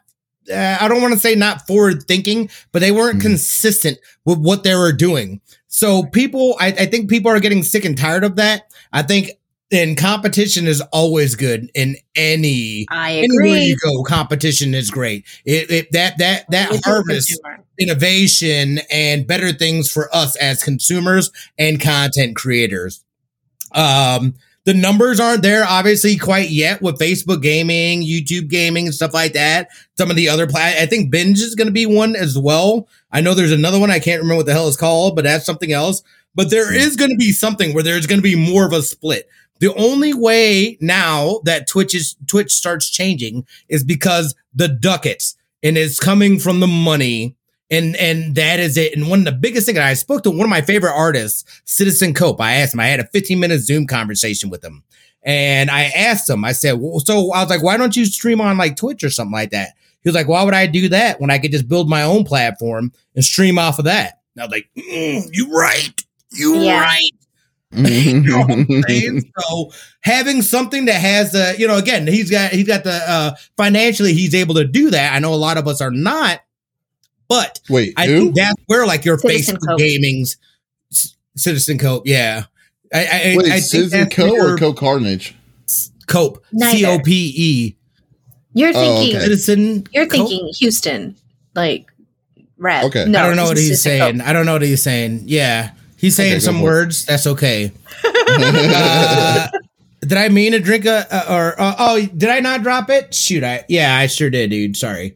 [0.52, 3.22] uh, I don't want to say not forward thinking, but they weren't Mhm.
[3.22, 5.40] consistent with what they were doing.
[5.68, 8.64] So people, I, I think people are getting sick and tired of that.
[8.92, 9.30] I think
[9.72, 13.64] and competition is always good in any I anywhere agree.
[13.64, 14.04] you go.
[14.04, 15.24] Competition is great.
[15.44, 17.36] It, it that that that With the harvests
[17.80, 23.02] innovation and better things for us as consumers and content creators.
[23.72, 24.34] Um,
[24.64, 29.34] the numbers aren't there obviously quite yet with Facebook gaming, YouTube gaming, and stuff like
[29.34, 29.68] that.
[29.98, 32.88] Some of the other pla- I think Binge is going to be one as well.
[33.12, 35.46] I know there's another one I can't remember what the hell it's called, but that's
[35.46, 36.02] something else.
[36.34, 36.76] But there hmm.
[36.76, 39.28] is going to be something where there's going to be more of a split.
[39.60, 45.78] The only way now that Twitch is Twitch starts changing is because the ducats and
[45.78, 47.36] it's coming from the money.
[47.70, 48.94] And and that is it.
[48.94, 52.12] And one of the biggest things I spoke to one of my favorite artists, Citizen
[52.12, 52.40] Cope.
[52.40, 54.82] I asked him, I had a 15 minute Zoom conversation with him.
[55.22, 58.40] And I asked him, I said, well, so I was like, why don't you stream
[58.42, 59.70] on like Twitch or something like that?
[60.02, 62.24] He was like, why would I do that when I could just build my own
[62.24, 64.20] platform and stream off of that?
[64.36, 66.04] And I was like, mm, you right.
[66.32, 66.80] You Yeah.
[66.80, 67.10] right.
[67.72, 69.32] You know what I'm saying?
[69.40, 73.34] so having something that has the, you know, again, he's got he's got the uh
[73.56, 75.14] financially he's able to do that.
[75.14, 76.40] I know a lot of us are not,
[77.28, 78.18] but Wait, I who?
[78.20, 79.78] think that's where like your Citizen Facebook Cope.
[79.78, 80.36] gaming's
[80.90, 82.44] C- Citizen Cope, yeah.
[82.92, 85.34] I, I, Wait, I Citizen that's Co or Co Carnage?
[86.06, 87.76] Cope, C O P E,
[88.52, 89.16] You're Oh, thinking.
[89.16, 89.24] okay.
[89.24, 89.86] Citizen.
[89.92, 90.28] You're Cope?
[90.28, 91.16] thinking Houston,
[91.54, 91.86] like
[92.58, 92.84] rap.
[92.84, 93.06] Okay.
[93.06, 94.20] No, I don't know this what is he's Citizen saying.
[94.20, 95.22] I don't know what he's saying.
[95.26, 96.64] Yeah, he's saying Okay, some for it.
[96.64, 97.04] words.
[97.06, 97.72] That's okay.
[98.36, 99.48] Uh,
[100.00, 102.00] did I mean to drink a uh, or uh, oh?
[102.06, 103.14] Did I not drop it?
[103.14, 104.76] Shoot, I yeah, I sure did, dude.
[104.76, 105.14] Sorry.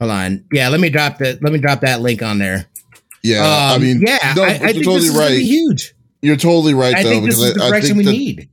[0.00, 0.44] Hold on.
[0.52, 1.42] Yeah, let me drop that.
[1.42, 2.66] Let me drop that link on there.
[3.22, 5.38] yeah, I Um, mean, yeah, no, I, I think you're totally this is right.
[5.38, 5.94] huge.
[6.22, 8.10] You're totally right, I though, think this is the I, I direction think we that,
[8.12, 8.48] need.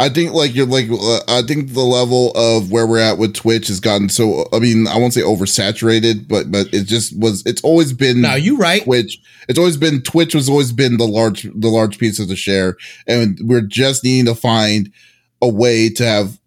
[0.00, 3.34] I think like you're like uh, I think the level of where we're at with
[3.34, 7.42] Twitch has gotten so I mean I won't say oversaturated, but but it just was.
[7.46, 8.84] It's always been No, you right.
[8.84, 9.18] Twitch.
[9.48, 12.76] It's always been Twitch has always been the large the large piece of the share,
[13.08, 14.92] and we're just needing to find
[15.42, 16.38] a way to have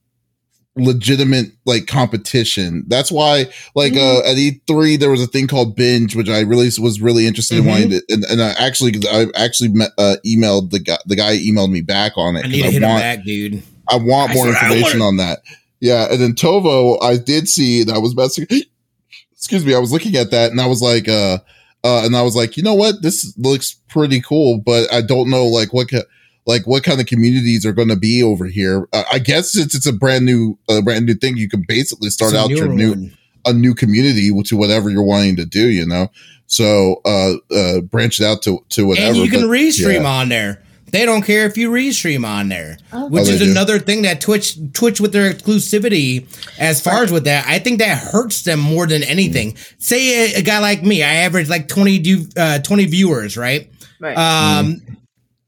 [0.77, 2.83] legitimate like competition.
[2.87, 6.69] That's why like uh at E3 there was a thing called binge which I really
[6.79, 7.59] was really interested Mhm.
[7.59, 11.15] in wanting to and, and I actually I actually met, uh, emailed the guy the
[11.17, 13.63] guy emailed me back on it I need 'cause to hit him want back, dude.
[13.89, 15.39] I want I more said, information wanna- on that.
[15.81, 18.45] Yeah, and then Trovo, I did see, that I was messing.
[19.35, 21.39] Excuse me, I was looking at that, and I was like, uh,
[21.83, 25.29] uh, and I was like, you know what, this looks pretty cool, but I don't
[25.31, 26.03] know, like what, ca-
[26.45, 28.87] like what kind of communities are going to be over here.
[28.93, 32.09] Uh, I guess since it's a brand new, a brand new thing, you can basically
[32.09, 33.17] start out your new one.
[33.45, 36.09] a new community to whatever you're wanting to do, you know.
[36.47, 39.07] So, uh, uh, branch it out to to whatever.
[39.09, 40.07] and you can but- restream yeah.
[40.19, 40.61] on there.
[40.91, 43.07] They don't care if you restream on there, Oh.
[43.07, 43.49] which Oh, they is do.
[43.51, 46.25] another thing that Twitch Twitch with their exclusivity.
[46.59, 49.55] As far as with that, I think that hurts them more than anything.
[49.77, 53.71] Say a, a guy like me, I average like 20, du- uh, 20 viewers, right?
[54.01, 54.17] Right.
[54.17, 54.81] Um,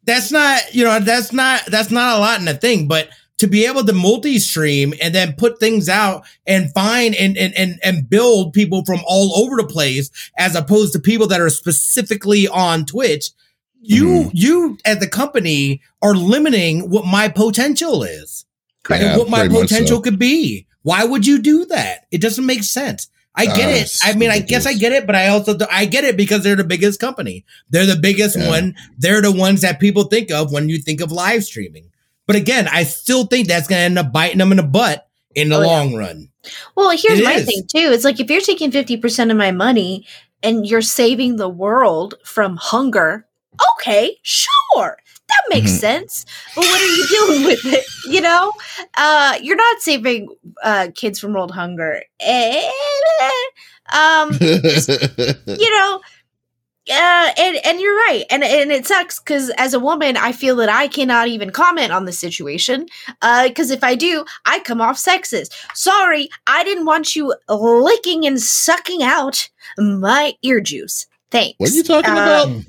[0.06, 3.10] that's not you know that's not that's not a lot in a thing, but
[3.40, 7.80] to be able to multi-stream and then put things out and find and and and,
[7.84, 12.48] and build people from all over the place as opposed to people that are specifically
[12.48, 13.32] on Twitch,
[13.82, 14.32] you Mhm.
[14.34, 18.46] you as the company are limiting what my potential is
[18.90, 20.02] Yeah, and what my potential so.
[20.02, 20.66] could be.
[20.84, 22.06] Why would you do that?
[22.12, 23.08] It doesn't make sense.
[23.36, 23.92] I get Ah, it.
[24.04, 26.56] I mean, I guess I get it, but I also I get it because they're
[26.56, 27.46] the biggest company.
[27.70, 28.48] They're the biggest Yeah.
[28.48, 28.76] one.
[28.98, 31.90] They're the ones that people think of when you think of live streaming.
[32.28, 35.08] But again, I still think that's going to end up biting them in the butt
[35.36, 35.68] in the Oh, yeah.
[35.68, 36.30] long run.
[36.76, 37.46] Well, here's It my is.
[37.46, 37.92] thing too.
[37.92, 40.06] It's like if you're taking 50% of my money
[40.44, 43.26] and you're saving the world from hunger,
[43.80, 44.98] okay, sure.
[45.34, 45.80] That makes Mhm.
[45.80, 46.26] sense.
[46.56, 47.86] But what are you doing with it?
[48.08, 48.52] You know?
[48.96, 50.28] Uh you're not saving
[50.64, 52.04] uh kids from world hunger.
[52.20, 52.70] Eh,
[53.94, 56.02] um you know
[56.92, 60.58] uh, and and you're right, and and it sucks because as a woman, I feel
[60.58, 62.88] that I cannot even comment on the situation.
[63.22, 65.54] Because if I do, I come off sexist.
[65.74, 69.48] Sorry, I didn't want you licking and sucking out
[69.78, 71.08] my ear juice.
[71.32, 71.56] Thanks.
[71.58, 72.62] what are you talking Uh,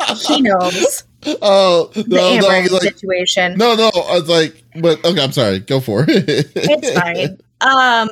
[0.00, 0.18] about?
[0.26, 1.04] He knows
[1.42, 3.56] Oh the no, no, Amber I mean, like situation.
[3.58, 3.88] no, no.
[3.94, 5.58] I was like, but okay, I'm sorry.
[5.60, 6.50] Go for it.
[6.54, 7.38] it's fine.
[7.60, 8.10] Um,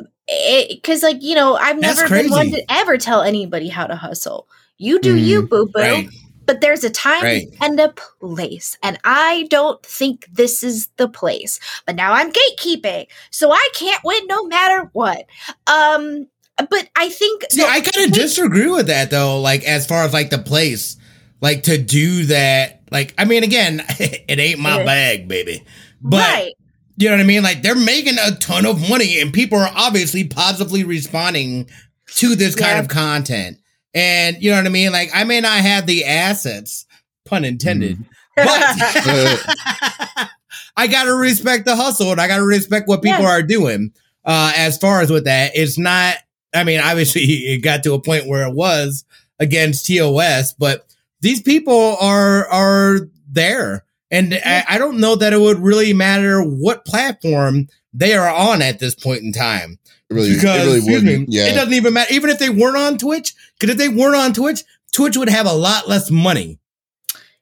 [0.68, 3.94] because like you know, I've That's never been one to ever tell anybody how to
[3.96, 4.48] hustle.
[4.78, 5.80] You do you, boo boo.
[5.80, 6.08] Right.
[6.46, 7.46] but there's a time Right.
[7.62, 7.88] and a
[8.20, 13.68] place and i don't think this is the place but now i'm gatekeeping so i
[13.74, 15.24] can't win no matter what
[15.68, 16.26] um
[16.56, 19.40] but i think See, I kind of disagree with that though.
[19.40, 20.96] Like as far as like the place,
[21.40, 22.82] like to do that.
[22.94, 24.84] Like I mean, again, it ain't my Yeah.
[24.84, 25.62] bag, baby.
[26.00, 26.52] But right
[26.96, 27.42] you know what I mean?
[27.42, 31.68] Like they're making a ton of money, and people are obviously positively responding
[32.14, 32.80] to this kind Yeah.
[32.82, 33.58] of content.
[33.94, 34.92] And you know what I mean?
[34.92, 36.86] Like I may not have the assets,
[37.24, 37.98] pun intended,
[38.36, 38.46] but
[40.76, 43.30] I gotta respect the hustle and I gotta respect what people Yeah.
[43.30, 43.92] are doing.
[44.24, 46.16] Uh, as far as with that, it's not.
[46.54, 49.04] I mean, obviously, it got to a point where it was
[49.40, 50.86] against TOS, but
[51.24, 56.42] these people are are there, and I, I don't know that it would really matter
[56.42, 59.78] what platform they are on at this point in time
[60.10, 61.28] It really, because it really wouldn't.
[61.30, 61.46] Yeah.
[61.46, 62.12] it doesn't even matter.
[62.12, 65.46] Even if they weren't on Twitch, because if they weren't on Twitch, Twitch would have
[65.46, 66.58] a lot less money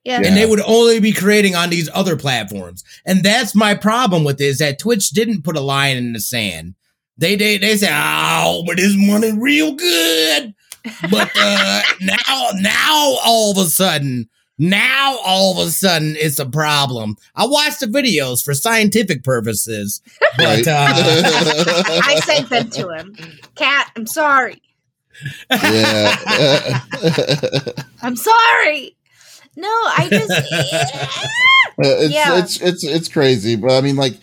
[0.05, 2.83] yeah, and they would only be creating on these other platforms.
[3.05, 6.21] And that's my problem with it is that Twitch didn't put a line in the
[6.21, 6.75] sand.
[7.17, 10.55] they they they say, oh, but this money real good.
[11.11, 14.29] But uh now now all of a sudden,
[14.59, 17.17] now all of a sudden it's a problem.
[17.35, 20.01] I watched the videos for scientific purposes,
[20.37, 20.69] but Right.
[20.69, 20.93] uh,
[22.05, 23.17] I sent them to him.
[23.55, 24.61] Cat, I'm sorry.
[25.51, 26.81] yeah.
[28.03, 28.97] I'm sorry.
[29.57, 30.31] No, I just
[31.79, 32.39] it's, Yeah.
[32.39, 34.15] it's it's it's crazy, but I mean, like,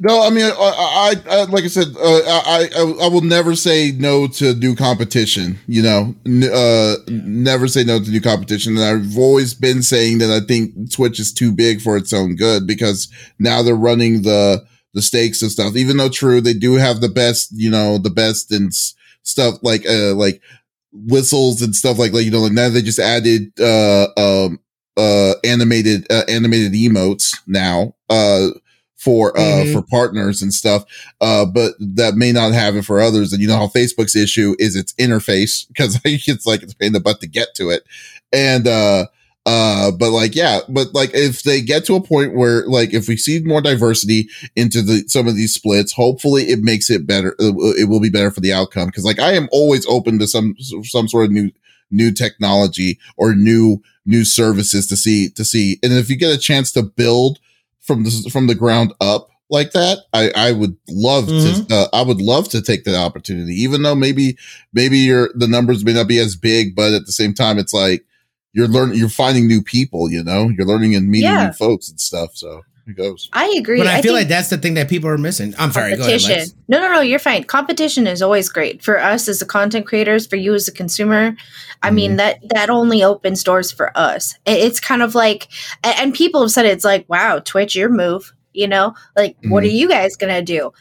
[0.00, 3.56] no, I mean, I, I, I like I said, uh, I, I I will never
[3.56, 5.58] say no to new competition.
[5.66, 8.76] You know, N- uh, never say no to new competition.
[8.76, 12.36] And I've always been saying that I think Twitch is too big for its own
[12.36, 13.08] good because
[13.40, 14.64] now they're running the
[14.94, 15.74] the stakes and stuff.
[15.74, 18.72] Even though true, they do have the best, you know, the best and
[19.24, 20.40] stuff like uh like
[20.92, 24.58] whistles and stuff like like you know like now they just added uh um
[24.96, 28.48] uh animated uh, animated emotes now uh
[28.98, 29.72] for uh Mhm.
[29.72, 30.84] for partners and stuff
[31.20, 33.32] uh but that may not have it for others.
[33.32, 36.92] And you know how facebook's issue is its interface because it's like it's pain in
[36.92, 37.84] the butt to get to it.
[38.32, 39.06] And uh
[39.46, 43.08] uh but like yeah but like if they get to a point where like if
[43.08, 47.34] we see more diversity into the some of these splits hopefully it makes it better
[47.38, 48.86] it will be better for the outcome.
[48.86, 50.54] Because like i am always open to some
[50.84, 51.50] some sort of new
[51.90, 55.78] new technology or new new services to see to see.
[55.82, 57.38] And if you get a chance to build
[57.88, 61.66] from the from the ground up like that i i would love Mhm.
[61.68, 64.36] to uh, i would love to take that opportunity even though maybe
[64.74, 67.72] maybe your the numbers may not be as big but at the same time it's
[67.74, 68.04] like
[68.52, 71.46] you're learning you're finding new people you know you're learning and meeting Yeah.
[71.46, 73.78] new folks and stuff so it goes I agree.
[73.78, 75.54] but I, feel like that's the thing that people are missing.
[75.58, 76.20] I'm sorry, go ahead.
[76.20, 76.58] competition.
[76.68, 77.00] No, no, no.
[77.00, 77.44] You're fine.
[77.44, 80.26] Competition is always great for us as the content creators.
[80.26, 81.36] For you as a consumer,
[81.82, 82.16] I mean Mm-hmm.
[82.16, 84.34] that that only opens doors for us.
[84.46, 85.48] It- It's kind of like,
[85.84, 88.32] and people have said it's like, wow, Twitch, your move.
[88.54, 89.68] You know, like what Mm-hmm.
[89.68, 90.72] are you guys gonna do?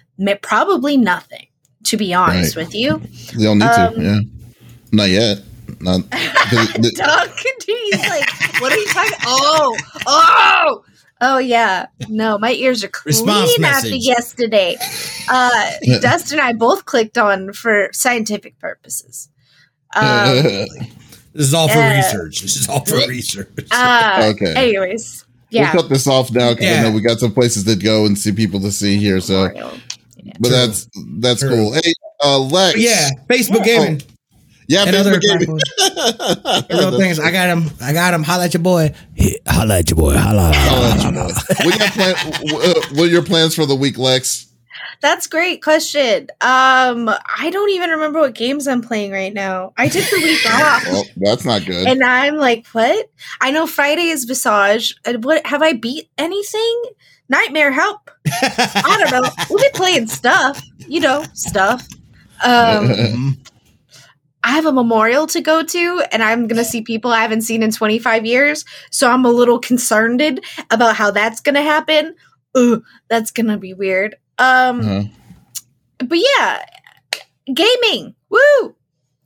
[0.42, 1.48] Probably nothing.
[1.84, 2.66] To be honest Right.
[2.66, 2.98] with you,
[3.38, 4.20] they don't need Um, to yeah
[4.92, 5.40] not yet
[5.80, 7.30] not the- Doug,
[7.66, 9.14] he's like, what are you talking?
[9.26, 9.78] Oh,
[10.08, 10.84] oh,
[11.22, 11.88] oh, yeah.
[12.10, 14.06] No, my ears are clean Response after message.
[14.06, 14.76] yesterday.
[15.30, 15.72] Uh,
[16.02, 19.30] Dustin and I both clicked on for scientific purposes.
[19.96, 20.44] Um,
[21.34, 22.42] This is all for Uh, research.
[22.42, 23.48] This is all for research.
[23.72, 24.54] uh, Okay.
[24.56, 25.72] Anyways, yeah.
[25.74, 28.18] We'll cut this off now because I know we got some places to go and
[28.18, 29.22] see people to see here.
[29.22, 29.72] So, Memorial.
[30.40, 30.50] but True.
[30.50, 30.90] that's
[31.20, 31.50] that's True.
[31.50, 31.74] cool.
[31.74, 32.78] Hey, uh, Lex.
[32.80, 33.64] yeah, Facebook Yeah.
[33.66, 34.02] gaming
[34.68, 34.84] yeah.
[34.86, 35.60] and other Facebook gaming.
[36.18, 36.70] platforms.
[36.70, 37.20] Little things.
[37.20, 37.70] I got him.
[37.82, 38.24] I got him.
[38.24, 38.94] Holla at your boy.
[39.16, 40.16] Hey, holla at your boy.
[40.18, 40.52] Holla.
[40.54, 41.66] I'll let you.
[41.66, 44.46] What, you plan- uh, what are your plans for the week, Lex?
[45.00, 46.24] That's great question.
[46.42, 49.74] Um, I don't even remember what games I'm playing right now.
[49.78, 50.86] I took the week off.
[50.86, 51.86] Well, that's not good.
[51.88, 53.10] And I'm like, what?
[53.40, 54.96] I know Friday is Visage.
[55.22, 56.84] What have I beat anything?
[57.30, 58.10] Nightmare help.
[58.28, 59.30] I don't know.
[59.50, 61.88] We'll be playing stuff, you know, stuff.
[62.44, 63.38] Um, Mhm.
[64.48, 67.62] I have a memorial to go to, and I'm gonna see people I haven't seen
[67.64, 68.64] in 25 years.
[68.92, 70.22] So I'm a little concerned
[70.72, 72.16] about how that's gonna happen.
[72.56, 74.16] Ugh, that's gonna be weird.
[74.40, 75.04] Um, Uh-huh.
[76.00, 76.64] but yeah,
[77.54, 78.16] gaming.
[78.30, 78.74] Woo!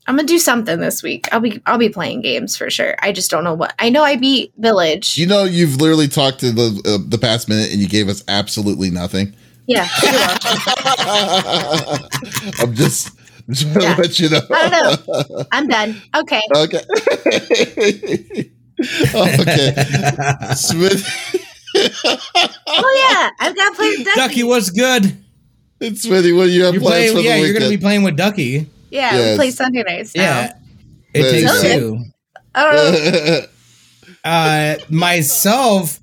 [0.08, 1.28] I'm gonna do something this week.
[1.32, 2.96] I'll be I'll be playing games for sure.
[3.00, 3.74] I just don't know what.
[3.78, 5.18] I know I beat Village.
[5.18, 8.24] You know, you've literally talked to the uh, the past minute, and you gave us
[8.28, 9.36] absolutely nothing.
[9.68, 9.88] yeah.
[12.60, 13.12] I'm just,
[13.54, 13.96] just trying Yeah.
[13.96, 14.42] to let you know.
[14.52, 16.02] I don't I'm done.
[16.16, 16.42] Okay.
[16.56, 16.82] okay.
[19.16, 19.74] okay.
[20.56, 21.08] Smith.
[21.76, 24.16] Oh yeah, I've got to play Ducky.
[24.16, 25.18] Ducky, what's good?
[25.80, 26.34] It's Smithy.
[26.34, 27.16] What do you have You're plans playing.
[27.18, 28.70] for Yeah, the you're gonna be playing with Ducky.
[28.90, 29.32] yeah, Yes.
[29.32, 30.16] we play Sunday nights.
[30.16, 30.22] Now.
[30.22, 30.54] Yeah.
[31.14, 31.80] It Very takes good.
[31.80, 32.04] two.
[32.54, 33.42] I don't know.
[34.24, 36.00] uh myself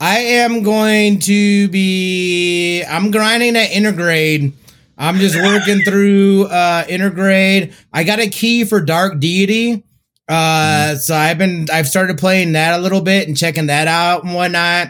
[0.00, 4.52] i am going to be i'm grinding at intergrade
[4.98, 9.84] i'm just working through uh intergrade i got a key for dark deity.
[10.28, 14.24] Uh so i've been i've started playing that a little bit and checking that out
[14.24, 14.88] and whatnot.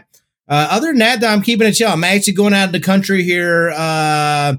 [0.49, 1.91] Uh other than that though, i'm keeping it chill.
[1.91, 4.57] I'm actually going out of the country here uh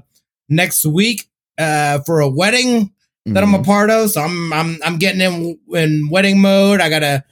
[0.48, 1.28] next week
[1.58, 2.94] uh for a wedding
[3.26, 4.10] that I'm a part of.
[4.10, 6.80] So I'm I'm I'm getting in in wedding mode.
[6.80, 7.24] I gotta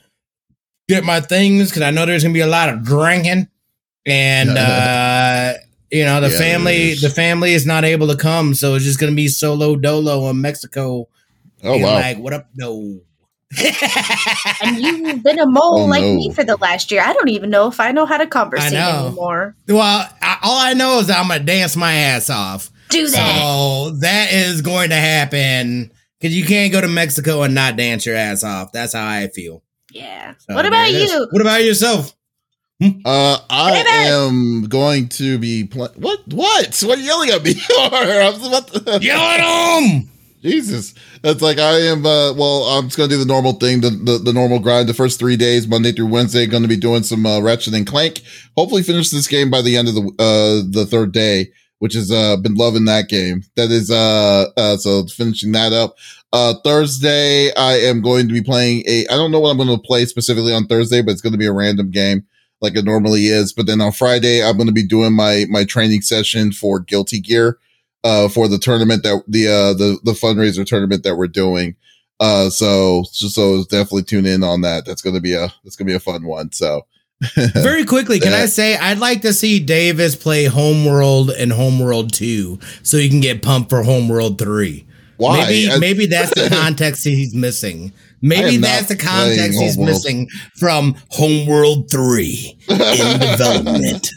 [0.88, 3.48] get my things because I know there's gonna be a lot of drinking,
[4.06, 5.54] and uh,
[5.90, 8.98] you know the Yeah, family the family is not able to come, so it's just
[9.00, 11.08] gonna be solo dolo in Mexico.
[11.64, 11.94] oh wow.
[11.94, 12.48] Like what up?
[12.54, 13.00] No.
[14.62, 16.14] And you've been a mole Oh, like no.
[16.16, 17.02] me for the last year.
[17.02, 19.06] I don't even know if I know how to conversate know.
[19.06, 19.56] anymore.
[19.68, 22.70] well, I, all I know is that I'm gonna dance my ass off.
[22.90, 23.38] Do that.
[23.42, 28.04] So that is going to happen because you can't go to Mexico and not dance
[28.06, 28.72] your ass off.
[28.72, 29.62] That's how I feel.
[29.92, 30.34] yeah.
[30.38, 31.28] So what about you?
[31.30, 32.14] What about yourself?
[32.80, 35.94] Uh, I am going to be playing.
[35.96, 36.20] What?
[36.28, 36.80] What?
[36.84, 37.72] What are you yelling at me for?
[37.76, 40.08] I was about to- Yell at him!
[40.40, 40.94] Jesus.
[41.24, 44.18] It's like I am uh well, I'm just gonna do the normal thing, the, the,
[44.18, 44.88] the normal grind.
[44.88, 48.22] The first three days, Monday through Wednesday, gonna be doing some uh Ratchet and Clank.
[48.56, 51.48] Hopefully finish this game by the end of the uh the third day,
[51.80, 53.42] which has uh been loving that game.
[53.56, 55.96] That is uh uh so finishing that up.
[56.32, 59.76] Uh Thursday, I am going to be playing a I don't know what I'm gonna
[59.78, 62.24] play specifically on Thursday, but it's gonna be a random game
[62.60, 63.52] like it normally is.
[63.52, 67.58] But then on Friday, I'm gonna be doing my my training session for Guilty Gear
[68.04, 71.76] uh, for the tournament that the uh, the the fundraiser tournament that we're doing.
[72.20, 74.84] Uh, so so definitely tune in on that.
[74.84, 76.50] That's gonna be a that's gonna be a fun one.
[76.52, 76.86] So
[77.54, 82.60] Very quickly, can I say I'd like to see Davis play Homeworld and Homeworld 2
[82.84, 84.86] so you can get pumped for Homeworld 3.
[85.16, 85.38] why?
[85.38, 87.92] Maybe I- maybe that's the context he's missing.
[88.20, 89.86] I Maybe that's the context he's Homeworld.
[89.96, 92.76] missing from Homeworld 3 in
[93.20, 94.08] development.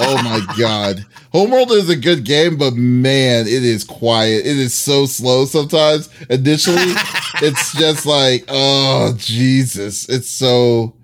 [0.00, 4.46] oh my god, Homeworld is a good game, but man, it is quiet.
[4.46, 6.08] It is so slow sometimes.
[6.30, 6.76] Initially,
[7.42, 10.96] it's just like, oh Jesus, it's so.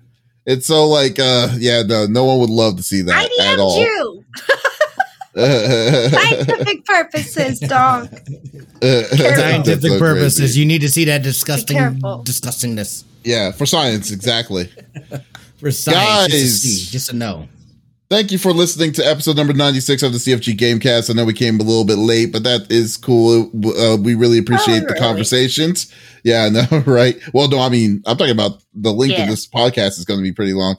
[0.49, 3.31] It's so like, uh, yeah, no, no one would love to see that I at
[3.57, 4.23] DM'd all.
[5.37, 6.09] you.
[6.09, 8.09] Scientific purposes, dog.
[8.81, 10.59] Scientific That's so purposes, crazy.
[10.59, 13.03] you need to see that disgusting disgustingness.
[13.23, 14.69] Yeah, for science, exactly.
[15.59, 16.61] For science, just to Guys.
[16.61, 17.47] see, just to know.
[18.11, 21.09] Thank you for listening to episode number 96 of the CFG Gamecast.
[21.09, 23.49] I know we came a little bit late, but that is cool.
[23.77, 24.99] Uh, we really appreciate Oh, the really?
[24.99, 25.91] conversations.
[26.23, 27.19] Yeah, I know, right?
[27.33, 30.23] Well, no, I mean, I'm talking about the length of this podcast is going to
[30.23, 30.77] be pretty long.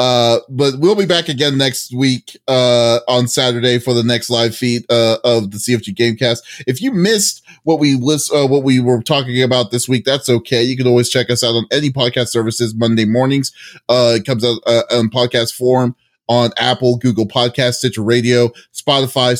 [0.00, 4.56] Uh, but we'll be back again next week, uh, on Saturday for the next live
[4.56, 6.38] feed, uh, of the CFG Gamecast.
[6.66, 10.30] If you missed what we list, uh, what we were talking about this week, that's
[10.30, 10.62] okay.
[10.62, 13.52] You can always check us out on any podcast services Monday mornings.
[13.90, 15.94] Uh, it comes out, on podcast form
[16.30, 19.36] on Apple, Google Podcast, Stitcher Radio, Spotify,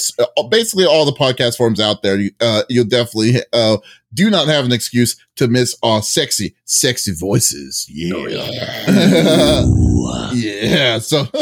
[0.50, 2.18] basically all the podcast forms out there.
[2.18, 3.78] You, uh, you'll definitely uh,
[4.12, 7.86] do not have an excuse to miss our sexy, sexy voices.
[7.88, 8.26] Yeah.
[10.32, 10.98] yeah.
[11.00, 11.24] So,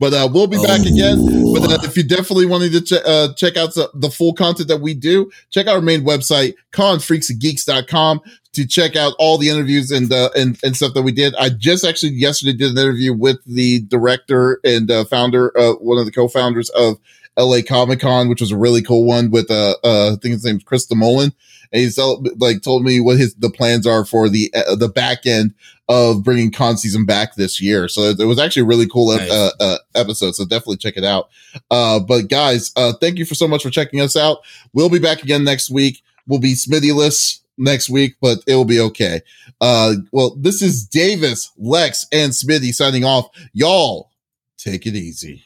[0.00, 1.24] but uh, we'll be back again.
[1.54, 4.68] But uh, if you definitely wanted to ch- uh, check out the, the full content
[4.68, 8.20] that we do, check out our main website, confreaksandgeeks.com
[8.52, 11.34] to check out all the interviews and, uh, and, and stuff that we did.
[11.36, 15.98] I just actually yesterday did an interview with the director and uh, founder, uh, one
[15.98, 16.98] of the co-founders of
[17.38, 20.44] LA Comic Con, which was a really cool one with, uh, uh, I think his
[20.44, 21.32] name's Chris DeMoulin.
[21.72, 21.98] And he's
[22.36, 25.54] like told me what his, the plans are for the, uh, the back end
[25.88, 27.88] of bringing con season back this year.
[27.88, 29.30] So it, it was actually a really cool Nice.
[29.30, 30.34] uh, uh, episode.
[30.34, 31.30] So definitely check it out.
[31.70, 34.38] Uh, but guys, uh, thank you for so much for checking us out.
[34.72, 36.02] We'll be back again next week.
[36.26, 39.22] We'll be Smithy-less next week, but it will be okay.
[39.60, 43.28] Uh, well, this is Davis, Lex, and Smithy signing off.
[43.52, 44.10] Y'all
[44.58, 45.44] take it easy.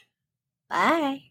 [0.69, 1.21] Bye.